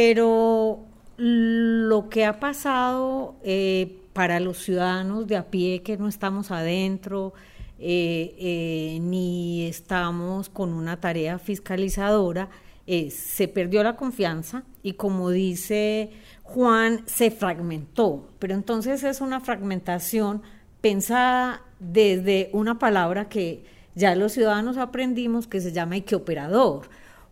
pero 0.00 0.84
lo 1.16 2.08
que 2.08 2.24
ha 2.24 2.38
pasado 2.38 3.34
eh, 3.42 3.98
para 4.12 4.38
los 4.38 4.58
ciudadanos 4.58 5.26
de 5.26 5.36
a 5.36 5.50
pie 5.50 5.82
que 5.82 5.96
no 5.96 6.06
estamos 6.06 6.52
adentro, 6.52 7.34
eh, 7.80 9.00
ni 9.02 9.66
estamos 9.66 10.50
con 10.50 10.72
una 10.72 11.00
tarea 11.00 11.40
fiscalizadora, 11.40 12.48
se 12.86 13.48
perdió 13.48 13.82
la 13.82 13.96
confianza 13.96 14.62
y 14.84 14.92
como 14.92 15.30
dice 15.30 16.10
Juan, 16.44 17.02
se 17.06 17.32
fragmentó, 17.32 18.28
pero 18.38 18.54
entonces 18.54 19.02
es 19.02 19.20
una 19.20 19.40
fragmentación 19.40 20.42
pensada 20.80 21.62
desde 21.80 22.50
una 22.52 22.78
palabra 22.78 23.28
que 23.28 23.64
ya 23.96 24.14
los 24.14 24.30
ciudadanos 24.30 24.76
aprendimos 24.78 25.48
que 25.48 25.60
se 25.60 25.72
llama 25.72 25.96
operador. 26.14 26.88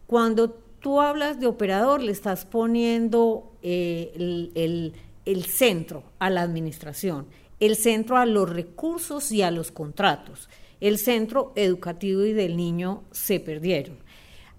Cuando 0.08 0.65
tú 0.80 1.00
hablas 1.00 1.40
de 1.40 1.46
operador, 1.46 2.02
le 2.02 2.12
estás 2.12 2.44
poniendo 2.44 3.52
eh, 3.62 4.12
el, 4.54 4.94
el 5.24 5.44
centro 5.44 6.04
a 6.18 6.30
la 6.30 6.42
administración, 6.42 7.26
el 7.60 7.76
centro 7.76 8.16
a 8.16 8.26
los 8.26 8.48
recursos 8.48 9.32
y 9.32 9.42
a 9.42 9.50
los 9.50 9.70
contratos. 9.70 10.48
El 10.80 10.98
centro 10.98 11.52
educativo 11.56 12.24
y 12.24 12.32
del 12.32 12.56
niño 12.56 13.02
se 13.10 13.40
perdieron. 13.40 13.98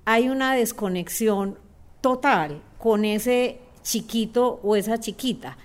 Hay 0.05 0.29
una 0.29 0.55
desconexión 0.55 1.59
total 2.01 2.61
con 2.79 3.05
ese 3.05 3.59
chiquito 3.83 4.59
o 4.63 4.75
esa 4.75 4.99
chiquita 4.99 5.57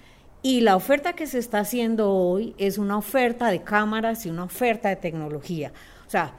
y 0.42 0.60
la 0.60 0.74
oferta 0.74 1.12
que 1.12 1.28
se 1.28 1.38
está 1.38 1.60
haciendo 1.60 2.12
hoy 2.12 2.54
es 2.58 2.76
una 2.76 2.98
oferta 2.98 3.48
de 3.48 3.62
cámaras 3.62 4.26
y 4.26 4.30
una 4.30 4.44
oferta 4.44 4.88
de 4.88 4.96
tecnología. 4.96 5.72
O 6.06 6.10
sea, 6.10 6.34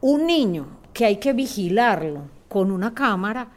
un 0.00 0.26
niño 0.26 0.78
que 0.94 1.04
hay 1.04 1.16
que 1.16 1.34
vigilarlo 1.34 2.22
con 2.48 2.70
una 2.70 2.94
cámara 2.94 3.48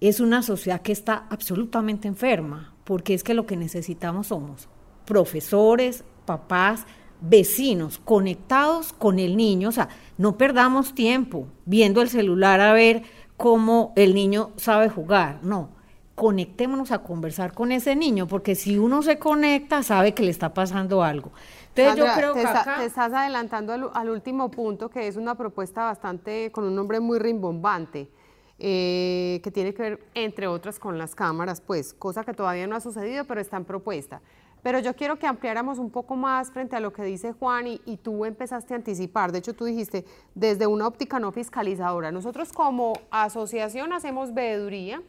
es 0.00 0.20
una 0.20 0.42
sociedad 0.42 0.82
que 0.82 0.92
está 0.92 1.26
absolutamente 1.30 2.08
enferma, 2.08 2.74
porque 2.84 3.14
es 3.14 3.22
que 3.22 3.34
lo 3.34 3.46
que 3.46 3.56
necesitamos 3.56 4.28
somos 4.28 4.68
profesores, 5.04 6.04
papás, 6.24 6.86
vecinos 7.20 8.00
conectados 8.04 8.92
con 8.92 9.18
el 9.18 9.36
niño, 9.36 9.68
o 9.68 9.72
sea, 9.72 9.88
no 10.18 10.36
perdamos 10.36 10.94
tiempo 10.94 11.46
viendo 11.66 12.02
el 12.02 12.08
celular 12.08 12.60
a 12.60 12.72
ver 12.72 13.02
cómo 13.36 13.92
el 13.96 14.14
niño 14.14 14.50
sabe 14.56 14.88
jugar, 14.88 15.38
no, 15.42 15.70
conectémonos 16.14 16.92
a 16.92 17.02
conversar 17.02 17.52
con 17.52 17.72
ese 17.72 17.96
niño, 17.96 18.26
porque 18.26 18.54
si 18.54 18.78
uno 18.78 19.02
se 19.02 19.18
conecta, 19.18 19.82
sabe 19.82 20.14
que 20.14 20.22
le 20.22 20.30
está 20.30 20.52
pasando 20.52 21.02
algo. 21.02 21.32
Entonces 21.74 21.96
yo 21.96 22.12
creo 22.14 22.34
que 22.34 22.44
te 22.78 22.84
estás 22.84 23.12
adelantando 23.12 23.90
al, 23.94 24.10
último 24.10 24.50
punto, 24.50 24.90
que 24.90 25.08
es 25.08 25.16
una 25.16 25.36
propuesta 25.36 25.84
bastante, 25.84 26.52
con 26.52 26.64
un 26.64 26.74
nombre 26.74 27.00
muy 27.00 27.18
rimbombante, 27.18 28.10
eh, 28.58 29.40
que 29.42 29.50
tiene 29.50 29.74
que 29.74 29.82
ver, 29.82 30.04
entre 30.14 30.46
otras, 30.46 30.78
con 30.78 30.98
las 30.98 31.14
cámaras, 31.14 31.60
pues, 31.60 31.94
cosa 31.94 32.24
que 32.24 32.34
todavía 32.34 32.66
no 32.66 32.76
ha 32.76 32.80
sucedido, 32.80 33.24
pero 33.24 33.40
está 33.40 33.56
en 33.56 33.64
propuesta. 33.64 34.20
Pero 34.62 34.78
yo 34.78 34.94
quiero 34.94 35.18
que 35.18 35.26
ampliáramos 35.26 35.78
un 35.78 35.90
poco 35.90 36.14
más 36.14 36.52
frente 36.52 36.76
a 36.76 36.80
lo 36.80 36.92
que 36.92 37.02
dice 37.02 37.32
Juan 37.32 37.66
y, 37.66 37.80
y, 37.84 37.96
tú 37.96 38.24
empezaste 38.24 38.74
a 38.74 38.76
anticipar. 38.76 39.32
De 39.32 39.38
hecho, 39.38 39.54
tú 39.54 39.64
dijiste, 39.64 40.04
desde 40.36 40.68
una 40.68 40.86
óptica 40.86 41.18
no 41.18 41.32
fiscalizadora. 41.32 42.12
Nosotros 42.12 42.52
como 42.52 42.92
asociación 43.10 43.92
hacemos 43.92 44.32
veeduría, 44.34 45.02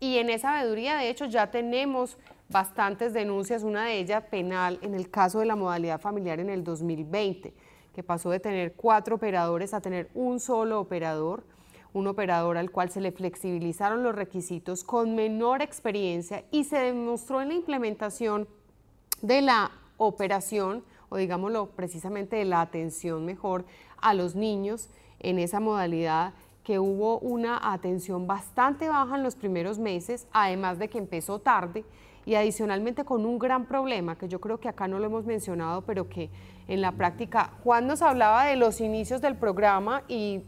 y 0.00 0.18
en 0.18 0.30
esa 0.30 0.52
veeduría, 0.52 0.96
de 0.96 1.10
hecho, 1.10 1.24
ya 1.24 1.50
tenemos 1.50 2.18
bastantes 2.48 3.12
denuncias, 3.12 3.62
una 3.62 3.84
de 3.84 3.98
ellas 3.98 4.24
penal 4.30 4.78
en 4.82 4.94
el 4.94 5.10
caso 5.10 5.40
de 5.40 5.46
la 5.46 5.56
modalidad 5.56 6.00
familiar 6.00 6.38
en 6.40 6.50
el 6.50 6.62
2020, 6.62 7.52
que 7.94 8.02
pasó 8.02 8.30
de 8.30 8.40
tener 8.40 8.74
cuatro 8.74 9.16
operadores 9.16 9.74
a 9.74 9.80
tener 9.80 10.08
un 10.14 10.38
solo 10.38 10.80
operador, 10.80 11.42
un 11.92 12.06
operador 12.06 12.58
al 12.58 12.70
cual 12.70 12.90
se 12.90 13.00
le 13.00 13.12
flexibilizaron 13.12 14.02
los 14.02 14.14
requisitos 14.14 14.84
con 14.84 15.14
menor 15.14 15.62
experiencia 15.62 16.44
y 16.50 16.64
se 16.64 16.78
demostró 16.78 17.40
en 17.40 17.48
la 17.48 17.54
implementación 17.54 18.46
de 19.22 19.42
la 19.42 19.70
operación, 19.96 20.84
o 21.08 21.16
digámoslo 21.16 21.66
precisamente 21.70 22.36
de 22.36 22.44
la 22.44 22.60
atención 22.60 23.24
mejor 23.24 23.64
a 24.00 24.14
los 24.14 24.34
niños 24.34 24.88
en 25.20 25.38
esa 25.38 25.60
modalidad 25.60 26.34
que 26.62 26.78
hubo 26.78 27.18
una 27.20 27.72
atención 27.72 28.26
bastante 28.26 28.88
baja 28.88 29.16
en 29.16 29.22
los 29.22 29.36
primeros 29.36 29.78
meses, 29.78 30.26
además 30.32 30.78
de 30.78 30.88
que 30.88 30.98
empezó 30.98 31.38
tarde. 31.38 31.84
Y 32.26 32.34
adicionalmente 32.34 33.06
con 33.06 33.24
un 33.24 33.38
gran 33.38 33.64
problema 33.64 34.18
que 34.18 34.28
yo 34.28 34.38
creo 34.38 34.60
que 34.60 34.68
acá 34.68 34.86
no 34.86 34.98
lo 34.98 35.06
hemos 35.06 35.24
mencionado, 35.24 35.80
pero 35.80 36.10
que 36.10 36.28
en 36.66 36.82
la 36.82 36.92
práctica 36.92 37.52
Juan 37.64 37.86
nos 37.86 38.02
hablaba 38.02 38.44
de 38.44 38.56
los 38.56 38.82
inicios 38.82 39.22
del 39.22 39.34
programa 39.34 40.02
y 40.08 40.42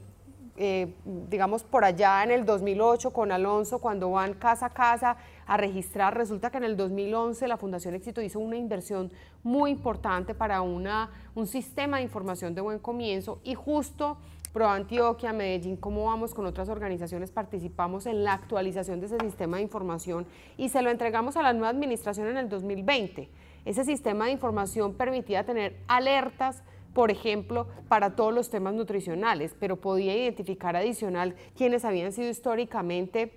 eh, 0.62 0.94
digamos 1.30 1.64
por 1.64 1.86
allá 1.86 2.22
en 2.22 2.30
el 2.30 2.44
2008 2.44 3.14
con 3.14 3.32
Alonso, 3.32 3.78
cuando 3.78 4.10
van 4.10 4.34
casa 4.34 4.66
a 4.66 4.70
casa 4.70 5.16
a 5.46 5.56
registrar, 5.56 6.14
resulta 6.14 6.50
que 6.50 6.58
en 6.58 6.64
el 6.64 6.76
2011 6.76 7.48
la 7.48 7.56
Fundación 7.56 7.94
Éxito 7.94 8.20
hizo 8.20 8.38
una 8.38 8.56
inversión 8.56 9.10
muy 9.42 9.70
importante 9.70 10.34
para 10.34 10.60
una, 10.60 11.08
un 11.34 11.46
sistema 11.46 11.96
de 11.96 12.02
información 12.02 12.54
de 12.54 12.60
buen 12.60 12.78
comienzo 12.78 13.40
y 13.42 13.54
justo 13.54 14.18
Pro 14.52 14.68
Antioquia, 14.68 15.32
Medellín, 15.32 15.76
cómo 15.76 16.04
vamos 16.04 16.34
con 16.34 16.44
otras 16.44 16.68
organizaciones, 16.68 17.30
participamos 17.30 18.04
en 18.04 18.22
la 18.22 18.34
actualización 18.34 19.00
de 19.00 19.06
ese 19.06 19.18
sistema 19.20 19.56
de 19.56 19.62
información 19.62 20.26
y 20.58 20.68
se 20.68 20.82
lo 20.82 20.90
entregamos 20.90 21.38
a 21.38 21.42
la 21.42 21.54
nueva 21.54 21.70
administración 21.70 22.26
en 22.26 22.36
el 22.36 22.50
2020. 22.50 23.30
Ese 23.64 23.84
sistema 23.84 24.26
de 24.26 24.32
información 24.32 24.92
permitía 24.92 25.44
tener 25.44 25.76
alertas 25.88 26.62
por 26.94 27.10
ejemplo, 27.10 27.66
para 27.88 28.16
todos 28.16 28.34
los 28.34 28.50
temas 28.50 28.74
nutricionales, 28.74 29.54
pero 29.58 29.76
podía 29.76 30.16
identificar 30.16 30.76
adicional 30.76 31.34
quienes 31.56 31.84
habían 31.84 32.12
sido 32.12 32.28
históricamente 32.28 33.32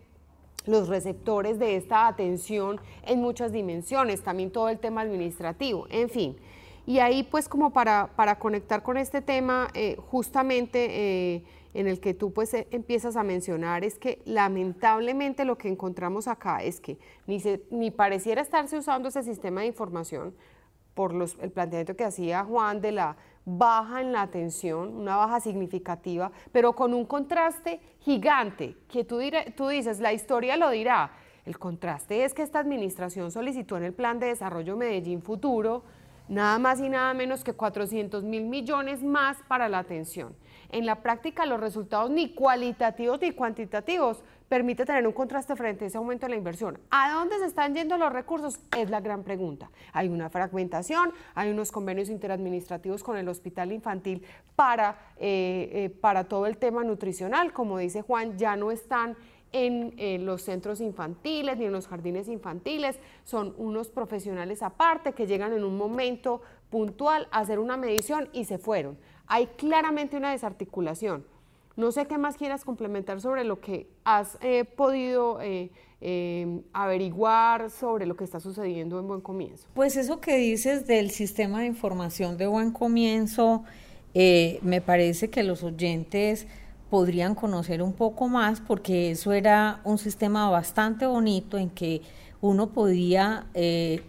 los 0.66 0.88
receptores 0.88 1.60
de 1.60 1.76
esta 1.76 2.08
atención 2.08 2.80
en 3.06 3.22
muchas 3.22 3.52
dimensiones, 3.52 4.24
también 4.24 4.52
todo 4.52 4.70
el 4.70 4.80
tema 4.80 5.02
administrativo, 5.02 5.88
en 5.90 6.10
fin. 6.10 6.38
Y 6.86 7.00
ahí 7.00 7.24
pues 7.24 7.48
como 7.48 7.72
para, 7.72 8.12
para 8.16 8.40
conectar 8.40 8.84
con 8.84 8.98
este 8.98 9.22
tema, 9.22 9.70
eh, 9.74 9.98
justamente 10.10 10.88
eh, 11.36 11.44
en 11.74 11.88
el 11.88 12.00
que 12.00 12.14
tú 12.14 12.34
pues 12.34 12.54
empiezas 12.72 13.16
a 13.16 13.24
mencionar, 13.24 13.84
es 13.84 13.98
que 13.98 14.22
lamentablemente 14.26 15.46
lo 15.46 15.58
que 15.58 15.70
encontramos 15.70 16.28
acá 16.28 16.64
es 16.64 16.80
que 16.80 16.98
ni, 17.26 17.42
ni 17.72 17.92
pareciera 17.92 18.42
estarse 18.42 18.78
usando 18.78 19.10
ese 19.10 19.24
sistema 19.24 19.62
de 19.62 19.68
información 19.68 20.34
por 20.94 21.14
los, 21.14 21.38
el 21.42 21.52
planteamiento 21.52 21.96
que 21.96 22.04
hacía 22.04 22.44
Juan 22.44 22.82
de 22.82 22.92
la 22.92 23.18
baja 23.46 24.02
en 24.02 24.12
la 24.12 24.22
atención, 24.22 24.96
una 24.96 25.18
baja 25.18 25.40
significativa, 25.40 26.32
pero 26.52 26.74
con 26.74 26.94
un 26.94 27.06
contraste 27.06 27.80
gigante, 28.00 28.78
que 28.88 29.04
tú, 29.04 29.20
tú 29.56 29.68
dices, 29.68 30.00
la 30.00 30.14
historia 30.14 30.58
lo 30.58 30.70
dirá. 30.70 31.12
El 31.46 31.60
contraste 31.60 32.24
es 32.24 32.34
que 32.34 32.42
esta 32.42 32.60
administración 32.60 33.32
solicitó 33.32 33.76
en 33.78 33.84
el 33.84 33.94
Plan 33.94 34.20
de 34.20 34.28
Desarrollo 34.28 34.78
Medellín 34.78 35.22
Futuro 35.22 35.84
nada 36.28 36.58
más 36.58 36.80
y 36.80 36.90
nada 36.90 37.14
menos 37.14 37.44
que 37.44 37.54
400 37.54 38.24
mil 38.24 38.46
millones 38.46 39.04
más 39.04 39.38
para 39.48 39.68
la 39.68 39.80
atención. 39.80 40.36
En 40.70 40.86
la 40.86 41.02
práctica 41.02 41.46
los 41.46 41.60
resultados 41.60 42.10
ni 42.10 42.34
cualitativos 42.34 43.20
ni 43.22 43.32
cuantitativos 43.32 44.24
permite 44.54 44.86
tener 44.86 45.08
un 45.08 45.14
contraste 45.14 45.56
frente 45.56 45.84
a 45.84 45.88
ese 45.88 45.98
aumento 45.98 46.28
de 46.28 46.30
la 46.30 46.36
inversión. 46.36 46.78
¿A 46.92 47.12
dónde 47.12 47.40
se 47.40 47.46
están 47.46 47.74
yendo 47.74 47.98
los 47.98 48.14
recursos? 48.14 48.60
Es 48.78 48.88
la 48.92 49.02
gran 49.02 49.24
pregunta. 49.24 49.72
Hay 49.94 50.10
una 50.10 50.30
fragmentación, 50.30 51.12
hay 51.34 51.50
unos 51.50 51.72
convenios 51.72 52.08
interadministrativos 52.08 53.02
con 53.02 53.18
el 53.18 53.28
hospital 53.30 53.72
infantil 53.72 54.24
para, 54.56 54.96
eh, 55.18 55.72
eh, 55.74 55.90
para 55.90 56.26
todo 56.26 56.46
el 56.46 56.58
tema 56.58 56.84
nutricional. 56.84 57.52
Como 57.52 57.80
dice 57.80 58.04
Juan, 58.04 58.38
ya 58.38 58.56
no 58.56 58.70
están 58.70 59.18
en 59.54 59.96
eh, 59.98 60.20
los 60.20 60.44
centros 60.44 60.82
infantiles 60.82 61.58
ni 61.58 61.66
en 61.66 61.72
los 61.72 61.88
jardines 61.88 62.28
infantiles, 62.28 63.00
son 63.24 63.56
unos 63.58 63.90
profesionales 63.90 64.62
aparte 64.62 65.14
que 65.14 65.26
llegan 65.26 65.54
en 65.54 65.64
un 65.64 65.76
momento 65.76 66.44
puntual 66.70 67.28
a 67.32 67.40
hacer 67.40 67.58
una 67.58 67.76
medición 67.76 68.30
y 68.34 68.46
se 68.46 68.60
fueron. 68.60 69.00
Hay 69.26 69.48
claramente 69.58 70.16
una 70.16 70.30
desarticulación. 70.30 71.26
No 71.76 71.92
sé 71.92 72.06
qué 72.06 72.20
más 72.20 72.38
quieras 72.38 72.64
complementar 72.64 73.20
sobre 73.20 73.44
lo 73.44 73.60
que 73.60 73.88
has 74.04 74.38
eh, 74.42 74.64
podido 74.64 75.42
eh, 75.42 75.72
eh, 76.02 76.62
averiguar 76.72 77.72
sobre 77.72 78.06
lo 78.06 78.16
que 78.16 78.24
está 78.24 78.40
sucediendo 78.40 79.00
en 79.00 79.08
Buen 79.08 79.22
Comienzo. 79.22 79.68
Pues 79.74 79.98
eso 79.98 80.22
que 80.22 80.38
dices 80.38 80.86
del 80.86 81.10
sistema 81.10 81.62
de 81.62 81.66
información 81.66 82.38
de 82.38 82.46
Buen 82.46 82.72
Comienzo, 82.72 83.64
me 84.14 84.80
parece 84.86 85.32
que 85.32 85.42
los 85.42 85.64
oyentes 85.64 86.46
podrían 86.92 87.34
conocer 87.34 87.82
un 87.82 87.94
poco 87.94 88.28
más 88.28 88.62
porque 88.62 89.10
eso 89.10 89.34
era 89.34 89.82
un 89.84 89.98
sistema 89.98 90.52
bastante 90.52 91.08
bonito 91.08 91.58
en 91.58 91.72
que 91.72 92.04
uno 92.40 92.70
podía 92.70 93.48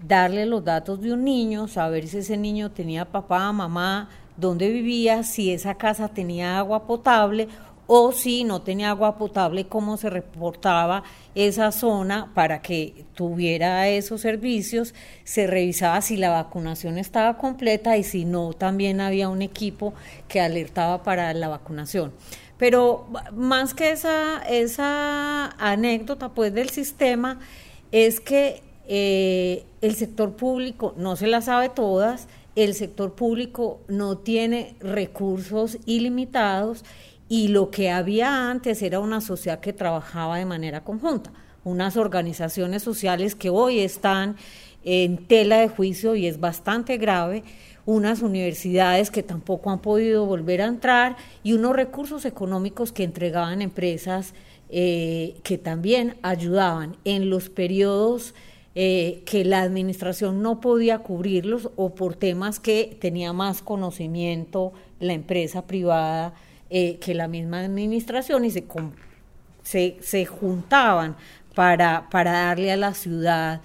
darle 0.07 0.45
los 0.45 0.63
datos 0.63 1.01
de 1.01 1.15
un 1.15 1.25
niño, 1.25 1.69
saber 1.69 2.07
si 2.09 2.19
ese 2.19 2.37
niño 2.37 2.73
tenía 2.73 3.07
papá, 3.07 3.51
mamá, 3.53 4.11
dónde 4.37 4.71
vivía, 4.71 5.23
si 5.23 5.53
esa 5.53 5.75
casa 5.75 6.09
tenía 6.09 6.59
agua 6.59 6.87
potable 6.87 7.49
o 7.87 8.13
si 8.13 8.45
no 8.45 8.63
tenía 8.63 8.91
agua 8.91 9.19
potable, 9.19 9.67
cómo 9.67 9.97
se 9.97 10.09
reportaba 10.09 11.05
esa 11.35 11.71
zona 11.71 12.31
para 12.35 12.63
que 12.63 13.05
tuviera 13.15 13.89
esos 13.89 14.23
servicios, 14.23 14.95
se 15.25 15.47
revisaba 15.47 16.01
si 16.01 16.17
la 16.17 16.31
vacunación 16.31 16.97
estaba 16.97 17.37
completa 17.37 17.97
y 17.97 18.03
si 18.03 18.25
no, 18.25 18.53
también 18.55 19.01
había 19.01 19.29
un 19.29 19.43
equipo 19.43 19.93
que 20.29 20.41
alertaba 20.41 21.03
para 21.03 21.33
la 21.35 21.49
vacunación. 21.49 22.13
Pero 22.57 23.07
más 23.33 23.75
que 23.75 23.91
esa, 23.91 24.43
esa 24.49 25.51
anécdota 25.59 26.31
pues 26.31 26.55
del 26.55 26.71
sistema, 26.71 27.41
es 27.93 28.21
que 28.21 28.63
eh, 28.87 29.65
el 29.81 29.95
sector 29.95 30.35
público 30.37 30.95
no 30.97 31.17
se 31.17 31.27
la 31.27 31.41
sabe 31.41 31.69
todas, 31.69 32.29
el 32.57 32.75
sector 32.75 33.15
público 33.15 33.81
no 33.89 34.19
tiene 34.19 34.77
recursos 34.81 35.79
ilimitados 35.87 36.85
y 37.29 37.49
lo 37.49 37.71
que 37.71 37.91
había 37.91 38.51
antes 38.51 38.83
era 38.83 39.01
una 39.01 39.21
sociedad 39.21 39.61
que 39.61 39.73
trabajaba 39.73 40.39
de 40.39 40.45
manera 40.45 40.85
conjunta, 40.85 41.33
unas 41.65 41.97
organizaciones 41.97 42.83
sociales 42.83 43.35
que 43.35 43.51
hoy 43.51 43.81
están 43.81 44.37
en 44.85 45.27
tela 45.27 45.59
de 45.59 45.69
juicio 45.69 46.15
y 46.15 46.27
es 46.27 46.39
bastante 46.39 46.99
grave, 46.99 47.43
unas 47.87 48.23
universidades 48.23 49.11
que 49.11 49.23
tampoco 49.23 49.71
han 49.71 49.81
podido 49.81 50.27
volver 50.27 50.63
a 50.63 50.67
entrar 50.67 51.17
y 51.43 51.55
unos 51.55 51.75
recursos 51.75 52.25
económicos 52.25 52.93
que 52.93 53.05
entregaban 53.05 53.63
empresas 53.63 54.35
eh, 54.71 55.37
que 55.43 55.59
también 55.59 56.17
ayudaban 56.23 56.97
en 57.05 57.31
los 57.31 57.51
periodos 57.51 58.35
eh, 58.77 59.23
que 59.25 59.45
la 59.45 59.63
administración 59.63 60.43
no 60.43 60.61
podía 60.61 60.99
cubrirlos 60.99 61.71
o 61.77 61.95
por 61.95 62.17
temas 62.17 62.59
que 62.59 62.99
tenía 63.01 63.33
más 63.33 63.63
conocimiento 63.63 64.73
la 64.99 65.13
empresa 65.13 65.65
privada 65.65 66.35
eh, 66.71 66.99
que 66.99 67.15
la 67.15 67.29
misma 67.29 67.61
administración 67.61 68.45
y 68.45 68.51
se, 68.51 68.65
se, 69.63 69.97
se 70.01 70.27
juntaban 70.27 71.17
para, 71.55 72.11
para 72.11 72.33
darle 72.33 72.73
a 72.73 72.77
la 72.77 72.95
ciudad 72.95 73.63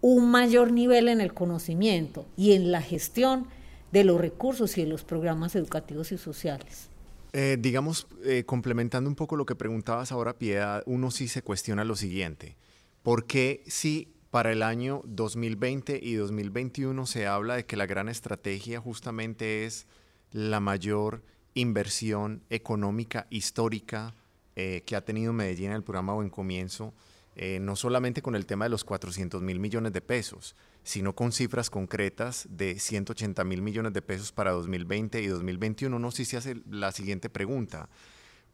un 0.00 0.30
mayor 0.30 0.72
nivel 0.72 1.08
en 1.08 1.20
el 1.20 1.34
conocimiento 1.34 2.24
y 2.34 2.52
en 2.52 2.72
la 2.72 2.80
gestión 2.80 3.48
de 3.92 4.04
los 4.04 4.18
recursos 4.18 4.78
y 4.78 4.84
de 4.84 4.88
los 4.88 5.04
programas 5.04 5.56
educativos 5.56 6.10
y 6.10 6.16
sociales. 6.16 6.88
Eh, 7.34 7.58
digamos, 7.60 8.06
complementando 8.46 9.10
un 9.10 9.16
poco 9.16 9.36
lo 9.36 9.44
que 9.44 9.54
preguntabas 9.54 10.10
ahora, 10.10 10.38
Piedad, 10.38 10.82
uno 10.86 11.10
sí 11.10 11.28
se 11.28 11.42
cuestiona 11.42 11.84
lo 11.84 11.96
siguiente. 11.96 12.56
¿Por 13.02 13.26
qué 13.26 13.62
si 13.66 14.14
para 14.30 14.52
el 14.52 14.62
año 14.62 15.02
2020 15.06 15.98
y 16.02 16.14
2021 16.14 17.06
se 17.06 17.26
habla 17.26 17.56
de 17.56 17.64
que 17.64 17.76
la 17.76 17.86
gran 17.86 18.08
estrategia 18.08 18.80
justamente 18.80 19.64
es 19.64 19.86
la 20.32 20.60
mayor 20.60 21.22
inversión 21.54 22.42
económica 22.50 23.26
histórica 23.30 24.14
eh, 24.54 24.82
que 24.84 24.96
ha 24.96 25.04
tenido 25.04 25.32
Medellín 25.32 25.66
en 25.66 25.76
el 25.76 25.82
programa 25.82 26.14
Buen 26.14 26.30
Comienzo, 26.30 26.92
eh, 27.36 27.58
no 27.60 27.76
solamente 27.76 28.22
con 28.22 28.34
el 28.34 28.44
tema 28.44 28.64
de 28.64 28.70
los 28.70 28.84
400 28.84 29.40
mil 29.40 29.60
millones 29.60 29.92
de 29.92 30.00
pesos, 30.00 30.56
sino 30.82 31.14
con 31.14 31.32
cifras 31.32 31.70
concretas 31.70 32.46
de 32.50 32.78
180 32.78 33.44
mil 33.44 33.62
millones 33.62 33.92
de 33.92 34.02
pesos 34.02 34.32
para 34.32 34.50
2020 34.50 35.22
y 35.22 35.26
2021. 35.28 35.98
No 35.98 36.10
sé 36.10 36.24
si 36.24 36.32
se 36.32 36.36
hace 36.38 36.56
la 36.68 36.92
siguiente 36.92 37.30
pregunta. 37.30 37.88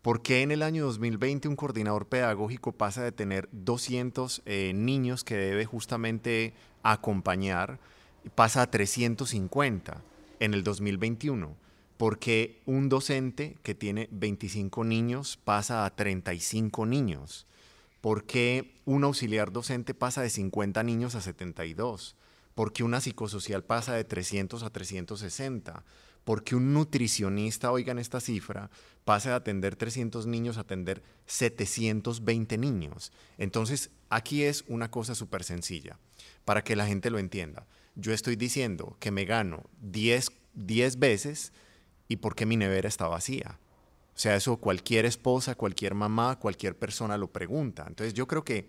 ¿Por 0.05 0.21
qué 0.21 0.43
en 0.43 0.51
el 0.51 0.63
año 0.63 0.85
2020 0.85 1.49
un 1.49 1.57
coordinador 1.57 2.09
pedagógico 2.09 2.73
pasa 2.73 3.03
de 3.03 3.11
tener 3.11 3.49
200 3.53 4.43
eh, 4.45 4.73
niños 4.75 5.25
que 5.25 5.35
debe 5.35 5.65
justamente 5.65 6.53
acompañar, 6.83 7.81
pasa 8.35 8.61
a 8.61 8.71
350 8.71 10.03
en 10.41 10.53
el 10.53 10.63
2021? 10.63 11.57
¿Por 11.97 12.19
qué 12.19 12.61
un 12.67 12.91
docente 12.91 13.57
que 13.63 13.75
tiene 13.75 14.11
25 14.13 14.85
niños 14.85 15.39
pasa 15.43 15.87
a 15.87 15.97
35 15.97 16.85
niños? 16.85 17.47
¿Por 18.03 18.25
qué 18.25 18.75
un 18.85 19.05
auxiliar 19.05 19.53
docente 19.53 19.95
pasa 19.95 20.21
de 20.21 20.29
50 20.29 20.83
niños 20.83 21.15
a 21.15 21.23
72? 21.23 22.15
¿Por 22.55 22.75
qué 22.75 22.85
una 22.85 23.01
psicosocial 23.01 23.65
pasa 23.65 23.95
de 23.95 24.05
300 24.05 24.65
a 24.65 24.69
360? 24.69 25.83
Porque 26.25 26.57
un 26.57 26.73
nutricionista, 26.73 27.71
oigan 27.71 27.99
esta 27.99 28.21
cifra, 28.21 28.71
pase 29.05 29.29
de 29.29 29.35
atender 29.35 29.77
300 29.77 30.27
niños 30.27 30.57
a 30.57 30.63
atender 30.63 31.03
720 31.27 32.59
niños. 32.59 33.13
Entonces, 33.39 33.91
aquí 34.09 34.43
es 34.43 34.65
una 34.67 34.91
cosa 34.91 35.15
súper 35.15 35.45
sencilla, 35.45 35.99
para 36.45 36.65
que 36.65 36.77
la 36.77 36.87
gente 36.87 37.11
lo 37.11 37.19
entienda. 37.19 37.67
Yo 37.95 38.13
estoy 38.13 38.37
diciendo 38.37 38.97
que 39.01 39.11
me 39.11 39.25
gano 39.25 39.65
10, 39.83 40.33
10 40.55 40.99
veces 40.99 41.53
y 42.09 42.17
porque 42.17 42.47
mi 42.47 42.57
nevera 42.57 42.89
está 42.89 43.07
vacía. 43.07 43.59
O 44.15 44.19
sea, 44.19 44.37
eso 44.37 44.57
cualquier 44.57 45.05
esposa, 45.05 45.55
cualquier 45.55 45.95
mamá, 45.95 46.39
cualquier 46.39 46.77
persona 46.77 47.19
lo 47.19 47.33
pregunta. 47.33 47.85
Entonces, 47.87 48.15
yo 48.15 48.27
creo 48.27 48.45
que 48.45 48.69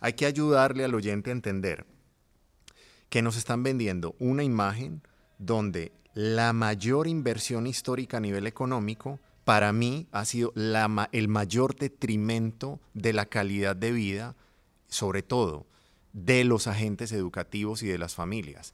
hay 0.00 0.14
que 0.14 0.26
ayudarle 0.26 0.84
al 0.84 0.94
oyente 0.94 1.30
a 1.30 1.34
entender 1.34 1.86
que 3.08 3.22
nos 3.22 3.36
están 3.36 3.62
vendiendo 3.62 4.16
una 4.18 4.42
imagen 4.42 5.02
donde 5.38 5.92
la 6.16 6.54
mayor 6.54 7.08
inversión 7.08 7.66
histórica 7.66 8.16
a 8.16 8.20
nivel 8.20 8.46
económico, 8.46 9.20
para 9.44 9.70
mí 9.74 10.06
ha 10.12 10.24
sido 10.24 10.50
el 11.12 11.28
mayor 11.28 11.76
detrimento 11.76 12.80
de 12.94 13.12
la 13.12 13.26
calidad 13.26 13.76
de 13.76 13.92
vida, 13.92 14.34
sobre 14.88 15.22
todo 15.22 15.66
de 16.14 16.44
los 16.44 16.68
agentes 16.68 17.12
educativos 17.12 17.82
y 17.82 17.88
de 17.88 17.98
las 17.98 18.14
familias. 18.14 18.72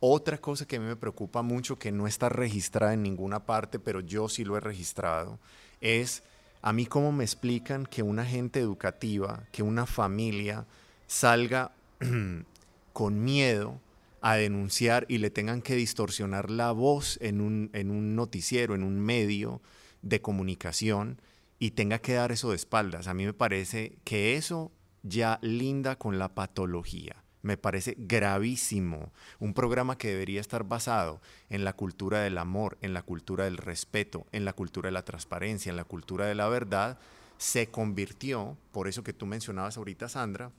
Otra 0.00 0.36
cosa 0.36 0.66
que 0.66 0.76
a 0.76 0.80
mí 0.80 0.84
me 0.84 0.96
preocupa 0.96 1.40
mucho, 1.40 1.78
que 1.78 1.92
no 1.92 2.06
está 2.06 2.28
registrada 2.28 2.92
en 2.92 3.02
ninguna 3.02 3.46
parte, 3.46 3.78
pero 3.78 4.00
yo 4.00 4.28
sí 4.28 4.44
lo 4.44 4.58
he 4.58 4.60
registrado, 4.60 5.38
es 5.80 6.22
a 6.60 6.74
mí 6.74 6.84
cómo 6.84 7.10
me 7.10 7.24
explican 7.24 7.86
que 7.86 8.02
una 8.02 8.20
agente 8.20 8.60
educativa, 8.60 9.44
que 9.50 9.62
una 9.62 9.86
familia 9.86 10.66
salga 11.06 11.72
con 12.92 13.24
miedo 13.24 13.80
a 14.22 14.36
denunciar 14.36 15.04
y 15.08 15.18
le 15.18 15.30
tengan 15.30 15.60
que 15.60 15.74
distorsionar 15.74 16.50
la 16.50 16.72
voz 16.72 17.18
en 17.20 17.40
un, 17.40 17.70
en 17.72 17.90
un 17.90 18.14
noticiero, 18.14 18.74
en 18.74 18.84
un 18.84 18.98
medio 18.98 19.60
de 20.00 20.22
comunicación 20.22 21.20
y 21.58 21.72
tenga 21.72 21.98
que 21.98 22.14
dar 22.14 22.32
eso 22.32 22.50
de 22.50 22.56
espaldas. 22.56 23.08
A 23.08 23.14
mí 23.14 23.26
me 23.26 23.34
parece 23.34 23.98
que 24.04 24.36
eso 24.36 24.72
ya 25.02 25.38
linda 25.42 25.96
con 25.96 26.18
la 26.18 26.34
patología. 26.34 27.24
Me 27.42 27.56
parece 27.56 27.96
gravísimo. 27.98 29.12
Un 29.40 29.52
programa 29.54 29.98
que 29.98 30.08
debería 30.08 30.40
estar 30.40 30.64
basado 30.64 31.20
en 31.50 31.64
la 31.64 31.72
cultura 31.72 32.20
del 32.20 32.38
amor, 32.38 32.78
en 32.80 32.94
la 32.94 33.02
cultura 33.02 33.44
del 33.44 33.56
respeto, 33.56 34.26
en 34.30 34.44
la 34.44 34.52
cultura 34.52 34.86
de 34.86 34.92
la 34.92 35.04
transparencia, 35.04 35.70
en 35.70 35.76
la 35.76 35.84
cultura 35.84 36.26
de 36.26 36.36
la 36.36 36.48
verdad, 36.48 36.98
se 37.38 37.68
convirtió, 37.68 38.56
por 38.70 38.86
eso 38.86 39.02
que 39.02 39.12
tú 39.12 39.26
mencionabas 39.26 39.76
ahorita, 39.76 40.08
Sandra, 40.08 40.52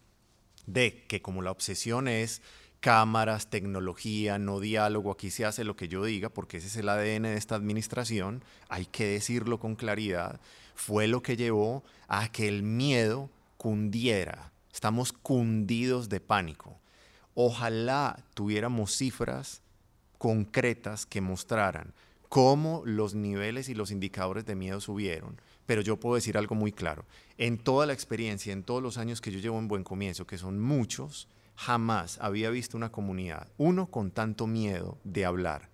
de 0.66 1.06
que 1.08 1.22
como 1.22 1.42
la 1.42 1.52
obsesión 1.52 2.10
es 2.10 2.42
cámaras, 2.84 3.50
tecnología, 3.50 4.38
no 4.38 4.60
diálogo, 4.60 5.10
aquí 5.10 5.32
se 5.32 5.46
hace 5.46 5.64
lo 5.64 5.78
que 5.78 5.88
yo 5.88 6.04
diga, 6.04 6.28
porque 6.28 6.58
ese 6.58 6.68
es 6.68 6.76
el 6.76 6.90
ADN 6.90 7.24
de 7.24 7.38
esta 7.38 7.56
administración, 7.56 8.44
hay 8.68 8.86
que 8.86 9.06
decirlo 9.06 9.58
con 9.58 9.76
claridad, 9.76 10.42
fue 10.76 11.08
lo 11.08 11.24
que 11.24 11.38
llevó 11.38 11.86
a 12.10 12.30
que 12.30 12.50
el 12.50 12.62
miedo 12.62 13.30
cundiera. 13.56 14.52
Estamos 14.74 15.14
cundidos 15.14 16.10
de 16.10 16.20
pánico. 16.20 16.78
Ojalá 17.36 18.22
tuviéramos 18.34 18.92
cifras 18.98 19.62
concretas 20.18 21.06
que 21.06 21.22
mostraran 21.22 21.94
cómo 22.28 22.82
los 22.84 23.16
niveles 23.16 23.70
y 23.70 23.76
los 23.76 23.92
indicadores 23.92 24.46
de 24.46 24.56
miedo 24.56 24.82
subieron. 24.82 25.40
Pero 25.66 25.82
yo 25.82 26.02
puedo 26.02 26.16
decir 26.16 26.38
algo 26.38 26.56
muy 26.56 26.74
claro. 26.74 27.06
En 27.38 27.60
toda 27.60 27.86
la 27.86 27.94
experiencia, 27.94 28.52
en 28.52 28.64
todos 28.64 28.84
los 28.84 28.98
años 28.98 29.22
que 29.22 29.32
yo 29.32 29.40
llevo 29.40 29.58
en 29.58 29.70
Buen 29.70 29.86
Comienzo, 29.86 30.28
que 30.28 30.38
son 30.38 30.60
muchos, 30.60 31.30
jamás 31.56 32.18
había 32.22 32.50
visto 32.50 32.78
una 32.78 32.92
comunidad, 32.92 33.48
uno 33.58 33.88
con 33.88 34.12
tanto 34.12 34.48
miedo 34.48 34.98
de 35.04 35.26
hablar. 35.26 35.70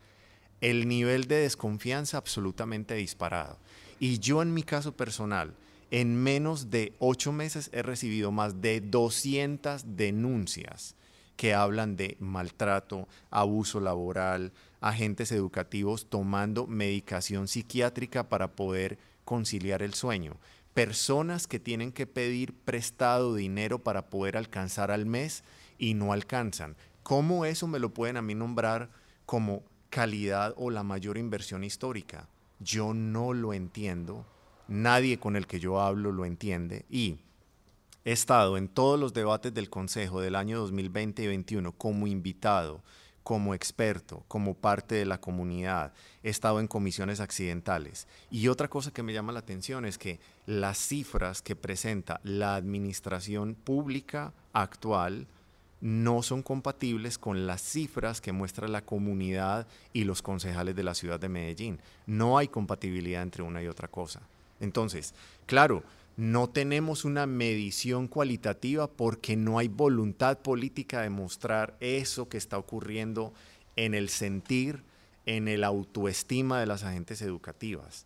El 0.62 0.88
nivel 0.88 1.28
de 1.28 1.38
desconfianza 1.38 2.18
absolutamente 2.18 2.96
disparado. 2.96 3.58
Y 4.00 4.20
yo 4.20 4.42
en 4.42 4.54
mi 4.54 4.64
caso 4.64 4.96
personal, 4.96 5.54
en 5.92 6.22
menos 6.22 6.70
de 6.70 6.94
ocho 7.00 7.32
meses 7.32 7.70
he 7.74 7.82
recibido 7.82 8.32
más 8.32 8.62
de 8.62 8.82
200 8.82 9.96
denuncias 9.98 10.96
que 11.36 11.54
hablan 11.54 11.96
de 11.96 12.18
maltrato, 12.20 13.08
abuso 13.32 13.80
laboral, 13.80 14.52
agentes 14.82 15.32
educativos 15.32 16.10
tomando 16.10 16.68
medicación 16.68 17.48
psiquiátrica 17.48 18.28
para 18.28 18.52
poder 18.52 19.00
conciliar 19.24 19.82
el 19.82 19.94
sueño, 19.94 20.38
personas 20.74 21.48
que 21.48 21.60
tienen 21.60 21.92
que 21.92 22.08
pedir 22.08 22.54
prestado 22.54 23.36
dinero 23.36 23.80
para 23.80 24.10
poder 24.10 24.38
alcanzar 24.38 24.92
al 24.92 25.06
mes 25.06 25.44
y 25.80 25.96
no 25.96 26.14
alcanzan. 26.14 26.76
¿Cómo 27.02 27.46
eso 27.46 27.66
me 27.66 27.80
lo 27.80 27.92
pueden 27.92 28.18
a 28.18 28.22
mí 28.22 28.36
nombrar 28.36 28.92
como 29.26 29.64
calidad 29.90 30.54
o 30.58 30.70
la 30.70 30.84
mayor 30.84 31.18
inversión 31.18 31.64
histórica? 31.64 32.28
Yo 32.60 32.94
no 32.94 33.34
lo 33.34 33.54
entiendo 33.54 34.28
nadie 34.70 35.20
con 35.20 35.36
el 35.36 35.48
que 35.48 35.60
yo 35.60 35.82
hablo 35.82 36.12
lo 36.12 36.26
entiende 36.26 36.86
y 36.90 37.18
he 38.06 38.12
estado 38.12 38.58
en 38.58 38.70
todos 38.70 39.00
los 39.00 39.14
debates 39.14 39.54
del 39.54 39.70
Consejo 39.70 40.22
del 40.22 40.36
año 40.36 40.60
2020 40.60 41.24
y 41.24 41.26
2021 41.26 41.72
como 41.74 42.08
invitado, 42.08 42.82
como 43.24 43.54
experto, 43.54 44.24
como 44.28 44.54
parte 44.54 44.96
de 44.96 45.06
la 45.06 45.20
comunidad, 45.20 45.94
he 46.24 46.30
estado 46.30 46.60
en 46.60 46.68
comisiones 46.68 47.20
accidentales. 47.20 48.08
Y 48.32 48.48
otra 48.48 48.70
cosa 48.70 48.92
que 48.92 49.04
me 49.04 49.14
llama 49.14 49.34
la 49.34 49.40
atención 49.40 49.86
es 49.86 49.98
que 49.98 50.20
las 50.46 50.78
cifras 50.78 51.42
que 51.42 51.56
presenta 51.56 52.22
la 52.24 52.56
administración 52.56 53.56
pública 53.56 54.34
actual 54.54 55.28
no 55.82 56.24
son 56.24 56.44
compatibles 56.44 57.18
con 57.18 57.48
las 57.48 57.62
cifras 57.62 58.22
que 58.22 58.32
muestra 58.32 58.68
la 58.68 58.82
comunidad 58.82 59.68
y 59.94 60.04
los 60.04 60.22
concejales 60.22 60.76
de 60.76 60.84
la 60.84 60.96
ciudad 60.96 61.20
de 61.20 61.30
Medellín. 61.30 61.80
No 62.06 62.38
hay 62.38 62.48
compatibilidad 62.48 63.22
entre 63.22 63.44
una 63.44 63.64
y 63.64 63.68
otra 63.68 63.88
cosa. 63.88 64.22
Entonces, 64.60 65.14
claro, 65.46 65.84
no 66.18 66.50
tenemos 66.50 67.06
una 67.06 67.26
medición 67.26 68.08
cualitativa 68.08 68.88
porque 68.88 69.38
no 69.38 69.58
hay 69.58 69.70
voluntad 69.70 70.40
política 70.40 71.02
de 71.02 71.10
mostrar 71.10 71.78
eso 71.80 72.28
que 72.28 72.38
está 72.38 72.58
ocurriendo 72.58 73.34
en 73.78 73.94
el 73.94 74.10
sentir, 74.10 74.84
en 75.26 75.48
el 75.48 75.64
autoestima 75.64 76.60
de 76.60 76.66
las 76.66 76.84
agentes 76.84 77.22
educativas. 77.22 78.06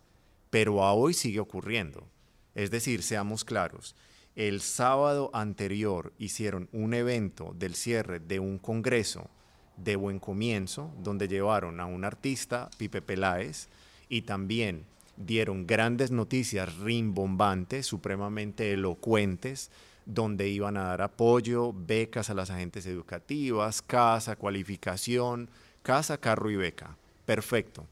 Pero 0.51 0.84
a 0.84 0.93
hoy 0.93 1.15
sigue 1.15 1.39
ocurriendo. 1.39 2.05
Es 2.53 2.69
decir, 2.69 3.01
seamos 3.01 3.43
claros, 3.43 3.95
el 4.36 4.61
sábado 4.61 5.29
anterior 5.34 6.13
hicieron 6.17 6.67
un 6.71 6.93
evento 6.93 7.53
del 7.57 7.75
cierre 7.75 8.19
de 8.19 8.39
un 8.39 8.57
congreso 8.57 9.29
de 9.77 9.95
buen 9.95 10.19
comienzo, 10.19 10.91
donde 11.01 11.27
llevaron 11.27 11.79
a 11.79 11.86
un 11.86 12.03
artista, 12.05 12.69
Pipe 12.77 13.01
Peláez, 13.01 13.67
y 14.09 14.23
también 14.23 14.86
dieron 15.17 15.67
grandes 15.67 16.11
noticias 16.11 16.77
rimbombantes, 16.77 17.86
supremamente 17.86 18.73
elocuentes, 18.73 19.71
donde 20.05 20.49
iban 20.49 20.77
a 20.77 20.84
dar 20.84 21.01
apoyo, 21.01 21.73
becas 21.73 22.29
a 22.29 22.34
las 22.34 22.49
agentes 22.49 22.86
educativas, 22.86 23.81
casa, 23.81 24.36
cualificación, 24.36 25.49
casa, 25.81 26.17
carro 26.17 26.49
y 26.49 26.55
beca. 26.55 26.97
Perfecto. 27.25 27.86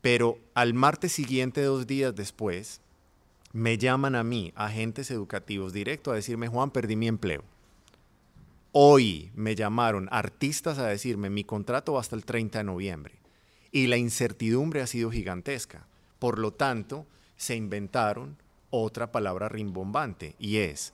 Pero 0.00 0.38
al 0.52 0.74
martes 0.74 1.12
siguiente, 1.12 1.62
dos 1.62 1.86
días 1.86 2.14
después, 2.14 2.80
me 3.54 3.78
llaman 3.78 4.16
a 4.16 4.24
mí, 4.24 4.52
agentes 4.56 5.12
educativos, 5.12 5.72
directo 5.72 6.10
a 6.10 6.16
decirme, 6.16 6.48
Juan, 6.48 6.72
perdí 6.72 6.96
mi 6.96 7.06
empleo. 7.06 7.44
Hoy 8.72 9.30
me 9.36 9.54
llamaron 9.54 10.08
artistas 10.10 10.78
a 10.78 10.88
decirme, 10.88 11.30
mi 11.30 11.44
contrato 11.44 11.92
va 11.92 12.00
hasta 12.00 12.16
el 12.16 12.24
30 12.24 12.58
de 12.58 12.64
noviembre. 12.64 13.14
Y 13.70 13.86
la 13.86 13.96
incertidumbre 13.96 14.82
ha 14.82 14.88
sido 14.88 15.12
gigantesca. 15.12 15.86
Por 16.18 16.40
lo 16.40 16.52
tanto, 16.52 17.06
se 17.36 17.54
inventaron 17.54 18.38
otra 18.70 19.12
palabra 19.12 19.48
rimbombante 19.48 20.34
y 20.40 20.56
es, 20.56 20.92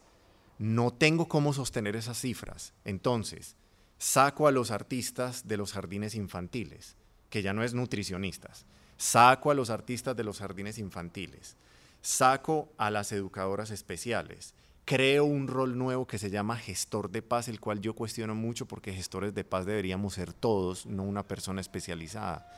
no 0.59 0.93
tengo 0.93 1.29
cómo 1.29 1.55
sostener 1.55 1.97
esas 1.97 2.21
cifras. 2.21 2.75
Entonces, 2.85 3.57
saco 3.97 4.47
a 4.47 4.53
los 4.53 4.71
artistas 4.71 5.49
de 5.49 5.57
los 5.57 5.73
jardines 5.73 6.15
infantiles, 6.15 6.95
que 7.31 7.41
ya 7.41 7.55
no 7.55 7.65
es 7.65 7.73
nutricionistas, 7.73 8.67
saco 8.99 9.51
a 9.51 9.55
los 9.55 9.71
artistas 9.71 10.15
de 10.15 10.25
los 10.25 10.41
jardines 10.41 10.77
infantiles, 10.77 11.57
saco 12.03 12.73
a 12.79 12.91
las 12.91 13.13
educadoras 13.13 13.71
especiales, 13.71 14.55
creo 14.85 15.25
un 15.25 15.47
rol 15.47 15.79
nuevo 15.79 16.07
que 16.07 16.19
se 16.19 16.31
llama 16.31 16.57
gestor 16.57 17.11
de 17.11 17.23
paz, 17.23 17.49
el 17.49 17.61
cual 17.61 17.81
yo 17.81 17.95
cuestiono 17.95 18.35
mucho 18.35 18.67
porque 18.67 18.93
gestores 18.93 19.35
de 19.35 19.45
paz 19.45 19.67
deberíamos 19.67 20.15
ser 20.15 20.33
todos, 20.33 20.87
no 20.87 21.05
una 21.05 21.23
persona 21.23 21.61
especializada. 21.61 22.51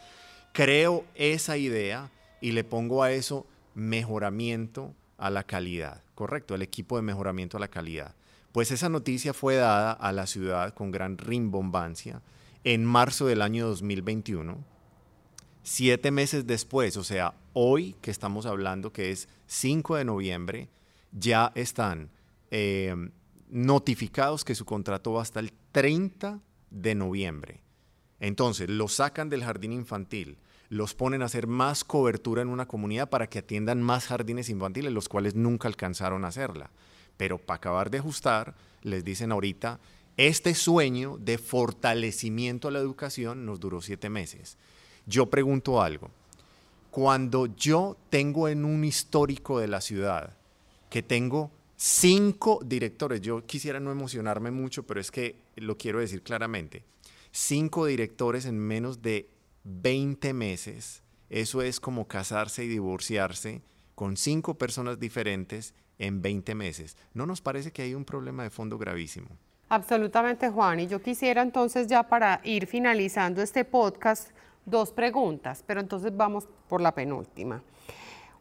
Creo 0.53 1.05
esa 1.15 1.57
idea 1.57 2.11
y 2.41 2.53
le 2.53 2.65
pongo 2.65 3.03
a 3.03 3.13
eso 3.13 3.47
mejoramiento 3.75 4.95
a 5.19 5.31
la 5.31 5.45
calidad, 5.45 6.03
correcto, 6.15 6.55
el 6.55 6.63
equipo 6.63 6.97
de 6.97 7.03
mejoramiento 7.03 7.57
a 7.57 7.61
la 7.61 7.69
calidad. 7.69 8.15
Pues 8.53 8.71
esa 8.71 8.89
noticia 8.89 9.33
fue 9.33 9.57
dada 9.57 9.93
a 9.93 10.13
la 10.13 10.27
ciudad 10.27 10.75
con 10.75 10.91
gran 10.91 11.17
rimbombancia 11.17 12.21
en 12.65 12.85
marzo 12.85 13.27
del 13.27 13.43
año 13.43 13.67
2021. 13.67 14.59
Siete 15.63 16.11
meses 16.11 16.47
después, 16.47 16.97
o 16.97 17.05
sea, 17.05 17.35
hoy 17.53 17.97
que 18.01 18.11
estamos 18.11 18.47
hablando, 18.47 18.93
que 18.93 19.11
es 19.11 19.29
5 19.47 19.97
de 19.97 20.05
noviembre, 20.05 20.69
ya 21.13 21.53
están 21.55 22.11
eh, 22.51 22.95
notificados 23.49 24.45
que 24.45 24.55
su 24.55 24.65
contrato 24.65 25.13
va 25.13 25.23
hasta 25.23 25.41
el 25.41 25.53
30 25.73 26.41
de 26.71 26.95
noviembre. 26.95 27.61
Entonces, 28.21 28.69
lo 28.69 28.89
sacan 28.89 29.29
del 29.29 29.45
jardín 29.45 29.73
infantil, 29.73 30.39
los 30.69 30.95
ponen 30.95 31.23
a 31.23 31.27
hacer 31.27 31.47
más 31.47 31.85
cobertura 31.85 32.41
en 32.41 32.49
una 32.49 32.67
comunidad 32.67 33.11
para 33.11 33.27
que 33.27 33.41
atiendan 33.41 33.83
más 33.83 34.07
jardines 34.07 34.49
infantiles, 34.49 34.93
los 34.93 35.09
cuales 35.09 35.35
nunca 35.35 35.69
alcanzaron 35.69 36.25
a 36.25 36.29
hacerla. 36.29 36.71
Pero 37.17 37.39
para 37.39 37.57
acabar 37.57 37.91
de 37.91 37.99
ajustar, 37.99 38.55
les 38.83 39.05
dicen 39.05 39.33
ahorita, 39.33 39.81
este 40.17 40.55
sueño 40.55 41.19
de 41.19 41.39
fortalecimiento 41.39 42.69
a 42.69 42.71
la 42.71 42.79
educación 42.79 43.45
nos 43.45 43.61
duró 43.61 43.83
siete 43.83 44.09
meses. 44.09 44.57
Yo 45.07 45.27
pregunto 45.27 45.83
algo. 45.83 46.11
Cuando 46.93 47.47
yo 47.47 47.97
tengo 48.11 48.49
en 48.49 48.67
un 48.67 48.85
histórico 48.85 49.59
de 49.59 49.67
la 49.67 49.81
ciudad 49.81 50.37
que 50.91 51.03
tengo 51.03 51.51
cinco 51.75 52.61
directores, 52.63 53.23
yo 53.23 53.47
quisiera 53.47 53.81
no 53.81 53.91
emocionarme 53.91 54.51
mucho, 54.51 54.83
pero 54.83 55.01
es 55.01 55.11
que 55.11 55.37
lo 55.57 55.79
quiero 55.79 56.01
decir 56.01 56.21
claramente, 56.23 56.85
cinco 57.31 57.87
directores 57.87 58.45
en 58.45 58.59
menos 58.59 59.01
de 59.01 59.27
20 59.65 60.35
meses, 60.35 61.03
eso 61.31 61.63
es 61.63 61.81
como 61.81 62.07
casarse 62.07 62.65
y 62.65 62.69
divorciarse 62.69 63.63
con 63.95 64.19
cinco 64.19 64.59
personas 64.59 65.01
diferentes 65.01 65.73
en 65.99 66.21
20 66.21 66.55
meses. 66.55 66.99
¿No 67.15 67.25
nos 67.25 67.41
parece 67.41 67.73
que 67.73 67.81
hay 67.81 67.95
un 67.95 68.05
problema 68.05 68.43
de 68.43 68.51
fondo 68.51 68.77
gravísimo? 68.77 69.29
Absolutamente, 69.71 70.51
Juan. 70.51 70.81
Y 70.81 70.89
yo 70.89 71.01
quisiera 71.01 71.41
entonces 71.41 71.87
ya 71.87 72.03
para 72.03 72.43
ir 72.45 72.67
finalizando 72.67 73.41
este 73.41 73.65
podcast, 73.65 74.29
dos 74.65 74.93
preguntas, 74.93 75.65
pero 75.67 75.81
entonces 75.81 76.17
vamos 76.17 76.49
por 76.69 76.81
la 76.81 76.93
penúltima. 76.93 77.63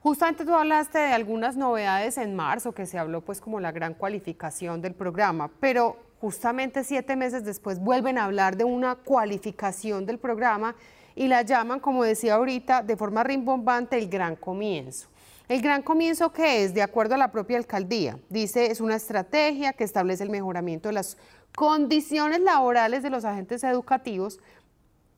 Justamente 0.02 0.46
tú 0.46 0.54
hablaste 0.56 0.98
de 0.98 1.14
algunas 1.14 1.56
novedades 1.56 2.18
en 2.18 2.36
marzo, 2.36 2.74
que 2.74 2.88
se 2.88 2.98
habló 2.98 3.22
pues 3.22 3.40
como 3.40 3.60
la 3.60 3.72
gran 3.72 3.94
cualificación 3.94 4.82
del 4.82 4.96
programa, 4.96 5.52
pero 5.60 5.98
justamente 6.20 6.84
siete 6.84 7.16
meses 7.16 7.44
después 7.44 7.80
vuelven 7.80 8.18
a 8.18 8.26
hablar 8.26 8.58
de 8.58 8.64
una 8.64 8.96
cualificación 8.96 10.06
del 10.06 10.18
programa 10.18 10.76
y 11.16 11.28
la 11.28 11.44
llaman, 11.44 11.80
como 11.80 12.04
decía 12.04 12.36
ahorita, 12.36 12.82
de 12.82 12.98
forma 12.98 13.24
rimbombante 13.24 13.98
el 13.98 14.10
gran 14.10 14.36
comienzo. 14.36 15.08
El 15.48 15.62
gran 15.62 15.82
comienzo 15.84 16.32
que 16.32 16.64
es, 16.64 16.74
de 16.74 16.82
acuerdo 16.82 17.16
a 17.16 17.18
la 17.18 17.32
propia 17.32 17.58
alcaldía, 17.58 18.18
dice 18.30 18.72
es 18.72 18.80
una 18.82 18.96
estrategia 18.96 19.74
que 19.74 19.84
establece 19.84 20.24
el 20.24 20.30
mejoramiento 20.30 20.90
de 20.90 20.94
las 20.94 21.18
condiciones 21.56 22.40
laborales 22.40 23.04
de 23.04 23.10
los 23.10 23.26
agentes 23.26 23.64
educativos 23.64 24.40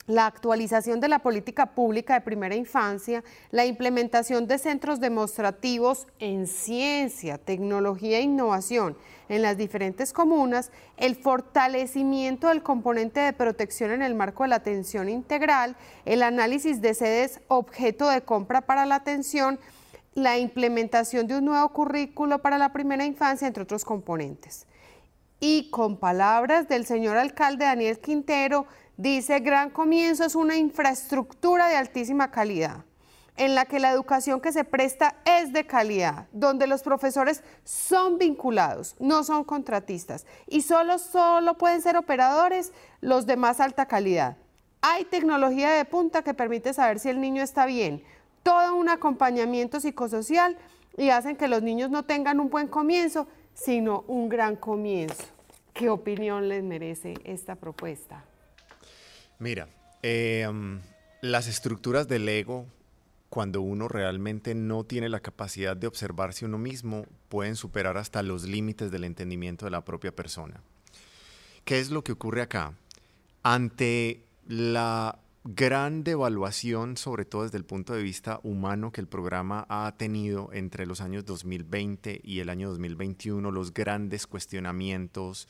la 0.07 0.25
actualización 0.25 0.99
de 0.99 1.07
la 1.07 1.19
política 1.19 1.67
pública 1.67 2.15
de 2.15 2.21
primera 2.21 2.55
infancia, 2.55 3.23
la 3.51 3.65
implementación 3.65 4.47
de 4.47 4.57
centros 4.57 4.99
demostrativos 4.99 6.07
en 6.19 6.47
ciencia, 6.47 7.37
tecnología 7.37 8.17
e 8.17 8.23
innovación 8.23 8.97
en 9.29 9.41
las 9.41 9.57
diferentes 9.57 10.11
comunas, 10.11 10.71
el 10.97 11.15
fortalecimiento 11.15 12.49
del 12.49 12.63
componente 12.63 13.21
de 13.21 13.33
protección 13.33 13.91
en 13.91 14.01
el 14.01 14.15
marco 14.15 14.43
de 14.43 14.49
la 14.49 14.57
atención 14.57 15.07
integral, 15.07 15.77
el 16.05 16.21
análisis 16.21 16.81
de 16.81 16.93
sedes 16.93 17.39
objeto 17.47 18.09
de 18.09 18.21
compra 18.21 18.61
para 18.61 18.85
la 18.85 18.95
atención, 18.95 19.59
la 20.15 20.37
implementación 20.37 21.27
de 21.27 21.37
un 21.37 21.45
nuevo 21.45 21.69
currículo 21.69 22.39
para 22.39 22.57
la 22.57 22.73
primera 22.73 23.05
infancia, 23.05 23.47
entre 23.47 23.63
otros 23.63 23.85
componentes. 23.85 24.67
Y 25.39 25.69
con 25.71 25.97
palabras 25.97 26.69
del 26.69 26.85
señor 26.85 27.17
alcalde 27.17 27.65
Daniel 27.65 27.99
Quintero, 27.99 28.65
Dice, 28.97 29.39
Gran 29.39 29.71
Comienzo 29.71 30.23
es 30.23 30.35
una 30.35 30.55
infraestructura 30.55 31.67
de 31.67 31.77
altísima 31.77 32.29
calidad, 32.29 32.85
en 33.37 33.55
la 33.55 33.65
que 33.65 33.79
la 33.79 33.89
educación 33.89 34.39
que 34.39 34.51
se 34.51 34.65
presta 34.65 35.15
es 35.25 35.51
de 35.51 35.65
calidad, 35.65 36.27
donde 36.31 36.67
los 36.67 36.83
profesores 36.83 37.43
son 37.63 38.19
vinculados, 38.19 38.95
no 38.99 39.23
son 39.23 39.45
contratistas, 39.45 40.27
y 40.47 40.61
solo, 40.61 40.99
solo 40.99 41.57
pueden 41.57 41.81
ser 41.81 41.97
operadores 41.97 42.71
los 43.01 43.25
de 43.25 43.35
más 43.35 43.59
alta 43.59 43.87
calidad. 43.87 44.37
Hay 44.81 45.05
tecnología 45.05 45.71
de 45.71 45.85
punta 45.85 46.21
que 46.21 46.35
permite 46.35 46.71
saber 46.71 46.99
si 46.99 47.09
el 47.09 47.19
niño 47.19 47.41
está 47.41 47.65
bien, 47.65 48.03
todo 48.43 48.75
un 48.75 48.89
acompañamiento 48.89 49.79
psicosocial 49.79 50.55
y 50.97 51.09
hacen 51.09 51.35
que 51.35 51.47
los 51.47 51.63
niños 51.63 51.89
no 51.89 52.05
tengan 52.05 52.39
un 52.39 52.51
buen 52.51 52.67
comienzo, 52.67 53.27
sino 53.55 54.03
un 54.07 54.29
gran 54.29 54.55
comienzo. 54.55 55.23
¿Qué 55.73 55.89
opinión 55.89 56.47
les 56.47 56.63
merece 56.63 57.15
esta 57.23 57.55
propuesta? 57.55 58.23
Mira, 59.43 59.67
em, 60.03 60.79
las 61.19 61.47
estructuras 61.49 62.07
del 62.07 62.29
ego, 62.29 62.65
cuando 63.27 63.59
uno 63.59 63.89
realmente 63.89 64.55
no 64.55 64.85
tiene 64.85 65.09
la 65.09 65.19
capacidad 65.19 65.75
de 65.75 65.85
observarse 65.85 66.45
uno 66.45 66.57
mismo, 66.57 67.05
pueden 67.27 67.57
superar 67.57 67.97
hasta 67.97 68.23
los 68.23 68.43
límites 68.43 68.89
del 68.89 69.03
entendimiento 69.03 69.65
de 69.65 69.71
la 69.71 69.83
propia 69.83 70.15
persona. 70.15 70.61
¿Qué 71.65 71.81
es 71.81 71.91
lo 71.91 72.05
que 72.05 72.13
ocurre 72.13 72.41
acá? 72.41 72.71
Ante 73.43 74.23
la 74.47 75.19
gran 75.43 76.05
devaluación, 76.05 76.95
sobre 76.95 77.25
todo 77.25 77.43
desde 77.43 77.57
el 77.57 77.65
punto 77.65 77.93
de 77.93 78.01
vista 78.01 78.39
humano, 78.43 78.93
que 78.93 79.01
el 79.01 79.07
programa 79.07 79.65
ha 79.67 79.93
tenido 79.97 80.51
entre 80.53 80.85
los 80.85 81.01
años 81.01 81.25
2020 81.25 82.21
y 82.23 82.39
el 82.39 82.47
año 82.47 82.69
2021, 82.69 83.51
los 83.51 83.73
grandes 83.73 84.25
cuestionamientos, 84.25 85.49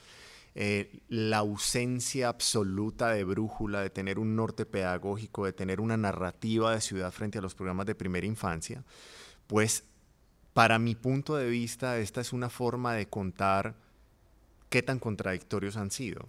eh, 0.55 0.99
la 1.07 1.39
ausencia 1.39 2.29
absoluta 2.29 3.09
de 3.09 3.23
brújula, 3.23 3.81
de 3.81 3.89
tener 3.89 4.19
un 4.19 4.35
norte 4.35 4.65
pedagógico, 4.65 5.45
de 5.45 5.53
tener 5.53 5.81
una 5.81 5.97
narrativa 5.97 6.73
de 6.73 6.81
ciudad 6.81 7.11
frente 7.11 7.39
a 7.39 7.41
los 7.41 7.55
programas 7.55 7.87
de 7.87 7.95
primera 7.95 8.27
infancia, 8.27 8.83
pues 9.47 9.83
para 10.53 10.77
mi 10.77 10.93
punto 10.93 11.35
de 11.35 11.49
vista 11.49 11.97
esta 11.97 12.21
es 12.21 12.33
una 12.33 12.49
forma 12.49 12.93
de 12.93 13.07
contar 13.07 13.75
qué 14.69 14.83
tan 14.83 14.99
contradictorios 14.99 15.75
han 15.77 15.89
sido. 15.91 16.27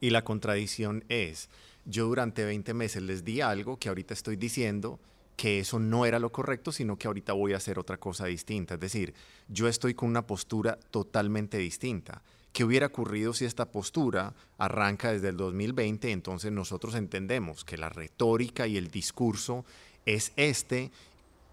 Y 0.00 0.10
la 0.10 0.24
contradicción 0.24 1.04
es, 1.08 1.48
yo 1.84 2.06
durante 2.06 2.44
20 2.44 2.74
meses 2.74 3.02
les 3.02 3.24
di 3.24 3.40
algo 3.40 3.78
que 3.78 3.88
ahorita 3.88 4.14
estoy 4.14 4.36
diciendo 4.36 5.00
que 5.36 5.60
eso 5.60 5.78
no 5.78 6.04
era 6.04 6.18
lo 6.18 6.32
correcto, 6.32 6.72
sino 6.72 6.98
que 6.98 7.06
ahorita 7.06 7.32
voy 7.32 7.52
a 7.52 7.58
hacer 7.58 7.78
otra 7.78 7.98
cosa 7.98 8.26
distinta. 8.26 8.74
Es 8.74 8.80
decir, 8.80 9.14
yo 9.48 9.68
estoy 9.68 9.94
con 9.94 10.08
una 10.08 10.26
postura 10.26 10.76
totalmente 10.90 11.58
distinta. 11.58 12.22
¿Qué 12.52 12.64
hubiera 12.64 12.86
ocurrido 12.86 13.32
si 13.34 13.44
esta 13.44 13.70
postura 13.70 14.34
arranca 14.56 15.12
desde 15.12 15.28
el 15.28 15.36
2020? 15.36 16.10
Entonces 16.10 16.50
nosotros 16.50 16.94
entendemos 16.94 17.64
que 17.64 17.76
la 17.76 17.88
retórica 17.88 18.66
y 18.66 18.76
el 18.76 18.90
discurso 18.90 19.64
es 20.06 20.32
este, 20.36 20.90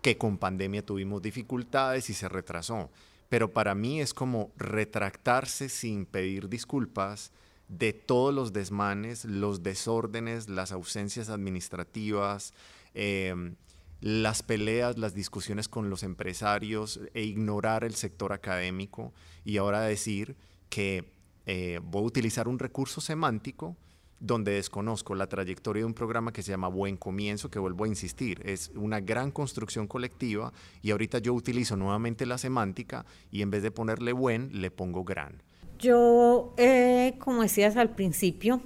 que 0.01 0.17
con 0.17 0.37
pandemia 0.37 0.85
tuvimos 0.85 1.21
dificultades 1.21 2.09
y 2.09 2.13
se 2.13 2.29
retrasó. 2.29 2.89
Pero 3.29 3.51
para 3.51 3.75
mí 3.75 4.01
es 4.01 4.13
como 4.13 4.51
retractarse 4.57 5.69
sin 5.69 6.05
pedir 6.05 6.47
disculpas 6.47 7.31
de 7.67 7.93
todos 7.93 8.33
los 8.33 8.53
desmanes, 8.53 9.25
los 9.25 9.63
desórdenes, 9.63 10.49
las 10.49 10.71
ausencias 10.71 11.29
administrativas, 11.29 12.53
em, 12.93 13.55
las 14.01 14.43
peleas, 14.43 14.97
las 14.97 15.15
discusiones 15.15 15.67
con 15.67 15.89
los 15.89 16.03
empresarios 16.03 16.99
e 17.13 17.23
ignorar 17.23 17.83
el 17.83 17.95
sector 17.95 18.33
académico 18.33 19.13
y 19.43 19.57
ahora 19.57 19.81
decir 19.81 20.35
que 20.69 21.11
eh, 21.45 21.79
voy 21.83 22.03
a 22.03 22.05
utilizar 22.05 22.47
un 22.47 22.59
recurso 22.59 23.01
semántico 23.01 23.75
donde 24.19 24.53
desconozco 24.53 25.13
la 25.13 25.27
trayectoria 25.27 25.81
de 25.81 25.85
un 25.85 25.93
programa 25.93 26.31
que 26.31 26.41
se 26.41 26.51
llama 26.51 26.67
Buen 26.67 26.97
Comienzo, 26.97 27.51
que 27.51 27.59
vuelvo 27.59 27.83
a 27.83 27.87
insistir, 27.87 28.41
es 28.45 28.71
una 28.75 28.99
gran 28.99 29.29
construcción 29.31 29.87
colectiva 29.87 30.53
y 30.81 30.91
ahorita 30.91 31.19
yo 31.19 31.33
utilizo 31.33 31.75
nuevamente 31.75 32.25
la 32.25 32.37
semántica 32.37 33.05
y 33.29 33.41
en 33.41 33.51
vez 33.51 33.61
de 33.61 33.71
ponerle 33.71 34.13
buen, 34.13 34.61
le 34.61 34.71
pongo 34.71 35.03
gran. 35.03 35.43
Yo, 35.77 36.53
eh, 36.57 37.15
como 37.19 37.41
decías 37.41 37.75
al 37.75 37.93
principio, 37.93 38.61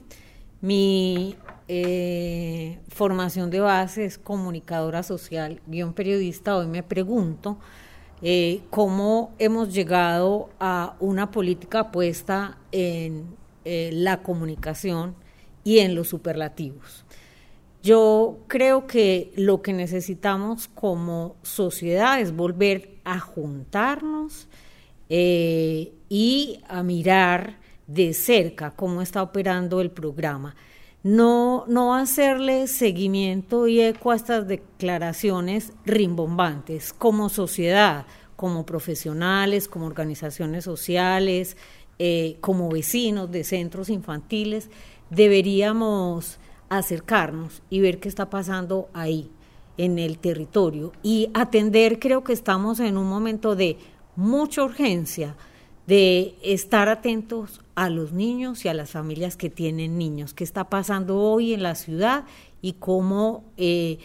mi 0.62 1.36
eh, 1.68 2.80
formación 2.90 3.50
de 3.50 3.60
base 3.60 4.06
es 4.06 4.18
comunicadora 4.18 5.04
social, 5.04 5.62
guion 5.66 5.94
periodista. 5.94 6.56
Hoy 6.56 6.68
me 6.68 6.84
pregunto 6.84 7.60
eh, 8.22 8.62
cómo 8.70 9.34
hemos 9.40 9.74
llegado 9.74 10.50
a 10.60 10.96
una 11.00 11.32
política 11.32 11.92
puesta 11.92 12.58
en 12.72 13.26
eh, 13.66 13.92
la 13.94 14.22
comunicación 14.24 15.16
y 15.64 15.80
en 15.80 15.96
los 15.96 16.10
superlativos. 16.10 17.06
Yo 17.82 18.40
creo 18.48 18.88
que 18.88 19.32
lo 19.36 19.62
que 19.62 19.72
necesitamos 19.72 20.68
como 20.68 21.38
sociedad 21.44 22.20
es 22.20 22.36
volver 22.36 22.98
a 23.06 23.20
juntarnos 23.20 24.48
eh, 25.08 25.94
y 26.10 26.62
a 26.68 26.84
mirar 26.84 27.58
de 27.88 28.14
cerca 28.14 28.72
cómo 28.72 29.02
está 29.02 29.24
operando 29.24 29.80
el 29.80 29.92
programa 29.92 30.56
no, 31.04 31.64
no 31.68 31.96
hacerle 31.96 32.68
seguimiento 32.68 33.68
y 33.68 33.82
eco 33.82 34.12
a 34.12 34.16
estas 34.16 34.48
declaraciones 34.48 35.74
rimbombantes 35.86 36.94
como 36.94 37.30
sociedad, 37.30 38.06
como 38.36 38.66
profesionales, 38.66 39.68
como 39.68 39.86
organizaciones 39.86 40.64
sociales, 40.64 41.58
eh, 42.00 42.38
como 42.42 42.70
vecinos 42.70 43.32
de 43.32 43.44
centros 43.44 43.90
infantiles, 43.90 44.70
deberíamos 45.10 46.38
acercarnos 46.70 47.62
y 47.70 47.80
ver 47.82 48.00
qué 48.00 48.10
está 48.10 48.30
pasando 48.30 48.90
ahí, 48.94 49.32
en 49.78 49.98
el 49.98 50.20
territorio, 50.20 50.92
y 51.04 51.30
atender, 51.34 52.00
creo 52.00 52.24
que 52.24 52.34
estamos 52.34 52.80
en 52.82 52.98
un 52.98 53.08
momento 53.08 53.56
de 53.56 53.78
mucha 54.16 54.64
urgencia, 54.64 55.36
de 55.90 56.36
estar 56.44 56.88
atentos 56.88 57.62
a 57.74 57.90
los 57.90 58.14
niños 58.14 58.64
y 58.64 58.68
a 58.68 58.76
las 58.76 58.92
familias 58.92 59.36
que 59.36 59.50
tienen 59.50 59.98
niños, 59.98 60.36
qué 60.36 60.44
está 60.44 60.66
pasando 60.66 61.18
hoy 61.18 61.52
en 61.52 61.64
la 61.64 61.74
ciudad 61.74 62.26
y 62.62 62.74
cómo 62.74 63.44
eh, 63.58 63.98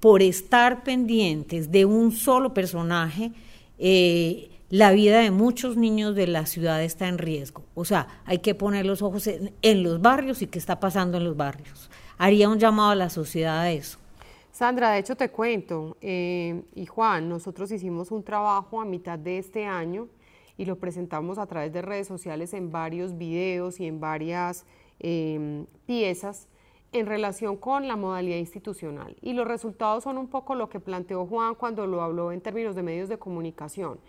por 0.00 0.20
estar 0.20 0.82
pendientes 0.82 1.70
de 1.70 1.84
un 1.84 2.10
solo 2.10 2.52
personaje, 2.54 3.30
eh, 3.78 4.50
la 4.68 4.90
vida 4.90 5.20
de 5.20 5.30
muchos 5.30 5.76
niños 5.76 6.16
de 6.16 6.26
la 6.26 6.44
ciudad 6.44 6.82
está 6.82 7.06
en 7.06 7.18
riesgo. 7.18 7.62
O 7.76 7.84
sea, 7.84 8.08
hay 8.24 8.38
que 8.38 8.56
poner 8.56 8.84
los 8.84 9.00
ojos 9.00 9.28
en, 9.28 9.82
los 9.84 10.02
barrios 10.02 10.42
y 10.42 10.48
qué 10.48 10.58
está 10.58 10.80
pasando 10.80 11.18
en 11.18 11.24
los 11.24 11.36
barrios. 11.36 11.88
Haría 12.18 12.48
un 12.48 12.58
llamado 12.58 12.90
a 12.90 12.96
la 12.96 13.10
sociedad 13.10 13.60
a 13.60 13.70
eso. 13.70 13.98
Sandra, 14.50 14.90
de 14.90 14.98
hecho 14.98 15.14
te 15.14 15.30
cuento, 15.30 15.96
eh, 16.00 16.62
y 16.74 16.86
Juan, 16.86 17.28
nosotros 17.28 17.70
hicimos 17.70 18.10
un 18.10 18.24
trabajo 18.24 18.80
a 18.80 18.84
mitad 18.84 19.16
de 19.16 19.38
este 19.38 19.66
año 19.66 20.08
y 20.58 20.66
lo 20.66 20.76
presentamos 20.76 21.38
a 21.38 21.46
través 21.46 21.72
de 21.72 21.80
redes 21.80 22.06
sociales 22.06 22.52
en 22.52 22.70
varios 22.70 23.16
videos 23.16 23.80
y 23.80 23.86
en 23.86 24.00
varias 24.00 24.66
em, 24.98 25.64
piezas 25.86 26.48
en 26.92 27.06
relación 27.06 27.56
con 27.56 27.86
la 27.86 27.96
modalidad 27.96 28.38
institucional. 28.38 29.16
Y 29.22 29.34
los 29.34 29.46
resultados 29.46 30.04
son 30.04 30.18
un 30.18 30.28
poco 30.28 30.54
lo 30.54 30.68
que 30.68 30.80
planteó 30.80 31.26
Juan 31.26 31.54
cuando 31.54 31.86
lo 31.86 32.02
habló 32.02 32.32
en 32.32 32.40
términos 32.40 32.74
de 32.74 32.82
medios 32.82 33.08
de 33.08 33.18
comunicación. 33.18 34.00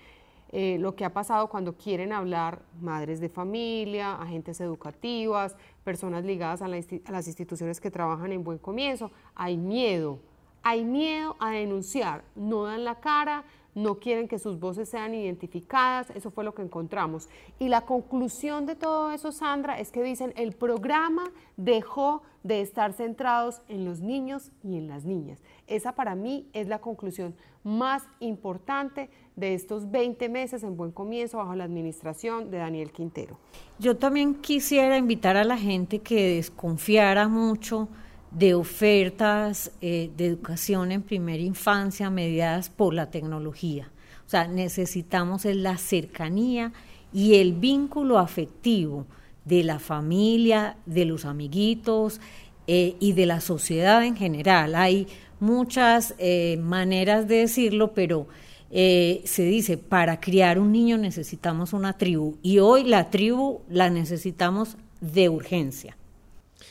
Eh, 0.51 0.77
lo 0.79 0.95
que 0.95 1.05
ha 1.05 1.13
pasado 1.13 1.47
cuando 1.47 1.73
quieren 1.77 2.11
hablar 2.11 2.63
madres 2.81 3.19
de 3.19 3.29
familia, 3.29 4.15
agentes 4.15 4.59
educativas, 4.61 5.55
personas 5.83 6.25
ligadas 6.25 6.63
a, 6.63 6.65
a 6.65 7.11
las 7.11 7.27
instituciones 7.27 7.79
que 7.79 7.91
trabajan 7.91 8.31
en 8.31 8.43
buen 8.43 8.57
comienzo, 8.57 9.11
hay 9.35 9.57
miedo, 9.57 10.19
hay 10.63 10.83
miedo 10.83 11.35
a 11.39 11.51
denunciar, 11.51 12.23
no 12.35 12.63
dan 12.63 12.83
la 12.83 12.99
cara, 12.99 13.43
no 13.75 13.99
quieren 13.99 14.27
que 14.27 14.39
sus 14.39 14.59
voces 14.59 14.89
sean 14.89 15.13
identificadas, 15.13 16.09
eso 16.11 16.31
fue 16.31 16.43
lo 16.43 16.53
que 16.53 16.61
encontramos. 16.61 17.29
Y 17.59 17.69
la 17.69 17.81
conclusión 17.81 18.65
de 18.65 18.75
todo 18.75 19.11
eso, 19.11 19.31
Sandra, 19.31 19.79
es 19.79 19.91
que 19.91 20.03
dicen, 20.03 20.33
el 20.35 20.53
programa 20.53 21.31
dejó 21.57 22.23
de 22.43 22.61
estar 22.61 22.93
centrados 22.93 23.61
en 23.67 23.85
los 23.85 23.99
niños 24.01 24.51
y 24.63 24.77
en 24.77 24.87
las 24.87 25.05
niñas. 25.05 25.39
Esa 25.67 25.93
para 25.93 26.15
mí 26.15 26.47
es 26.53 26.67
la 26.67 26.79
conclusión 26.79 27.35
más 27.63 28.03
importante 28.19 29.09
de 29.35 29.53
estos 29.53 29.91
20 29.91 30.29
meses 30.29 30.63
en 30.63 30.75
buen 30.75 30.91
comienzo 30.91 31.37
bajo 31.37 31.55
la 31.55 31.65
administración 31.65 32.51
de 32.51 32.57
Daniel 32.57 32.91
Quintero. 32.91 33.37
Yo 33.77 33.97
también 33.97 34.35
quisiera 34.35 34.97
invitar 34.97 35.37
a 35.37 35.43
la 35.43 35.57
gente 35.57 35.99
que 35.99 36.35
desconfiara 36.35 37.27
mucho 37.27 37.89
de 38.31 38.53
ofertas 38.53 39.71
eh, 39.81 40.11
de 40.15 40.27
educación 40.27 40.91
en 40.91 41.01
primera 41.01 41.41
infancia 41.41 42.09
mediadas 42.09 42.69
por 42.69 42.93
la 42.93 43.09
tecnología. 43.09 43.89
O 44.25 44.29
sea, 44.29 44.47
necesitamos 44.47 45.45
la 45.45 45.77
cercanía 45.77 46.71
y 47.11 47.35
el 47.35 47.53
vínculo 47.53 48.19
afectivo 48.19 49.07
de 49.45 49.63
la 49.63 49.79
familia, 49.79 50.77
de 50.85 51.05
los 51.05 51.25
amiguitos 51.25 52.21
eh, 52.67 52.95
y 52.99 53.13
de 53.13 53.25
la 53.25 53.41
sociedad 53.41 54.05
en 54.05 54.15
general. 54.15 54.75
Hay 54.75 55.07
muchas 55.39 56.13
eh, 56.19 56.59
maneras 56.61 57.27
de 57.27 57.37
decirlo, 57.37 57.93
pero 57.93 58.27
se 58.71 59.41
dice, 59.41 59.79
para 59.79 60.19
criar 60.19 60.59
un 60.59 60.71
niño 60.71 60.99
necesitamos 60.99 61.73
una 61.73 61.93
tribu 61.93 62.37
y 62.43 62.59
hoy 62.59 62.83
la 62.83 63.09
tribu 63.09 63.61
la 63.67 63.89
necesitamos 63.89 64.77
de 65.01 65.27
urgencia. 65.27 65.97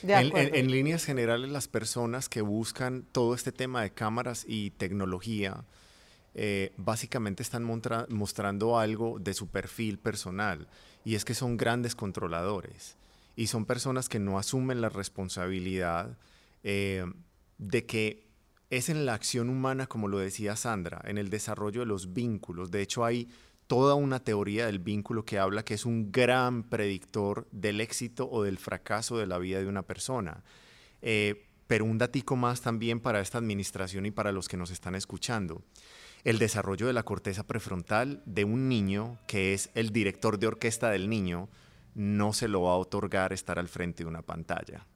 En, 0.03 0.71
líneas 0.71 1.05
generales, 1.05 1.49
las 1.49 1.67
personas 1.67 2.29
que 2.29 2.41
buscan 2.41 3.03
todo 3.11 3.33
este 3.33 3.51
tema 3.51 3.81
de 3.81 3.91
cámaras 3.91 4.45
y 4.47 4.71
tecnología, 4.71 5.63
eh, 6.35 6.71
básicamente 6.77 7.43
están 7.43 7.63
mostrando 7.63 8.79
algo 8.79 9.19
de 9.19 9.33
su 9.33 9.47
perfil 9.47 9.97
personal, 9.99 10.67
y 11.03 11.15
es 11.15 11.25
que 11.25 11.33
son 11.33 11.57
grandes 11.57 11.95
controladores, 11.95 12.95
y 13.35 13.47
son 13.47 13.65
personas 13.65 14.09
que 14.09 14.19
no 14.19 14.37
asumen 14.37 14.81
la 14.81 14.89
responsabilidad 14.89 16.17
eh, 16.63 17.05
de 17.57 17.85
que 17.85 18.27
es 18.69 18.89
en 18.89 19.05
la 19.05 19.15
acción 19.15 19.49
humana, 19.49 19.87
como 19.87 20.07
lo 20.07 20.19
decía 20.19 20.55
Sandra, 20.55 21.01
en 21.05 21.17
el 21.17 21.29
desarrollo 21.29 21.81
de 21.81 21.87
los 21.87 22.13
vínculos. 22.13 22.69
De 22.69 22.81
hecho, 22.81 23.03
hay 23.03 23.27
toda 23.69 23.93
una 23.93 24.19
teoría 24.19 24.65
del 24.65 24.79
vínculo 24.79 25.25
que 25.25 25.37
habla 25.37 25.63
que 25.63 25.75
es 25.75 25.85
un 25.85 26.11
gran 26.11 26.63
predictor 26.63 27.47
del 27.51 27.81
éxito 27.81 28.27
o 28.27 28.41
del 28.41 28.57
fracaso 28.57 29.19
de 29.19 29.27
la 29.27 29.37
vida 29.37 29.59
de 29.59 29.67
una 29.67 29.83
persona. 29.83 30.43
Eh, 31.03 31.45
pero 31.67 31.85
un 31.85 31.99
datico 31.99 32.35
más 32.35 32.61
también 32.61 32.99
para 32.99 33.21
esta 33.21 33.37
administración 33.37 34.07
y 34.07 34.11
para 34.11 34.31
los 34.31 34.47
que 34.47 34.57
nos 34.57 34.71
están 34.71 34.95
escuchando. 34.95 35.61
El 36.23 36.39
desarrollo 36.39 36.87
de 36.87 36.93
la 36.93 37.03
corteza 37.03 37.45
prefrontal 37.45 38.23
de 38.25 38.43
un 38.43 38.69
niño, 38.69 39.19
que 39.27 39.53
es 39.53 39.69
el 39.75 39.91
director 39.91 40.39
de 40.39 40.47
orquesta 40.47 40.89
del 40.89 41.07
niño, 41.07 41.47
no 41.93 42.33
se 42.33 42.47
lo 42.47 42.63
va 42.63 42.71
a 42.71 42.77
otorgar 42.77 43.33
estar 43.33 43.59
al 43.59 43.67
frente 43.67 44.01
de 44.01 44.09
una 44.09 44.23
pantalla. 44.23 44.87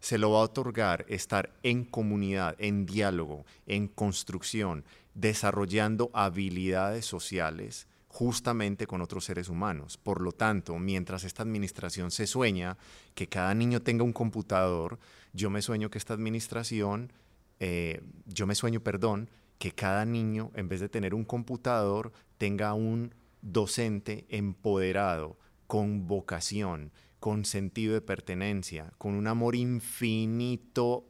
Se 0.00 0.16
lo 0.16 0.30
va 0.30 0.38
a 0.38 0.44
otorgar 0.44 1.04
estar 1.10 1.52
en 1.62 1.84
comunidad, 1.84 2.56
en 2.58 2.86
diálogo, 2.86 3.44
en 3.66 3.86
construcción, 3.86 4.86
desarrollando 5.12 6.10
habilidades 6.14 7.04
sociales, 7.04 7.86
justamente 8.14 8.86
con 8.86 9.02
otros 9.02 9.24
seres 9.24 9.48
humanos. 9.48 9.98
Por 9.98 10.20
lo 10.20 10.30
tanto, 10.30 10.78
mientras 10.78 11.24
esta 11.24 11.42
administración 11.42 12.12
se 12.12 12.28
sueña 12.28 12.78
que 13.16 13.28
cada 13.28 13.52
niño 13.56 13.82
tenga 13.82 14.04
un 14.04 14.12
computador, 14.12 15.00
yo 15.32 15.50
me 15.50 15.62
sueño 15.62 15.90
que 15.90 15.98
esta 15.98 16.14
administración, 16.14 17.12
eh, 17.58 18.02
yo 18.26 18.46
me 18.46 18.54
sueño, 18.54 18.78
perdón, 18.78 19.30
que 19.58 19.72
cada 19.72 20.04
niño, 20.04 20.52
en 20.54 20.68
vez 20.68 20.78
de 20.78 20.88
tener 20.88 21.12
un 21.12 21.24
computador, 21.24 22.12
tenga 22.38 22.72
un 22.74 23.12
docente 23.42 24.26
empoderado, 24.28 25.36
con 25.66 26.06
vocación, 26.06 26.92
con 27.18 27.44
sentido 27.44 27.94
de 27.94 28.00
pertenencia, 28.00 28.92
con 28.96 29.14
un 29.14 29.26
amor 29.26 29.56
infinito, 29.56 31.04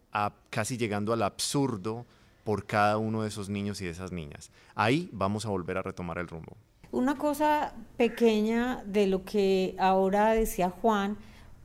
casi 0.48 0.78
llegando 0.78 1.12
al 1.12 1.22
absurdo 1.22 2.06
por 2.44 2.64
cada 2.64 2.96
uno 2.96 3.20
de 3.20 3.28
esos 3.28 3.50
niños 3.50 3.82
y 3.82 3.84
de 3.84 3.90
esas 3.90 4.10
niñas. 4.10 4.50
Ahí 4.74 5.10
vamos 5.12 5.44
a 5.44 5.50
volver 5.50 5.76
a 5.76 5.82
retomar 5.82 6.16
el 6.16 6.28
rumbo. 6.28 6.56
Una 6.94 7.16
cosa 7.16 7.74
pequeña 7.96 8.84
de 8.86 9.08
lo 9.08 9.24
que 9.24 9.74
ahora 9.78 10.32
decía 10.32 10.70
Juan, 10.70 11.16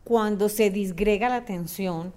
cuando 0.04 0.50
se 0.50 0.72
disgrega 0.72 1.30
la 1.30 1.36
atención 1.36 2.14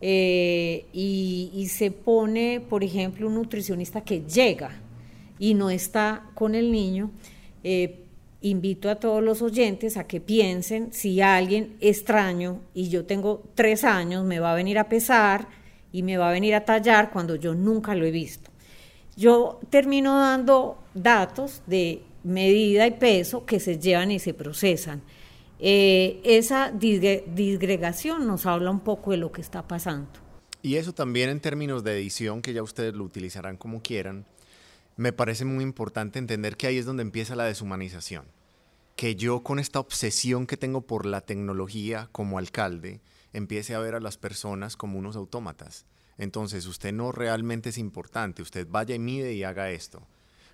eh, 0.00 0.86
y, 0.92 1.68
se 1.70 1.92
pone, 1.92 2.60
por 2.60 2.82
ejemplo, 2.82 3.28
un 3.28 3.34
nutricionista 3.34 4.00
que 4.00 4.22
llega 4.22 4.72
y 5.38 5.54
no 5.54 5.70
está 5.70 6.24
con 6.34 6.56
el 6.56 6.72
niño, 6.72 7.12
eh, 7.62 8.00
invito 8.40 8.90
a 8.90 8.96
todos 8.96 9.22
los 9.22 9.42
oyentes 9.42 9.96
a 9.96 10.08
que 10.08 10.20
piensen 10.20 10.92
si 10.92 11.20
alguien 11.20 11.76
extraño 11.80 12.62
y 12.74 12.88
yo 12.88 13.06
tengo 13.06 13.44
tres 13.54 13.84
años 13.84 14.24
me 14.24 14.40
va 14.40 14.50
a 14.50 14.56
venir 14.56 14.80
a 14.80 14.88
pesar 14.88 15.46
y 15.92 16.02
me 16.02 16.16
va 16.16 16.30
a 16.30 16.32
venir 16.32 16.56
a 16.56 16.64
tallar 16.64 17.12
cuando 17.12 17.36
yo 17.36 17.54
nunca 17.54 17.94
lo 17.94 18.04
he 18.06 18.10
visto. 18.10 18.50
Yo 19.16 19.60
termino 19.70 20.18
dando 20.18 20.78
datos 20.94 21.62
de 21.68 22.02
medida 22.26 22.86
y 22.86 22.90
peso 22.92 23.46
que 23.46 23.60
se 23.60 23.78
llevan 23.78 24.10
y 24.10 24.18
se 24.18 24.34
procesan. 24.34 25.02
Eh, 25.58 26.20
esa 26.24 26.70
disgregación 26.70 28.26
nos 28.26 28.44
habla 28.44 28.70
un 28.70 28.80
poco 28.80 29.12
de 29.12 29.16
lo 29.16 29.32
que 29.32 29.40
está 29.40 29.66
pasando. 29.66 30.10
Y 30.60 30.76
eso 30.76 30.92
también 30.92 31.30
en 31.30 31.40
términos 31.40 31.84
de 31.84 31.92
edición, 31.92 32.42
que 32.42 32.52
ya 32.52 32.62
ustedes 32.62 32.94
lo 32.94 33.04
utilizarán 33.04 33.56
como 33.56 33.80
quieran, 33.80 34.26
me 34.96 35.12
parece 35.12 35.44
muy 35.44 35.62
importante 35.62 36.18
entender 36.18 36.56
que 36.56 36.66
ahí 36.66 36.78
es 36.78 36.86
donde 36.86 37.02
empieza 37.02 37.36
la 37.36 37.44
deshumanización. 37.44 38.26
Que 38.96 39.14
yo 39.14 39.42
con 39.42 39.58
esta 39.58 39.78
obsesión 39.78 40.46
que 40.46 40.56
tengo 40.56 40.80
por 40.80 41.06
la 41.06 41.20
tecnología 41.20 42.08
como 42.12 42.38
alcalde, 42.38 43.00
empiece 43.32 43.74
a 43.74 43.78
ver 43.78 43.94
a 43.94 44.00
las 44.00 44.16
personas 44.16 44.76
como 44.76 44.98
unos 44.98 45.14
autómatas. 45.14 45.86
Entonces, 46.18 46.66
usted 46.66 46.92
no 46.92 47.12
realmente 47.12 47.68
es 47.68 47.78
importante, 47.78 48.42
usted 48.42 48.66
vaya 48.68 48.94
y 48.94 48.98
mide 48.98 49.34
y 49.34 49.44
haga 49.44 49.70
esto 49.70 50.02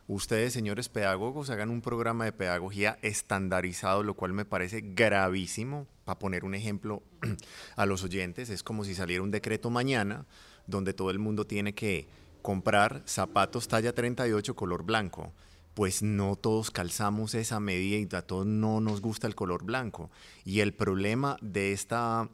ustedes, 0.09 0.53
señores 0.53 0.89
pedagogos, 0.89 1.51
hagan 1.51 1.71
un 1.71 1.81
programa 1.81 2.25
de 2.25 2.33
pedagogía 2.33 2.99
estandarizado, 3.03 4.03
lo 4.03 4.15
cual 4.15 4.33
me 4.33 4.45
parece 4.45 4.81
gravísimo. 4.83 5.87
Para 6.05 6.19
poner 6.19 6.45
un 6.45 6.55
ejemplo 6.55 7.03
a 7.77 7.87
los 7.87 8.03
oyentes, 8.03 8.51
es 8.51 8.63
como 8.63 8.85
si 8.85 8.95
saliera 8.95 9.23
un 9.23 9.31
decreto 9.31 9.71
mañana 9.71 10.27
donde 10.67 10.93
todo 10.93 11.11
el 11.11 11.19
mundo 11.19 11.47
tiene 11.47 11.75
que 11.75 12.09
comprar 12.43 13.03
zapatos 13.07 13.69
talla 13.69 13.95
38 13.95 14.55
color 14.57 14.85
blanco. 14.85 15.33
Pues 15.75 16.03
no 16.03 16.37
todos 16.37 16.71
calzamos 16.71 17.35
esa 17.35 17.59
medida 17.61 17.97
y 17.97 18.17
a 18.17 18.23
todos 18.23 18.47
no 18.47 18.81
nos 18.81 19.01
gusta 19.01 19.27
el 19.27 19.35
color 19.35 19.65
blanco. 19.65 20.11
Y 20.45 20.61
el 20.61 20.75
problema 20.75 21.39
de 21.41 21.73
esta 21.73 22.29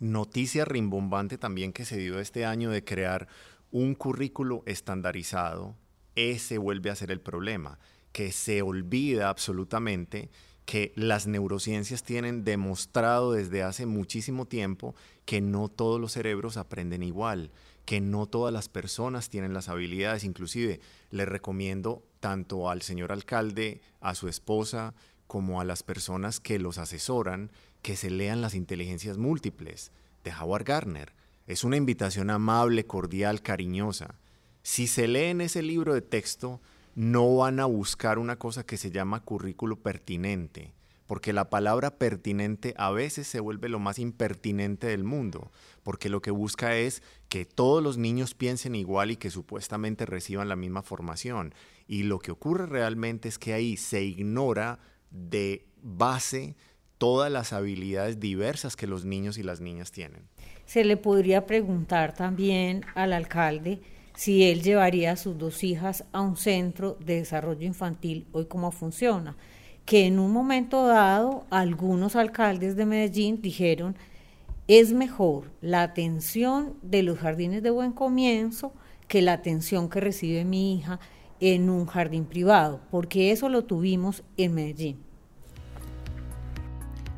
noticia 0.00 0.64
rimbombante 0.64 1.36
también 1.36 1.72
que 1.72 1.84
se 1.84 1.98
dio 1.98 2.18
este 2.20 2.46
año 2.46 2.70
de 2.70 2.82
crear 2.82 3.28
un 3.70 3.94
currículo 3.94 4.62
estandarizado 4.66 5.74
ese 6.16 6.58
vuelve 6.58 6.90
a 6.90 6.96
ser 6.96 7.10
el 7.10 7.20
problema, 7.20 7.78
que 8.12 8.32
se 8.32 8.62
olvida 8.62 9.28
absolutamente 9.28 10.30
que 10.64 10.92
las 10.96 11.26
neurociencias 11.26 12.02
tienen 12.02 12.44
demostrado 12.44 13.32
desde 13.32 13.62
hace 13.62 13.86
muchísimo 13.86 14.46
tiempo 14.46 14.94
que 15.24 15.40
no 15.40 15.68
todos 15.68 16.00
los 16.00 16.12
cerebros 16.12 16.56
aprenden 16.56 17.02
igual, 17.02 17.50
que 17.84 18.00
no 18.00 18.26
todas 18.26 18.52
las 18.52 18.68
personas 18.68 19.28
tienen 19.28 19.52
las 19.52 19.68
habilidades. 19.68 20.24
Inclusive 20.24 20.80
le 21.10 21.26
recomiendo 21.26 22.02
tanto 22.20 22.70
al 22.70 22.82
señor 22.82 23.12
alcalde, 23.12 23.80
a 24.00 24.14
su 24.14 24.28
esposa, 24.28 24.94
como 25.26 25.60
a 25.60 25.64
las 25.64 25.82
personas 25.82 26.40
que 26.40 26.58
los 26.58 26.78
asesoran, 26.78 27.50
que 27.82 27.96
se 27.96 28.10
lean 28.10 28.40
las 28.40 28.54
inteligencias 28.54 29.18
múltiples 29.18 29.92
de 30.22 30.32
Howard 30.32 30.64
Gardner. 30.64 31.12
Es 31.46 31.64
una 31.64 31.76
invitación 31.76 32.30
amable, 32.30 32.86
cordial, 32.86 33.42
cariñosa. 33.42 34.14
Si 34.64 34.86
se 34.86 35.06
leen 35.08 35.42
ese 35.42 35.60
libro 35.60 35.92
de 35.92 36.00
texto, 36.00 36.58
no 36.94 37.36
van 37.36 37.60
a 37.60 37.66
buscar 37.66 38.18
una 38.18 38.36
cosa 38.36 38.64
que 38.64 38.78
se 38.78 38.90
llama 38.90 39.20
currículo 39.20 39.76
pertinente, 39.76 40.72
porque 41.06 41.34
la 41.34 41.50
palabra 41.50 41.98
pertinente 41.98 42.72
a 42.78 42.90
veces 42.90 43.26
se 43.26 43.40
vuelve 43.40 43.68
lo 43.68 43.78
más 43.78 43.98
impertinente 43.98 44.86
del 44.86 45.04
mundo, 45.04 45.52
porque 45.82 46.08
lo 46.08 46.22
que 46.22 46.30
busca 46.30 46.76
es 46.76 47.02
que 47.28 47.44
todos 47.44 47.82
los 47.82 47.98
niños 47.98 48.32
piensen 48.32 48.74
igual 48.74 49.10
y 49.10 49.16
que 49.16 49.28
supuestamente 49.28 50.06
reciban 50.06 50.48
la 50.48 50.56
misma 50.56 50.82
formación. 50.82 51.54
Y 51.86 52.04
lo 52.04 52.18
que 52.18 52.30
ocurre 52.30 52.64
realmente 52.64 53.28
es 53.28 53.38
que 53.38 53.52
ahí 53.52 53.76
se 53.76 54.02
ignora 54.02 54.78
de 55.10 55.66
base 55.82 56.56
todas 56.96 57.30
las 57.30 57.52
habilidades 57.52 58.18
diversas 58.18 58.76
que 58.76 58.86
los 58.86 59.04
niños 59.04 59.36
y 59.36 59.42
las 59.42 59.60
niñas 59.60 59.92
tienen. 59.92 60.26
Se 60.64 60.84
le 60.84 60.96
podría 60.96 61.44
preguntar 61.44 62.14
también 62.14 62.82
al 62.94 63.12
alcalde, 63.12 63.82
si 64.14 64.44
él 64.44 64.62
llevaría 64.62 65.12
a 65.12 65.16
sus 65.16 65.36
dos 65.36 65.64
hijas 65.64 66.04
a 66.12 66.20
un 66.20 66.36
centro 66.36 66.96
de 67.04 67.16
desarrollo 67.16 67.66
infantil, 67.66 68.26
hoy 68.32 68.46
cómo 68.46 68.70
funciona. 68.70 69.36
Que 69.84 70.06
en 70.06 70.18
un 70.18 70.32
momento 70.32 70.86
dado 70.86 71.44
algunos 71.50 72.16
alcaldes 72.16 72.76
de 72.76 72.86
Medellín 72.86 73.42
dijeron, 73.42 73.96
es 74.68 74.92
mejor 74.92 75.50
la 75.60 75.82
atención 75.82 76.74
de 76.80 77.02
los 77.02 77.18
jardines 77.18 77.62
de 77.62 77.70
buen 77.70 77.92
comienzo 77.92 78.72
que 79.08 79.20
la 79.20 79.34
atención 79.34 79.90
que 79.90 80.00
recibe 80.00 80.44
mi 80.44 80.76
hija 80.76 81.00
en 81.40 81.68
un 81.68 81.84
jardín 81.86 82.24
privado, 82.24 82.80
porque 82.90 83.32
eso 83.32 83.48
lo 83.48 83.64
tuvimos 83.64 84.22
en 84.36 84.54
Medellín. 84.54 84.98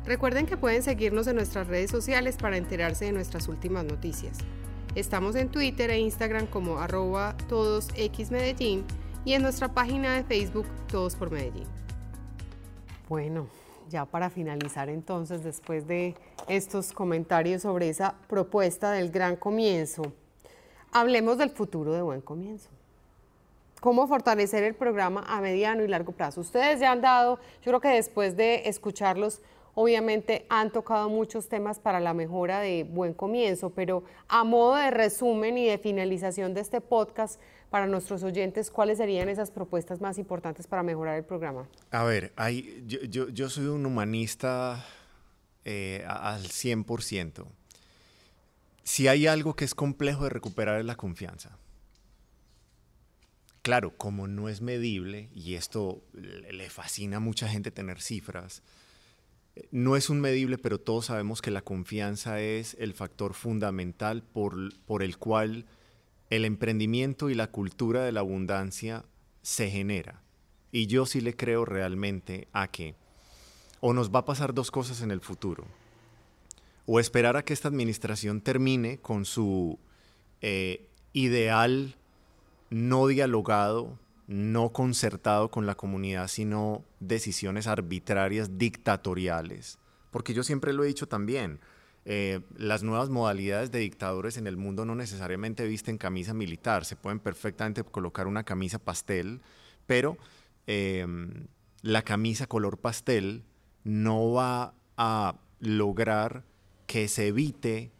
Recuerden 0.03 0.45
que 0.45 0.57
pueden 0.57 0.83
seguirnos 0.83 1.27
en 1.27 1.35
nuestras 1.35 1.67
redes 1.67 1.91
sociales 1.91 2.37
para 2.37 2.57
enterarse 2.57 3.05
de 3.05 3.11
nuestras 3.11 3.47
últimas 3.47 3.85
noticias. 3.85 4.39
Estamos 4.95 5.35
en 5.35 5.49
Twitter 5.49 5.91
e 5.91 5.99
Instagram 5.99 6.47
como 6.47 6.79
arroba 6.79 7.35
todosxmedellín 7.47 8.85
y 9.25 9.33
en 9.33 9.41
nuestra 9.41 9.67
página 9.67 10.15
de 10.15 10.23
Facebook 10.23 10.65
Todos 10.91 11.15
por 11.15 11.29
Medellín. 11.29 11.67
Bueno, 13.07 13.47
ya 13.89 14.05
para 14.05 14.29
finalizar 14.29 14.89
entonces, 14.89 15.43
después 15.43 15.87
de 15.87 16.15
estos 16.47 16.91
comentarios 16.91 17.61
sobre 17.61 17.89
esa 17.89 18.15
propuesta 18.27 18.91
del 18.91 19.11
gran 19.11 19.35
comienzo, 19.35 20.13
hablemos 20.91 21.37
del 21.37 21.51
futuro 21.51 21.93
de 21.93 22.01
Buen 22.01 22.21
Comienzo. 22.21 22.69
¿Cómo 23.79 24.07
fortalecer 24.07 24.63
el 24.63 24.73
programa 24.73 25.23
a 25.27 25.39
mediano 25.39 25.83
y 25.83 25.87
largo 25.87 26.11
plazo? 26.11 26.41
Ustedes 26.41 26.79
ya 26.79 26.91
han 26.91 27.01
dado, 27.01 27.39
yo 27.61 27.71
creo 27.71 27.79
que 27.79 27.89
después 27.89 28.35
de 28.35 28.67
escucharlos, 28.67 29.41
Obviamente 29.79 30.47
han 30.49 30.71
tocado 30.71 31.07
muchos 31.07 31.49
temas 31.49 31.77
para 31.77 31.99
la 31.99 32.15
mejora 32.15 32.61
de 32.61 32.83
buen 32.83 33.13
comienzo, 33.13 33.69
pero 33.69 34.03
a 34.27 34.43
modo 34.43 34.73
de 34.73 34.89
resumen 34.89 35.55
y 35.55 35.67
de 35.67 35.77
finalización 35.77 36.55
de 36.55 36.61
este 36.61 36.81
podcast, 36.81 37.39
para 37.69 37.85
nuestros 37.85 38.23
oyentes, 38.23 38.71
¿cuáles 38.71 38.97
serían 38.97 39.29
esas 39.29 39.51
propuestas 39.51 40.01
más 40.01 40.17
importantes 40.17 40.65
para 40.65 40.81
mejorar 40.81 41.15
el 41.15 41.25
programa? 41.25 41.69
A 41.91 42.03
ver, 42.05 42.33
yo, 42.87 43.49
soy 43.49 43.67
un 43.67 43.85
humanista 43.85 44.83
eh, 45.63 46.03
al 46.07 46.41
100%. 46.41 47.45
Si 48.81 49.07
hay 49.07 49.27
algo 49.27 49.55
que 49.55 49.65
es 49.65 49.75
complejo 49.75 50.23
de 50.23 50.31
recuperar 50.31 50.79
es 50.79 50.85
la 50.87 50.95
confianza. 50.95 51.55
Claro, 53.61 53.95
como 53.95 54.27
no 54.27 54.49
es 54.49 54.61
medible, 54.61 55.29
y 55.35 55.53
esto 55.53 56.01
le 56.13 56.67
fascina 56.71 57.17
a 57.17 57.19
mucha 57.19 57.47
gente 57.47 57.69
tener 57.69 58.01
cifras, 58.01 58.63
no 59.71 59.95
es 59.95 60.09
un 60.09 60.19
medible, 60.19 60.57
pero 60.57 60.79
todos 60.79 61.05
sabemos 61.05 61.41
que 61.41 61.51
la 61.51 61.61
confianza 61.61 62.41
es 62.41 62.75
el 62.79 62.93
factor 62.93 63.33
fundamental 63.33 64.23
por, 64.23 65.03
el 65.03 65.17
cual 65.17 65.65
el 66.29 66.45
emprendimiento 66.45 67.29
y 67.29 67.35
la 67.35 67.51
cultura 67.51 68.03
de 68.03 68.11
la 68.11 68.21
abundancia 68.21 69.05
se 69.41 69.69
genera. 69.69 70.21
Y 70.71 70.87
yo 70.87 71.05
sí 71.05 71.21
le 71.21 71.35
creo 71.35 71.65
realmente 71.65 72.47
a 72.53 72.69
que 72.69 72.95
o 73.79 73.93
nos 73.93 74.13
va 74.13 74.19
a 74.19 74.25
pasar 74.25 74.53
dos 74.53 74.71
cosas 74.71 75.01
en 75.01 75.11
el 75.11 75.21
futuro. 75.21 75.65
O 76.85 76.99
esperar 76.99 77.37
a 77.37 77.43
que 77.43 77.53
esta 77.53 77.67
administración 77.67 78.41
termine 78.41 78.97
con 78.97 79.25
su 79.25 79.77
eh, 80.41 80.87
ideal 81.13 81.95
no 82.69 83.07
dialogado 83.07 83.97
no 84.27 84.73
concertado 84.73 85.49
con 85.49 85.65
la 85.65 85.75
comunidad, 85.75 86.27
sino 86.27 86.83
decisiones 86.99 87.65
arbitrarias, 87.65 88.57
dictatoriales. 88.57 89.79
Porque 90.11 90.33
yo 90.33 90.43
siempre 90.43 90.73
lo 90.73 90.83
he 90.83 90.87
dicho 90.87 91.07
también, 91.07 91.59
eh, 92.09 92.41
las 92.55 92.83
nuevas 92.83 93.09
modalidades 93.09 93.71
de 93.71 93.79
dictadores 93.79 94.37
en 94.37 94.47
el 94.47 94.55
mundo 94.55 94.85
no 94.85 94.95
necesariamente 94.95 95.67
visten 95.67 95.97
camisa 95.97 96.33
militar, 96.33 96.85
se 96.85 96.95
pueden 96.95 97.19
perfectamente 97.19 97.83
colocar 97.83 98.27
una 98.27 98.43
camisa 98.43 98.79
pastel, 98.79 99.41
pero 99.85 100.17
em, 100.67 101.47
la 101.81 102.01
camisa 102.03 102.47
color 102.47 102.77
pastel 102.77 103.43
no 103.83 104.31
va 104.31 104.73
a 104.97 105.35
lograr 105.59 106.43
que 106.85 107.07
se 107.07 107.27
evite 107.27 107.91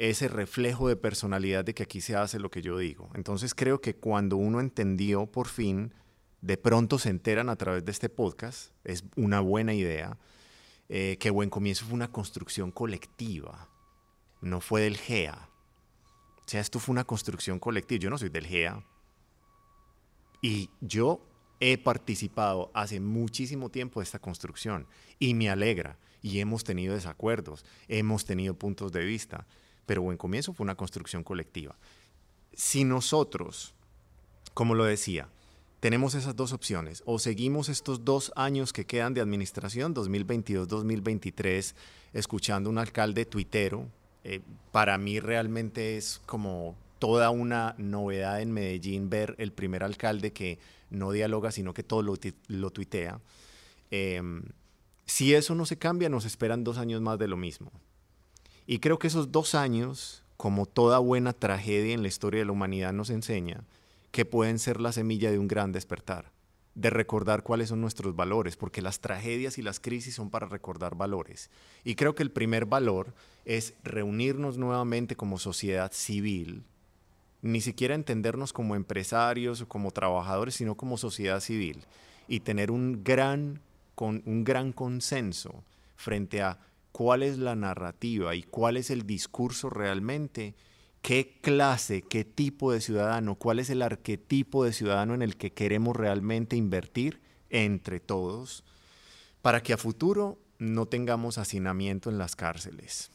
ese 0.00 0.28
reflejo 0.28 0.88
de 0.88 0.96
personalidad 0.96 1.62
de 1.62 1.74
que 1.74 1.82
aquí 1.82 2.00
se 2.00 2.16
hace 2.16 2.38
lo 2.38 2.50
que 2.50 2.62
yo 2.62 2.78
digo. 2.78 3.10
Entonces 3.14 3.54
creo 3.54 3.82
que 3.82 3.94
cuando 3.94 4.38
uno 4.38 4.60
entendió 4.60 5.26
por 5.26 5.46
fin, 5.46 5.92
de 6.40 6.56
pronto 6.56 6.98
se 6.98 7.10
enteran 7.10 7.50
a 7.50 7.56
través 7.56 7.84
de 7.84 7.92
este 7.92 8.08
podcast, 8.08 8.70
es 8.82 9.04
una 9.14 9.40
buena 9.40 9.74
idea, 9.74 10.16
eh, 10.88 11.18
que 11.20 11.28
Buen 11.28 11.50
Comienzo 11.50 11.84
fue 11.84 11.94
una 11.94 12.10
construcción 12.10 12.72
colectiva, 12.72 13.68
no 14.40 14.62
fue 14.62 14.80
del 14.80 14.96
GEA. 14.96 15.50
O 16.38 16.48
sea, 16.48 16.62
esto 16.62 16.78
fue 16.78 16.94
una 16.94 17.04
construcción 17.04 17.58
colectiva. 17.58 18.00
Yo 18.00 18.10
no 18.10 18.16
soy 18.16 18.30
del 18.30 18.46
GEA. 18.46 18.82
Y 20.40 20.70
yo 20.80 21.20
he 21.60 21.76
participado 21.76 22.70
hace 22.72 23.00
muchísimo 23.00 23.68
tiempo 23.68 24.00
de 24.00 24.04
esta 24.04 24.18
construcción 24.18 24.86
y 25.18 25.34
me 25.34 25.50
alegra. 25.50 25.98
Y 26.22 26.40
hemos 26.40 26.64
tenido 26.64 26.94
desacuerdos, 26.94 27.66
hemos 27.86 28.24
tenido 28.24 28.54
puntos 28.54 28.92
de 28.92 29.04
vista 29.04 29.46
pero 29.86 30.02
Buen 30.02 30.16
Comienzo 30.16 30.52
fue 30.52 30.64
una 30.64 30.74
construcción 30.74 31.24
colectiva. 31.24 31.76
Si 32.52 32.84
nosotros, 32.84 33.74
como 34.54 34.74
lo 34.74 34.84
decía, 34.84 35.28
tenemos 35.80 36.14
esas 36.14 36.36
dos 36.36 36.52
opciones, 36.52 37.02
o 37.06 37.18
seguimos 37.18 37.68
estos 37.68 38.04
dos 38.04 38.32
años 38.36 38.72
que 38.72 38.84
quedan 38.84 39.14
de 39.14 39.22
administración, 39.22 39.94
2022-2023, 39.94 41.74
escuchando 42.12 42.68
un 42.68 42.78
alcalde 42.78 43.24
tuitero, 43.24 43.88
eh, 44.22 44.40
para 44.72 44.98
mí 44.98 45.20
realmente 45.20 45.96
es 45.96 46.20
como 46.26 46.76
toda 46.98 47.30
una 47.30 47.74
novedad 47.78 48.42
en 48.42 48.52
Medellín 48.52 49.08
ver 49.08 49.34
el 49.38 49.52
primer 49.52 49.82
alcalde 49.82 50.32
que 50.32 50.58
no 50.90 51.12
dialoga, 51.12 51.50
sino 51.50 51.72
que 51.72 51.82
todo 51.82 52.02
lo, 52.02 52.70
tuitea. 52.70 53.20
Em, 53.90 54.42
si 55.06 55.34
eso 55.34 55.54
no 55.54 55.64
se 55.64 55.78
cambia, 55.78 56.10
nos 56.10 56.26
esperan 56.26 56.62
dos 56.62 56.76
años 56.76 57.00
más 57.00 57.18
de 57.18 57.28
lo 57.28 57.38
mismo. 57.38 57.72
Y 58.66 58.78
creo 58.78 58.98
que 58.98 59.08
esos 59.08 59.32
dos 59.32 59.54
años, 59.54 60.22
como 60.36 60.66
toda 60.66 60.98
buena 60.98 61.32
tragedia 61.32 61.94
en 61.94 62.02
la 62.02 62.08
historia 62.08 62.40
de 62.40 62.46
la 62.46 62.52
humanidad 62.52 62.92
nos 62.92 63.10
enseña, 63.10 63.64
que 64.10 64.24
pueden 64.24 64.58
ser 64.58 64.80
la 64.80 64.92
semilla 64.92 65.30
de 65.30 65.38
un 65.38 65.48
gran 65.48 65.72
despertar, 65.72 66.30
de 66.74 66.90
recordar 66.90 67.42
cuáles 67.42 67.68
son 67.68 67.80
nuestros 67.80 68.16
valores, 68.16 68.56
porque 68.56 68.82
las 68.82 69.00
tragedias 69.00 69.58
y 69.58 69.62
las 69.62 69.80
crisis 69.80 70.14
son 70.14 70.30
para 70.30 70.46
recordar 70.46 70.94
valores. 70.94 71.50
Y 71.84 71.94
creo 71.94 72.14
que 72.14 72.22
el 72.22 72.30
primer 72.30 72.66
valor 72.66 73.14
es 73.44 73.74
reunirnos 73.82 74.58
nuevamente 74.58 75.16
como 75.16 75.38
sociedad 75.38 75.92
civil, 75.92 76.64
ni 77.42 77.60
siquiera 77.60 77.94
entendernos 77.94 78.52
como 78.52 78.76
empresarios 78.76 79.62
o 79.62 79.68
como 79.68 79.90
trabajadores, 79.90 80.54
sino 80.54 80.74
como 80.74 80.96
sociedad 80.98 81.40
civil, 81.40 81.84
y 82.28 82.40
tener 82.40 82.70
un 82.70 83.02
gran, 83.02 83.60
con, 83.94 84.22
un 84.26 84.44
gran 84.44 84.72
consenso 84.72 85.64
frente 85.96 86.42
a 86.42 86.58
cuál 86.92 87.22
es 87.22 87.38
la 87.38 87.56
narrativa 87.56 88.34
y 88.34 88.42
cuál 88.42 88.76
es 88.76 88.90
el 88.90 89.06
discurso 89.06 89.70
realmente, 89.70 90.54
qué 91.02 91.38
clase, 91.40 92.02
qué 92.02 92.24
tipo 92.24 92.72
de 92.72 92.80
ciudadano, 92.80 93.36
cuál 93.36 93.58
es 93.58 93.70
el 93.70 93.82
arquetipo 93.82 94.64
de 94.64 94.72
ciudadano 94.72 95.14
en 95.14 95.22
el 95.22 95.36
que 95.36 95.52
queremos 95.52 95.96
realmente 95.96 96.56
invertir 96.56 97.20
entre 97.48 98.00
todos, 98.00 98.64
para 99.42 99.62
que 99.62 99.72
a 99.72 99.78
futuro 99.78 100.38
no 100.58 100.86
tengamos 100.86 101.38
hacinamiento 101.38 102.10
en 102.10 102.18
las 102.18 102.36
cárceles. 102.36 103.10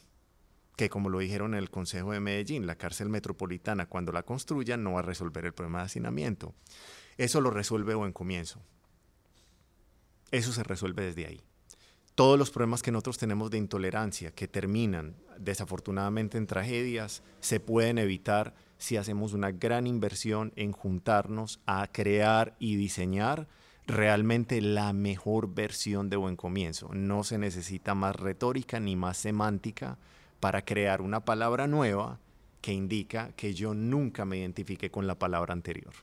Que 0.75 0.89
como 0.89 1.09
lo 1.09 1.19
dijeron 1.19 1.53
en 1.53 1.59
el 1.59 1.69
Consejo 1.69 2.11
de 2.11 2.19
Medellín, 2.19 2.67
la 2.67 2.75
cárcel 2.75 3.07
metropolitana 3.07 3.85
cuando 3.85 4.11
la 4.11 4.23
construyan 4.23 4.83
no 4.83 4.93
va 4.93 4.99
a 4.99 5.03
resolver 5.03 5.45
el 5.45 5.53
problema 5.53 5.79
de 5.79 5.85
hacinamiento. 5.85 6.53
Eso 7.17 7.39
lo 7.39 7.49
resuelve 7.49 7.95
Buen 7.95 8.11
Comienzo. 8.11 8.61
Eso 10.31 10.51
se 10.51 10.63
resuelve 10.63 11.05
desde 11.05 11.27
ahí 11.27 11.41
todos 12.15 12.39
los 12.39 12.49
problemas 12.49 12.81
que 12.81 12.91
nosotros 12.91 13.17
tenemos 13.17 13.51
de 13.51 13.57
intolerancia, 13.57 14.31
que 14.31 14.47
terminan 14.47 15.15
desafortunadamente 15.37 16.37
en 16.37 16.47
tragedias, 16.47 17.23
se 17.41 17.59
pueden 17.59 17.97
evitar 17.97 18.55
si 18.77 18.95
hacemos 18.95 19.33
una 19.33 19.51
gran 19.51 19.85
inversión 19.85 20.53
en 20.55 20.71
juntarnos 20.71 21.59
a 21.65 21.87
crear 21.91 22.55
y 22.57 22.77
diseñar 22.77 23.47
realmente 23.85 24.61
la 24.61 24.93
mejor 24.93 25.53
versión 25.53 26.09
de 26.09 26.15
buen 26.15 26.37
comienzo. 26.37 26.89
No 26.93 27.23
se 27.23 27.37
necesita 27.37 27.95
más 27.95 28.15
retórica 28.15 28.79
ni 28.79 28.95
más 28.95 29.17
semántica 29.17 29.97
para 30.39 30.63
crear 30.63 31.01
una 31.01 31.25
palabra 31.25 31.67
nueva 31.67 32.19
que 32.61 32.73
indica 32.73 33.33
que 33.33 33.53
yo 33.53 33.73
nunca 33.73 34.25
me 34.25 34.37
identifique 34.37 34.89
con 34.89 35.05
la 35.05 35.19
palabra 35.19 35.53
anterior. 35.53 35.93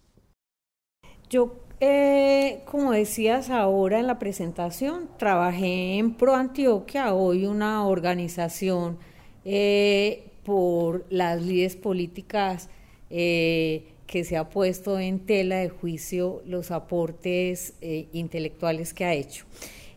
Yo, 1.33 1.55
eh, 1.81 2.61
como 2.67 2.93
decías 2.93 3.49
ahora 3.49 3.99
en 3.99 4.07
la 4.07 4.19
presentación, 4.19 5.09
trabajé 5.17 5.97
en 5.97 6.13
Pro 6.13 6.35
Antioquia, 6.35 7.15
hoy 7.15 7.47
una 7.47 7.87
organización 7.87 8.99
eh, 9.47 10.27
por 10.45 11.07
las 11.09 11.41
líderes 11.41 11.77
políticas 11.77 12.69
eh, 13.09 13.95
que 14.07 14.25
se 14.25 14.37
ha 14.37 14.51
puesto 14.51 14.99
en 14.99 15.21
tela 15.21 15.57
de 15.57 15.71
juicio 15.71 16.43
los 16.45 16.71
aportes 16.71 17.77
intelectuales 17.81 18.93
que 18.93 19.07
ha 19.07 19.15
hecho. 19.15 19.47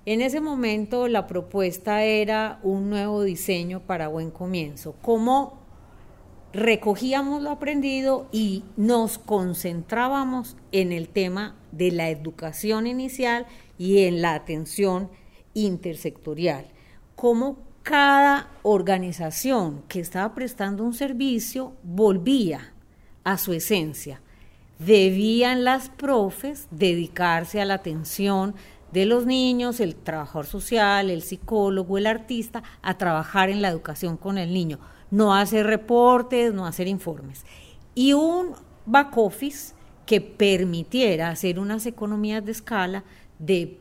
En 0.06 0.22
ese 0.22 0.40
momento 0.40 1.10
la 1.10 1.28
propuesta 1.28 2.06
era 2.06 2.62
un 2.64 2.90
nuevo 2.90 3.24
diseño 3.24 3.82
para 3.82 4.08
buen 4.08 4.32
comienzo. 4.32 4.96
¿Cómo 5.02 5.65
recogíamos 6.56 7.42
lo 7.42 7.52
aprendido 7.52 8.28
y 8.32 8.64
nos 8.78 9.18
concentrábamos 9.18 10.56
en 10.72 10.92
el 10.92 11.10
tema 11.10 11.56
de 11.72 11.92
la 11.92 12.10
educación 12.10 12.88
inicial 12.88 13.46
y 13.78 14.04
en 14.04 14.22
la 14.22 14.36
atención 14.36 15.10
intersectorial. 15.54 16.66
Cómo 17.16 17.58
cada 17.84 18.50
organización 18.64 19.84
que 19.88 20.00
estaba 20.00 20.34
prestando 20.34 20.84
un 20.84 20.94
servicio 20.94 21.74
volvía 21.84 22.74
a 23.24 23.38
su 23.38 23.54
esencia. 23.54 24.22
debían 24.78 25.64
las 25.64 25.88
profes 25.90 26.68
dedicarse 26.70 27.62
a 27.62 27.66
la 27.66 27.76
atención 27.76 28.56
de 28.92 29.06
los 29.06 29.26
niños, 29.26 29.80
el 29.80 29.96
trabajador 29.96 30.46
social, 30.46 31.10
el 31.10 31.22
psicólogo, 31.22 31.98
el 31.98 32.08
artista, 32.08 32.62
a 32.82 32.98
trabajar 32.98 33.50
en 33.50 33.62
la 33.62 33.70
educación 33.70 34.18
con 34.18 34.38
el 34.38 34.54
niño, 34.54 34.80
no 35.12 35.34
hacer 35.34 35.66
reportes, 35.66 36.54
no 36.54 36.66
hacer 36.66 36.88
informes. 36.88 37.46
Y 37.94 38.14
un 38.14 38.54
back 38.86 39.18
office 39.18 39.74
que 40.06 40.22
permitiera 40.22 41.30
hacer 41.30 41.60
unas 41.60 41.86
economías 41.86 42.46
de 42.46 42.52
escala 42.52 43.04
de 43.40 43.80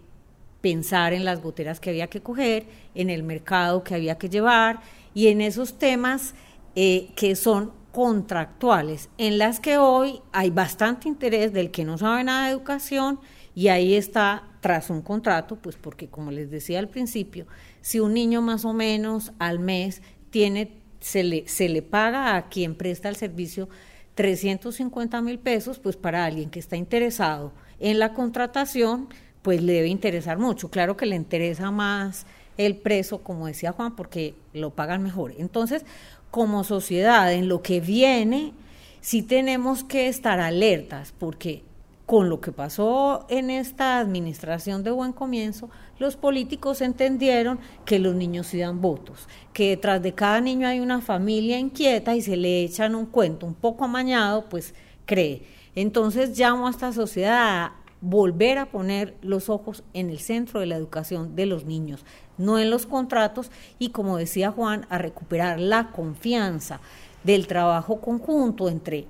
pensar 0.60 1.12
en 1.12 1.24
las 1.24 1.42
goteras 1.42 1.78
que 1.78 1.90
había 1.90 2.06
que 2.06 2.22
coger, 2.22 2.66
en 2.94 3.10
el 3.10 3.22
mercado 3.22 3.84
que 3.84 3.94
había 3.94 4.16
que 4.16 4.30
llevar 4.30 4.80
y 5.12 5.28
en 5.28 5.40
esos 5.40 5.78
temas 5.78 6.34
eh, 6.74 7.10
que 7.16 7.36
son 7.36 7.72
contractuales, 7.92 9.08
en 9.18 9.38
las 9.38 9.60
que 9.60 9.78
hoy 9.78 10.20
hay 10.32 10.50
bastante 10.50 11.06
interés 11.06 11.52
del 11.52 11.70
que 11.70 11.84
no 11.84 11.96
sabe 11.96 12.24
nada 12.24 12.46
de 12.46 12.52
educación 12.52 13.20
y 13.54 13.68
ahí 13.68 13.94
está 13.94 14.48
tras 14.60 14.90
un 14.90 15.02
contrato, 15.02 15.56
pues 15.56 15.76
porque 15.76 16.08
como 16.08 16.32
les 16.32 16.50
decía 16.50 16.80
al 16.80 16.88
principio, 16.88 17.46
si 17.82 18.00
un 18.00 18.14
niño 18.14 18.42
más 18.42 18.64
o 18.64 18.72
menos 18.72 19.32
al 19.38 19.60
mes 19.60 20.02
tiene, 20.30 20.72
se 21.04 21.22
le, 21.22 21.46
se 21.46 21.68
le 21.68 21.82
paga 21.82 22.34
a 22.34 22.48
quien 22.48 22.74
presta 22.74 23.10
el 23.10 23.16
servicio 23.16 23.68
350 24.14 25.20
mil 25.20 25.38
pesos, 25.38 25.78
pues 25.78 25.96
para 25.98 26.24
alguien 26.24 26.48
que 26.48 26.58
está 26.58 26.76
interesado 26.76 27.52
en 27.78 27.98
la 27.98 28.14
contratación, 28.14 29.08
pues 29.42 29.62
le 29.62 29.74
debe 29.74 29.88
interesar 29.88 30.38
mucho. 30.38 30.70
Claro 30.70 30.96
que 30.96 31.04
le 31.04 31.14
interesa 31.14 31.70
más 31.70 32.24
el 32.56 32.76
preso, 32.76 33.18
como 33.18 33.46
decía 33.46 33.72
Juan, 33.72 33.94
porque 33.96 34.34
lo 34.54 34.70
pagan 34.70 35.02
mejor. 35.02 35.34
Entonces, 35.36 35.84
como 36.30 36.64
sociedad, 36.64 37.34
en 37.34 37.48
lo 37.48 37.60
que 37.60 37.80
viene, 37.82 38.54
sí 39.02 39.22
tenemos 39.22 39.84
que 39.84 40.08
estar 40.08 40.40
alertas, 40.40 41.12
porque 41.18 41.64
con 42.06 42.28
lo 42.28 42.40
que 42.40 42.52
pasó 42.52 43.24
en 43.28 43.48
esta 43.50 43.98
administración 43.98 44.82
de 44.82 44.90
buen 44.90 45.12
comienzo, 45.12 45.70
los 45.98 46.16
políticos 46.16 46.82
entendieron 46.82 47.58
que 47.86 47.98
los 47.98 48.14
niños 48.14 48.48
sí 48.48 48.58
dan 48.58 48.80
votos, 48.80 49.26
que 49.52 49.70
detrás 49.70 50.02
de 50.02 50.12
cada 50.12 50.40
niño 50.40 50.68
hay 50.68 50.80
una 50.80 51.00
familia 51.00 51.58
inquieta 51.58 52.14
y 52.14 52.20
se 52.20 52.36
le 52.36 52.62
echan 52.62 52.94
un 52.94 53.06
cuento 53.06 53.46
un 53.46 53.54
poco 53.54 53.84
amañado, 53.84 54.48
pues 54.50 54.74
cree. 55.06 55.42
Entonces 55.74 56.38
llamo 56.38 56.66
a 56.66 56.70
esta 56.70 56.92
sociedad 56.92 57.64
a 57.64 57.72
volver 58.00 58.58
a 58.58 58.66
poner 58.66 59.16
los 59.22 59.48
ojos 59.48 59.82
en 59.94 60.10
el 60.10 60.18
centro 60.18 60.60
de 60.60 60.66
la 60.66 60.76
educación 60.76 61.34
de 61.34 61.46
los 61.46 61.64
niños, 61.64 62.04
no 62.36 62.58
en 62.58 62.68
los 62.68 62.84
contratos 62.84 63.50
y 63.78 63.90
como 63.90 64.18
decía 64.18 64.50
Juan, 64.50 64.86
a 64.90 64.98
recuperar 64.98 65.58
la 65.58 65.90
confianza 65.90 66.80
del 67.22 67.46
trabajo 67.46 68.02
conjunto 68.02 68.68
entre 68.68 69.06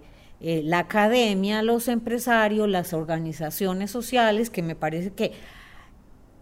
eh, 0.47 0.61
la 0.63 0.81
academia, 0.81 1.63
los 1.63 1.89
empresarios, 1.89 2.69
las 2.69 2.93
organizaciones 2.93 3.91
sociales, 3.91 4.51
que 4.51 4.61
me 4.61 4.77
parece 4.77 5.11
que 5.11 5.33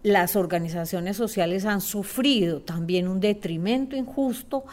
las 0.02 0.34
organizaciones 0.34 1.16
sociales 1.16 1.64
han 1.64 1.80
sufrido 1.80 2.62
también 2.62 3.06
un 3.06 3.20
detrimento 3.20 3.94
injusto 3.94 4.64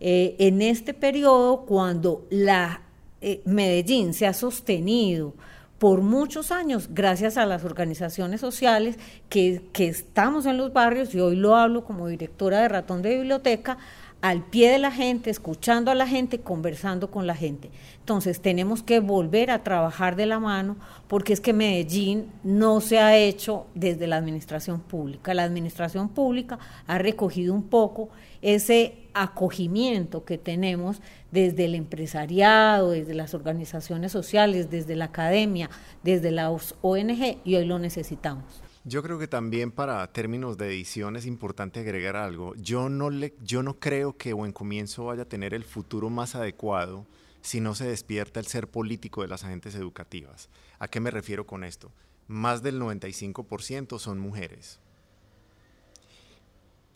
eh, 0.00 0.36
en 0.38 0.62
este 0.62 0.94
periodo 0.94 1.66
cuando 1.66 2.26
la 2.30 2.80
eh, 3.20 3.42
Medellín 3.44 4.14
se 4.14 4.26
ha 4.26 4.32
sostenido 4.32 5.34
por 5.78 6.00
muchos 6.00 6.50
años 6.50 6.88
gracias 6.90 7.36
a 7.36 7.44
las 7.44 7.64
organizaciones 7.64 8.40
sociales 8.40 8.98
que, 9.28 9.68
que 9.74 9.88
estamos 9.88 10.46
en 10.46 10.56
los 10.56 10.72
barrios, 10.72 11.14
y 11.14 11.20
hoy 11.20 11.36
lo 11.36 11.56
hablo 11.56 11.84
como 11.84 12.08
directora 12.08 12.60
de 12.60 12.68
Ratón 12.68 13.02
de 13.02 13.16
Biblioteca, 13.16 13.76
al 14.20 14.42
pie 14.44 14.70
de 14.70 14.78
la 14.78 14.90
gente, 14.90 15.30
escuchando 15.30 15.90
a 15.90 15.94
la 15.94 16.06
gente, 16.06 16.40
conversando 16.40 17.10
con 17.10 17.26
la 17.26 17.34
gente. 17.34 17.70
Entonces 18.00 18.40
tenemos 18.40 18.82
que 18.82 19.00
volver 19.00 19.50
a 19.50 19.62
trabajar 19.62 20.16
de 20.16 20.26
la 20.26 20.40
mano 20.40 20.76
porque 21.06 21.32
es 21.32 21.40
que 21.40 21.52
Medellín 21.52 22.32
no 22.42 22.80
se 22.80 22.98
ha 22.98 23.16
hecho 23.16 23.66
desde 23.74 24.06
la 24.06 24.16
administración 24.16 24.80
pública. 24.80 25.34
La 25.34 25.44
administración 25.44 26.08
pública 26.08 26.58
ha 26.86 26.98
recogido 26.98 27.54
un 27.54 27.62
poco 27.62 28.08
ese 28.42 28.94
acogimiento 29.14 30.24
que 30.24 30.38
tenemos 30.38 31.00
desde 31.30 31.66
el 31.66 31.74
empresariado, 31.74 32.90
desde 32.90 33.14
las 33.14 33.34
organizaciones 33.34 34.10
sociales, 34.10 34.70
desde 34.70 34.96
la 34.96 35.06
academia, 35.06 35.70
desde 36.02 36.30
las 36.30 36.74
ONG 36.82 37.38
y 37.44 37.54
hoy 37.54 37.66
lo 37.66 37.78
necesitamos. 37.78 38.67
Yo 38.88 39.02
creo 39.02 39.18
que 39.18 39.28
también 39.28 39.70
para 39.70 40.10
términos 40.14 40.56
de 40.56 40.68
edición 40.68 41.16
es 41.16 41.26
importante 41.26 41.80
agregar 41.80 42.16
algo. 42.16 42.54
Yo 42.54 42.88
no, 42.88 43.10
le, 43.10 43.34
yo 43.44 43.62
no 43.62 43.78
creo 43.78 44.16
que 44.16 44.32
Buen 44.32 44.52
Comienzo 44.52 45.04
vaya 45.04 45.24
a 45.24 45.28
tener 45.28 45.52
el 45.52 45.64
futuro 45.64 46.08
más 46.08 46.34
adecuado 46.34 47.06
si 47.42 47.60
no 47.60 47.74
se 47.74 47.86
despierta 47.86 48.40
el 48.40 48.46
ser 48.46 48.66
político 48.66 49.20
de 49.20 49.28
las 49.28 49.44
agentes 49.44 49.74
educativas. 49.74 50.48
¿A 50.78 50.88
qué 50.88 51.00
me 51.00 51.10
refiero 51.10 51.46
con 51.46 51.64
esto? 51.64 51.92
Más 52.28 52.62
del 52.62 52.80
95% 52.80 53.98
son 53.98 54.20
mujeres. 54.20 54.80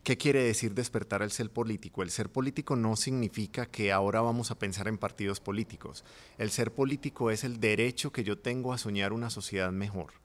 ¿Qué 0.02 0.16
quiere 0.16 0.42
decir 0.42 0.72
despertar 0.72 1.20
el 1.20 1.30
ser 1.30 1.50
político? 1.50 2.02
El 2.02 2.10
ser 2.10 2.30
político 2.30 2.74
no 2.74 2.96
significa 2.96 3.66
que 3.66 3.92
ahora 3.92 4.22
vamos 4.22 4.50
a 4.50 4.58
pensar 4.58 4.88
en 4.88 4.96
partidos 4.96 5.40
políticos. 5.40 6.06
El 6.38 6.50
ser 6.50 6.72
político 6.72 7.30
es 7.30 7.44
el 7.44 7.60
derecho 7.60 8.12
que 8.12 8.24
yo 8.24 8.38
tengo 8.38 8.72
a 8.72 8.78
soñar 8.78 9.12
una 9.12 9.28
sociedad 9.28 9.70
mejor. 9.72 10.21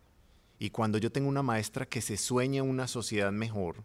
Y 0.59 0.71
cuando 0.71 0.97
yo 0.97 1.11
tengo 1.11 1.29
una 1.29 1.43
maestra 1.43 1.85
que 1.85 2.01
se 2.01 2.17
sueña 2.17 2.63
una 2.63 2.87
sociedad 2.87 3.31
mejor, 3.31 3.83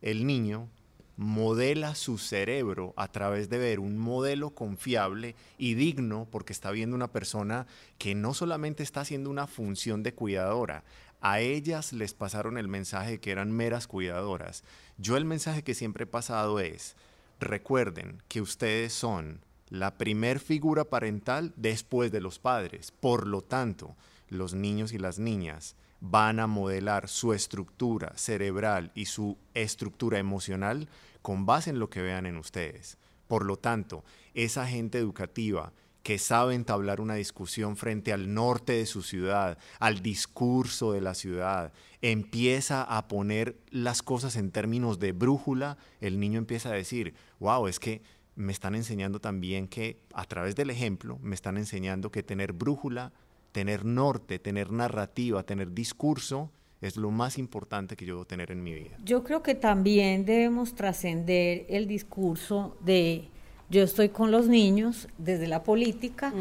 el 0.00 0.26
niño 0.26 0.68
modela 1.16 1.94
su 1.94 2.16
cerebro 2.16 2.94
a 2.96 3.08
través 3.08 3.50
de 3.50 3.58
ver 3.58 3.78
un 3.78 3.98
modelo 3.98 4.54
confiable 4.54 5.36
y 5.58 5.74
digno 5.74 6.26
porque 6.30 6.54
está 6.54 6.70
viendo 6.70 6.96
una 6.96 7.12
persona 7.12 7.66
que 7.98 8.14
no 8.14 8.32
solamente 8.32 8.82
está 8.82 9.02
haciendo 9.02 9.28
una 9.28 9.46
función 9.46 10.02
de 10.02 10.14
cuidadora, 10.14 10.82
a 11.20 11.40
ellas 11.40 11.92
les 11.92 12.14
pasaron 12.14 12.56
el 12.56 12.68
mensaje 12.68 13.20
que 13.20 13.32
eran 13.32 13.52
meras 13.52 13.86
cuidadoras. 13.86 14.64
Yo 14.96 15.18
el 15.18 15.26
mensaje 15.26 15.62
que 15.62 15.74
siempre 15.74 16.04
he 16.04 16.06
pasado 16.06 16.58
es, 16.58 16.96
recuerden 17.38 18.22
que 18.28 18.40
ustedes 18.40 18.94
son 18.94 19.40
la 19.68 19.98
primer 19.98 20.40
figura 20.40 20.84
parental 20.84 21.52
después 21.56 22.10
de 22.10 22.22
los 22.22 22.38
padres. 22.38 22.92
Por 22.92 23.26
lo 23.26 23.42
tanto, 23.42 23.94
los 24.30 24.54
niños 24.54 24.94
y 24.94 24.98
las 24.98 25.18
niñas 25.18 25.76
van 26.00 26.40
a 26.40 26.46
modelar 26.46 27.08
su 27.08 27.32
estructura 27.32 28.12
cerebral 28.16 28.90
y 28.94 29.06
su 29.06 29.36
estructura 29.54 30.18
emocional 30.18 30.88
con 31.22 31.46
base 31.46 31.70
en 31.70 31.78
lo 31.78 31.90
que 31.90 32.02
vean 32.02 32.26
en 32.26 32.36
ustedes. 32.36 32.98
Por 33.28 33.44
lo 33.44 33.56
tanto, 33.56 34.04
esa 34.34 34.66
gente 34.66 34.98
educativa 34.98 35.72
que 36.02 36.18
sabe 36.18 36.54
entablar 36.54 37.00
una 37.00 37.14
discusión 37.14 37.76
frente 37.76 38.12
al 38.12 38.32
norte 38.32 38.72
de 38.72 38.86
su 38.86 39.02
ciudad, 39.02 39.58
al 39.78 40.02
discurso 40.02 40.92
de 40.92 41.02
la 41.02 41.14
ciudad, 41.14 41.72
empieza 42.00 42.82
a 42.82 43.06
poner 43.06 43.58
las 43.70 44.02
cosas 44.02 44.36
en 44.36 44.50
términos 44.50 44.98
de 44.98 45.12
brújula, 45.12 45.76
el 46.00 46.18
niño 46.18 46.38
empieza 46.38 46.70
a 46.70 46.74
decir, 46.74 47.14
wow, 47.38 47.66
es 47.66 47.78
que 47.78 48.02
me 48.34 48.52
están 48.52 48.74
enseñando 48.74 49.20
también 49.20 49.68
que 49.68 50.00
a 50.14 50.24
través 50.24 50.56
del 50.56 50.70
ejemplo, 50.70 51.18
me 51.20 51.34
están 51.34 51.58
enseñando 51.58 52.10
que 52.10 52.22
tener 52.22 52.54
brújula 52.54 53.12
tener 53.52 53.84
norte, 53.84 54.38
tener 54.38 54.70
narrativa, 54.72 55.42
tener 55.42 55.72
discurso, 55.72 56.50
es 56.80 56.96
lo 56.96 57.10
más 57.10 57.38
importante 57.38 57.96
que 57.96 58.06
yo 58.06 58.14
debo 58.14 58.24
tener 58.24 58.50
en 58.50 58.62
mi 58.62 58.72
vida. 58.72 58.96
Yo 59.04 59.22
creo 59.22 59.42
que 59.42 59.54
también 59.54 60.24
debemos 60.24 60.74
trascender 60.74 61.66
el 61.68 61.86
discurso 61.86 62.76
de 62.80 63.28
yo 63.68 63.82
estoy 63.82 64.08
con 64.08 64.32
los 64.32 64.48
niños 64.48 65.06
desde 65.16 65.46
la 65.46 65.62
política, 65.62 66.32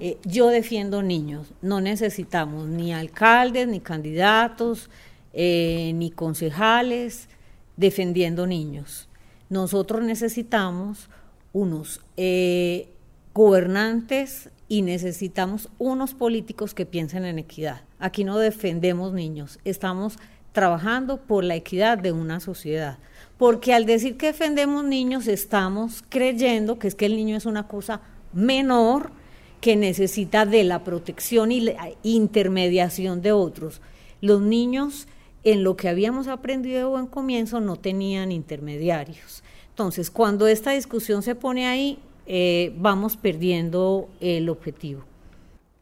eh, 0.00 0.18
yo 0.24 0.48
defiendo 0.48 1.02
niños, 1.02 1.52
no 1.60 1.80
necesitamos 1.80 2.68
ni 2.68 2.94
alcaldes, 2.94 3.66
ni 3.66 3.80
candidatos, 3.80 4.88
eh, 5.32 5.90
ni 5.96 6.12
concejales 6.12 7.28
defendiendo 7.76 8.46
niños. 8.46 9.08
Nosotros 9.48 10.04
necesitamos 10.04 11.08
unos 11.52 12.00
eh, 12.16 12.88
gobernantes 13.34 14.50
y 14.68 14.82
necesitamos 14.82 15.68
unos 15.78 16.14
políticos 16.14 16.74
que 16.74 16.86
piensen 16.86 17.24
en 17.24 17.38
equidad. 17.38 17.82
Aquí 17.98 18.24
no 18.24 18.38
defendemos 18.38 19.12
niños, 19.12 19.58
estamos 19.64 20.18
trabajando 20.52 21.18
por 21.18 21.44
la 21.44 21.54
equidad 21.54 21.98
de 21.98 22.12
una 22.12 22.40
sociedad. 22.40 22.98
Porque 23.38 23.74
al 23.74 23.84
decir 23.84 24.16
que 24.16 24.28
defendemos 24.28 24.84
niños 24.84 25.28
estamos 25.28 26.02
creyendo 26.08 26.78
que 26.78 26.88
es 26.88 26.94
que 26.94 27.06
el 27.06 27.16
niño 27.16 27.36
es 27.36 27.44
una 27.44 27.68
cosa 27.68 28.00
menor 28.32 29.10
que 29.60 29.76
necesita 29.76 30.46
de 30.46 30.64
la 30.64 30.82
protección 30.84 31.52
y 31.52 31.60
la 31.60 31.90
intermediación 32.02 33.20
de 33.20 33.32
otros. 33.32 33.80
Los 34.20 34.40
niños, 34.40 35.08
en 35.44 35.62
lo 35.62 35.76
que 35.76 35.88
habíamos 35.88 36.28
aprendido 36.28 36.78
de 36.78 36.84
buen 36.84 37.06
comienzo, 37.06 37.60
no 37.60 37.76
tenían 37.76 38.32
intermediarios. 38.32 39.42
Entonces, 39.70 40.10
cuando 40.10 40.46
esta 40.46 40.70
discusión 40.70 41.22
se 41.22 41.34
pone 41.34 41.66
ahí, 41.66 41.98
eh, 42.26 42.74
vamos 42.78 43.16
perdiendo 43.16 44.08
el 44.20 44.48
objetivo. 44.48 45.02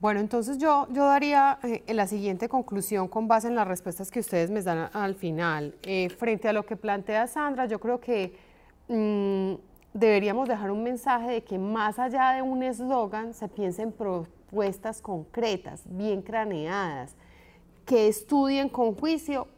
Bueno, 0.05 0.21
entonces 0.21 0.59
yo, 0.59 0.87
yo 0.91 1.07
daría 1.07 1.59
eh, 1.62 1.83
la 1.95 2.07
siguiente 2.07 2.47
conclusión 2.49 3.09
con 3.09 3.27
base 3.27 3.49
en 3.49 3.55
las 3.55 3.66
respuestas 3.66 4.11
que 4.11 4.21
ustedes 4.21 4.51
me 4.51 4.61
dan 4.61 4.91
al 4.93 5.15
final. 5.15 5.75
Eh, 5.83 6.11
frente 6.11 6.47
a 6.47 6.53
lo 6.53 6.66
que 6.66 6.77
plantea 6.77 7.27
Sandra, 7.27 7.65
yo 7.65 7.81
creo 7.81 8.01
que 8.01 8.37
mm, 8.89 9.55
deberíamos 9.95 10.47
dejar 10.47 10.71
un 10.71 10.83
mensaje 10.83 11.31
de 11.31 11.43
que 11.43 11.59
más 11.59 11.99
allá 11.99 12.33
de 12.33 12.43
un 12.43 12.62
eslogan, 12.62 13.33
se 13.33 13.49
piense 13.49 13.81
en 13.81 13.93
propuestas 13.93 15.01
concretas, 15.01 15.83
bien 15.87 16.21
craneadas, 16.21 17.15
que 17.87 18.09
estudien 18.09 18.69
con 18.69 18.95
juicio 18.95 19.49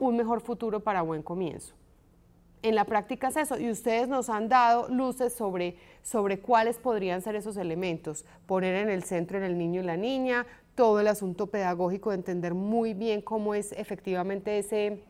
un 0.00 0.16
mejor 0.16 0.40
futuro 0.40 0.80
para 0.80 1.02
buen 1.02 1.22
comienzo. 1.22 1.74
En 2.62 2.76
la 2.76 2.84
práctica 2.84 3.28
es 3.28 3.36
eso, 3.36 3.58
y 3.58 3.70
ustedes 3.70 4.06
nos 4.06 4.28
han 4.28 4.48
dado 4.48 4.88
luces 4.88 5.32
sobre, 5.32 5.76
sobre 6.02 6.38
cuáles 6.38 6.78
podrían 6.78 7.20
ser 7.20 7.34
esos 7.34 7.56
elementos. 7.56 8.24
Poner 8.46 8.76
en 8.76 8.88
el 8.88 9.02
centro 9.02 9.36
en 9.36 9.42
el 9.42 9.58
niño 9.58 9.80
y 9.80 9.84
la 9.84 9.96
niña, 9.96 10.46
todo 10.76 11.00
el 11.00 11.08
asunto 11.08 11.48
pedagógico 11.48 12.10
de 12.10 12.16
entender 12.16 12.54
muy 12.54 12.94
bien 12.94 13.20
cómo 13.20 13.56
es 13.56 13.72
efectivamente 13.72 14.58
ese, 14.58 15.02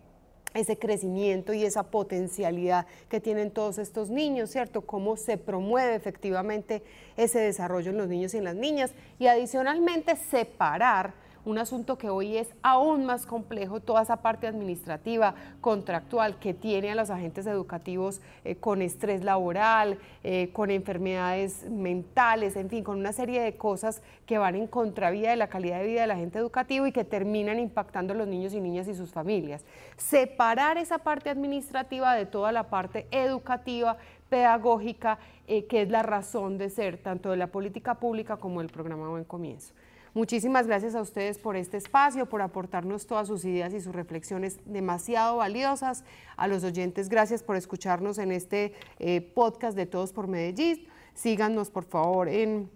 ese 0.54 0.78
crecimiento 0.78 1.52
y 1.52 1.64
esa 1.64 1.90
potencialidad 1.90 2.86
que 3.10 3.20
tienen 3.20 3.50
todos 3.50 3.76
estos 3.76 4.08
niños, 4.08 4.48
¿cierto? 4.48 4.80
Cómo 4.82 5.18
se 5.18 5.36
promueve 5.36 5.94
efectivamente 5.94 6.82
ese 7.18 7.38
desarrollo 7.40 7.90
en 7.90 7.98
los 7.98 8.08
niños 8.08 8.32
y 8.32 8.38
en 8.38 8.44
las 8.44 8.56
niñas. 8.56 8.92
Y 9.18 9.26
adicionalmente 9.26 10.16
separar 10.16 11.12
un 11.44 11.58
asunto 11.58 11.98
que 11.98 12.08
hoy 12.08 12.36
es 12.36 12.48
aún 12.62 13.04
más 13.04 13.26
complejo, 13.26 13.80
toda 13.80 14.02
esa 14.02 14.18
parte 14.18 14.46
administrativa, 14.46 15.34
contractual 15.60 16.38
que 16.38 16.54
tiene 16.54 16.92
a 16.92 16.94
los 16.94 17.10
agentes 17.10 17.46
educativos 17.46 18.20
eh, 18.44 18.56
con 18.56 18.82
estrés 18.82 19.24
laboral, 19.24 19.98
eh, 20.22 20.50
con 20.52 20.70
enfermedades 20.70 21.68
mentales, 21.70 22.56
en 22.56 22.70
fin, 22.70 22.84
con 22.84 22.98
una 22.98 23.12
serie 23.12 23.42
de 23.42 23.56
cosas 23.56 24.02
que 24.26 24.38
van 24.38 24.54
en 24.54 24.66
contravía 24.66 25.30
de 25.30 25.36
la 25.36 25.48
calidad 25.48 25.80
de 25.80 25.86
vida 25.86 26.02
del 26.02 26.12
agente 26.12 26.38
educativo 26.38 26.86
y 26.86 26.92
que 26.92 27.04
terminan 27.04 27.58
impactando 27.58 28.12
a 28.12 28.16
los 28.16 28.28
niños 28.28 28.54
y 28.54 28.60
niñas 28.60 28.86
y 28.86 28.94
sus 28.94 29.10
familias. 29.10 29.64
Separar 29.96 30.78
esa 30.78 30.98
parte 30.98 31.30
administrativa 31.30 32.14
de 32.14 32.26
toda 32.26 32.52
la 32.52 32.70
parte 32.70 33.06
educativa, 33.10 33.96
pedagógica, 34.28 35.18
eh, 35.46 35.66
que 35.66 35.82
es 35.82 35.90
la 35.90 36.02
razón 36.02 36.56
de 36.56 36.70
ser 36.70 36.98
tanto 36.98 37.30
de 37.30 37.36
la 37.36 37.48
política 37.48 37.96
pública 37.96 38.36
como 38.36 38.60
del 38.60 38.70
programa 38.70 39.08
Buen 39.08 39.24
Comienzo. 39.24 39.74
Muchísimas 40.14 40.66
gracias 40.66 40.94
a 40.94 41.00
ustedes 41.00 41.38
por 41.38 41.56
este 41.56 41.78
espacio, 41.78 42.26
por 42.26 42.42
aportarnos 42.42 43.06
todas 43.06 43.28
sus 43.28 43.46
ideas 43.46 43.72
y 43.72 43.80
sus 43.80 43.94
reflexiones 43.94 44.58
demasiado 44.66 45.38
valiosas. 45.38 46.04
A 46.36 46.48
los 46.48 46.64
oyentes, 46.64 47.08
gracias 47.08 47.42
por 47.42 47.56
escucharnos 47.56 48.18
en 48.18 48.30
este 48.30 48.74
eh, 48.98 49.22
podcast 49.22 49.74
de 49.74 49.86
Todos 49.86 50.12
por 50.12 50.28
Medellín. 50.28 50.86
Síganos, 51.14 51.70
por 51.70 51.84
favor, 51.84 52.28
en, 52.28 52.70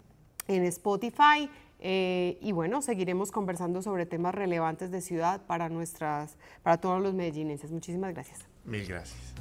Spotify. 0.48 1.50
Eh, 1.78 2.38
y 2.40 2.52
bueno, 2.52 2.80
seguiremos 2.80 3.30
conversando 3.30 3.82
sobre 3.82 4.06
temas 4.06 4.34
relevantes 4.34 4.90
de 4.90 5.02
ciudad 5.02 5.44
para, 5.46 5.68
nuestras, 5.68 6.36
para 6.62 6.78
todos 6.78 7.02
los 7.02 7.12
medellinenses. 7.12 7.70
Muchísimas 7.70 8.14
gracias. 8.14 8.46
Mil 8.64 8.86
gracias. 8.86 9.34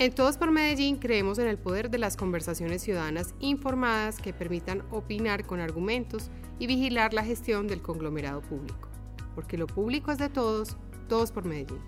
En 0.00 0.14
Todos 0.14 0.36
por 0.36 0.52
Medellín 0.52 0.98
creemos 0.98 1.40
en 1.40 1.48
el 1.48 1.58
poder 1.58 1.90
de 1.90 1.98
las 1.98 2.16
conversaciones 2.16 2.82
ciudadanas 2.82 3.34
informadas 3.40 4.18
que 4.18 4.32
permitan 4.32 4.84
opinar 4.92 5.44
con 5.44 5.58
argumentos 5.58 6.30
y 6.60 6.68
vigilar 6.68 7.12
la 7.14 7.24
gestión 7.24 7.66
del 7.66 7.82
conglomerado 7.82 8.40
público. 8.40 8.88
Porque 9.34 9.58
lo 9.58 9.66
público 9.66 10.12
es 10.12 10.18
de 10.18 10.28
todos, 10.28 10.76
todos 11.08 11.32
por 11.32 11.46
Medellín. 11.46 11.80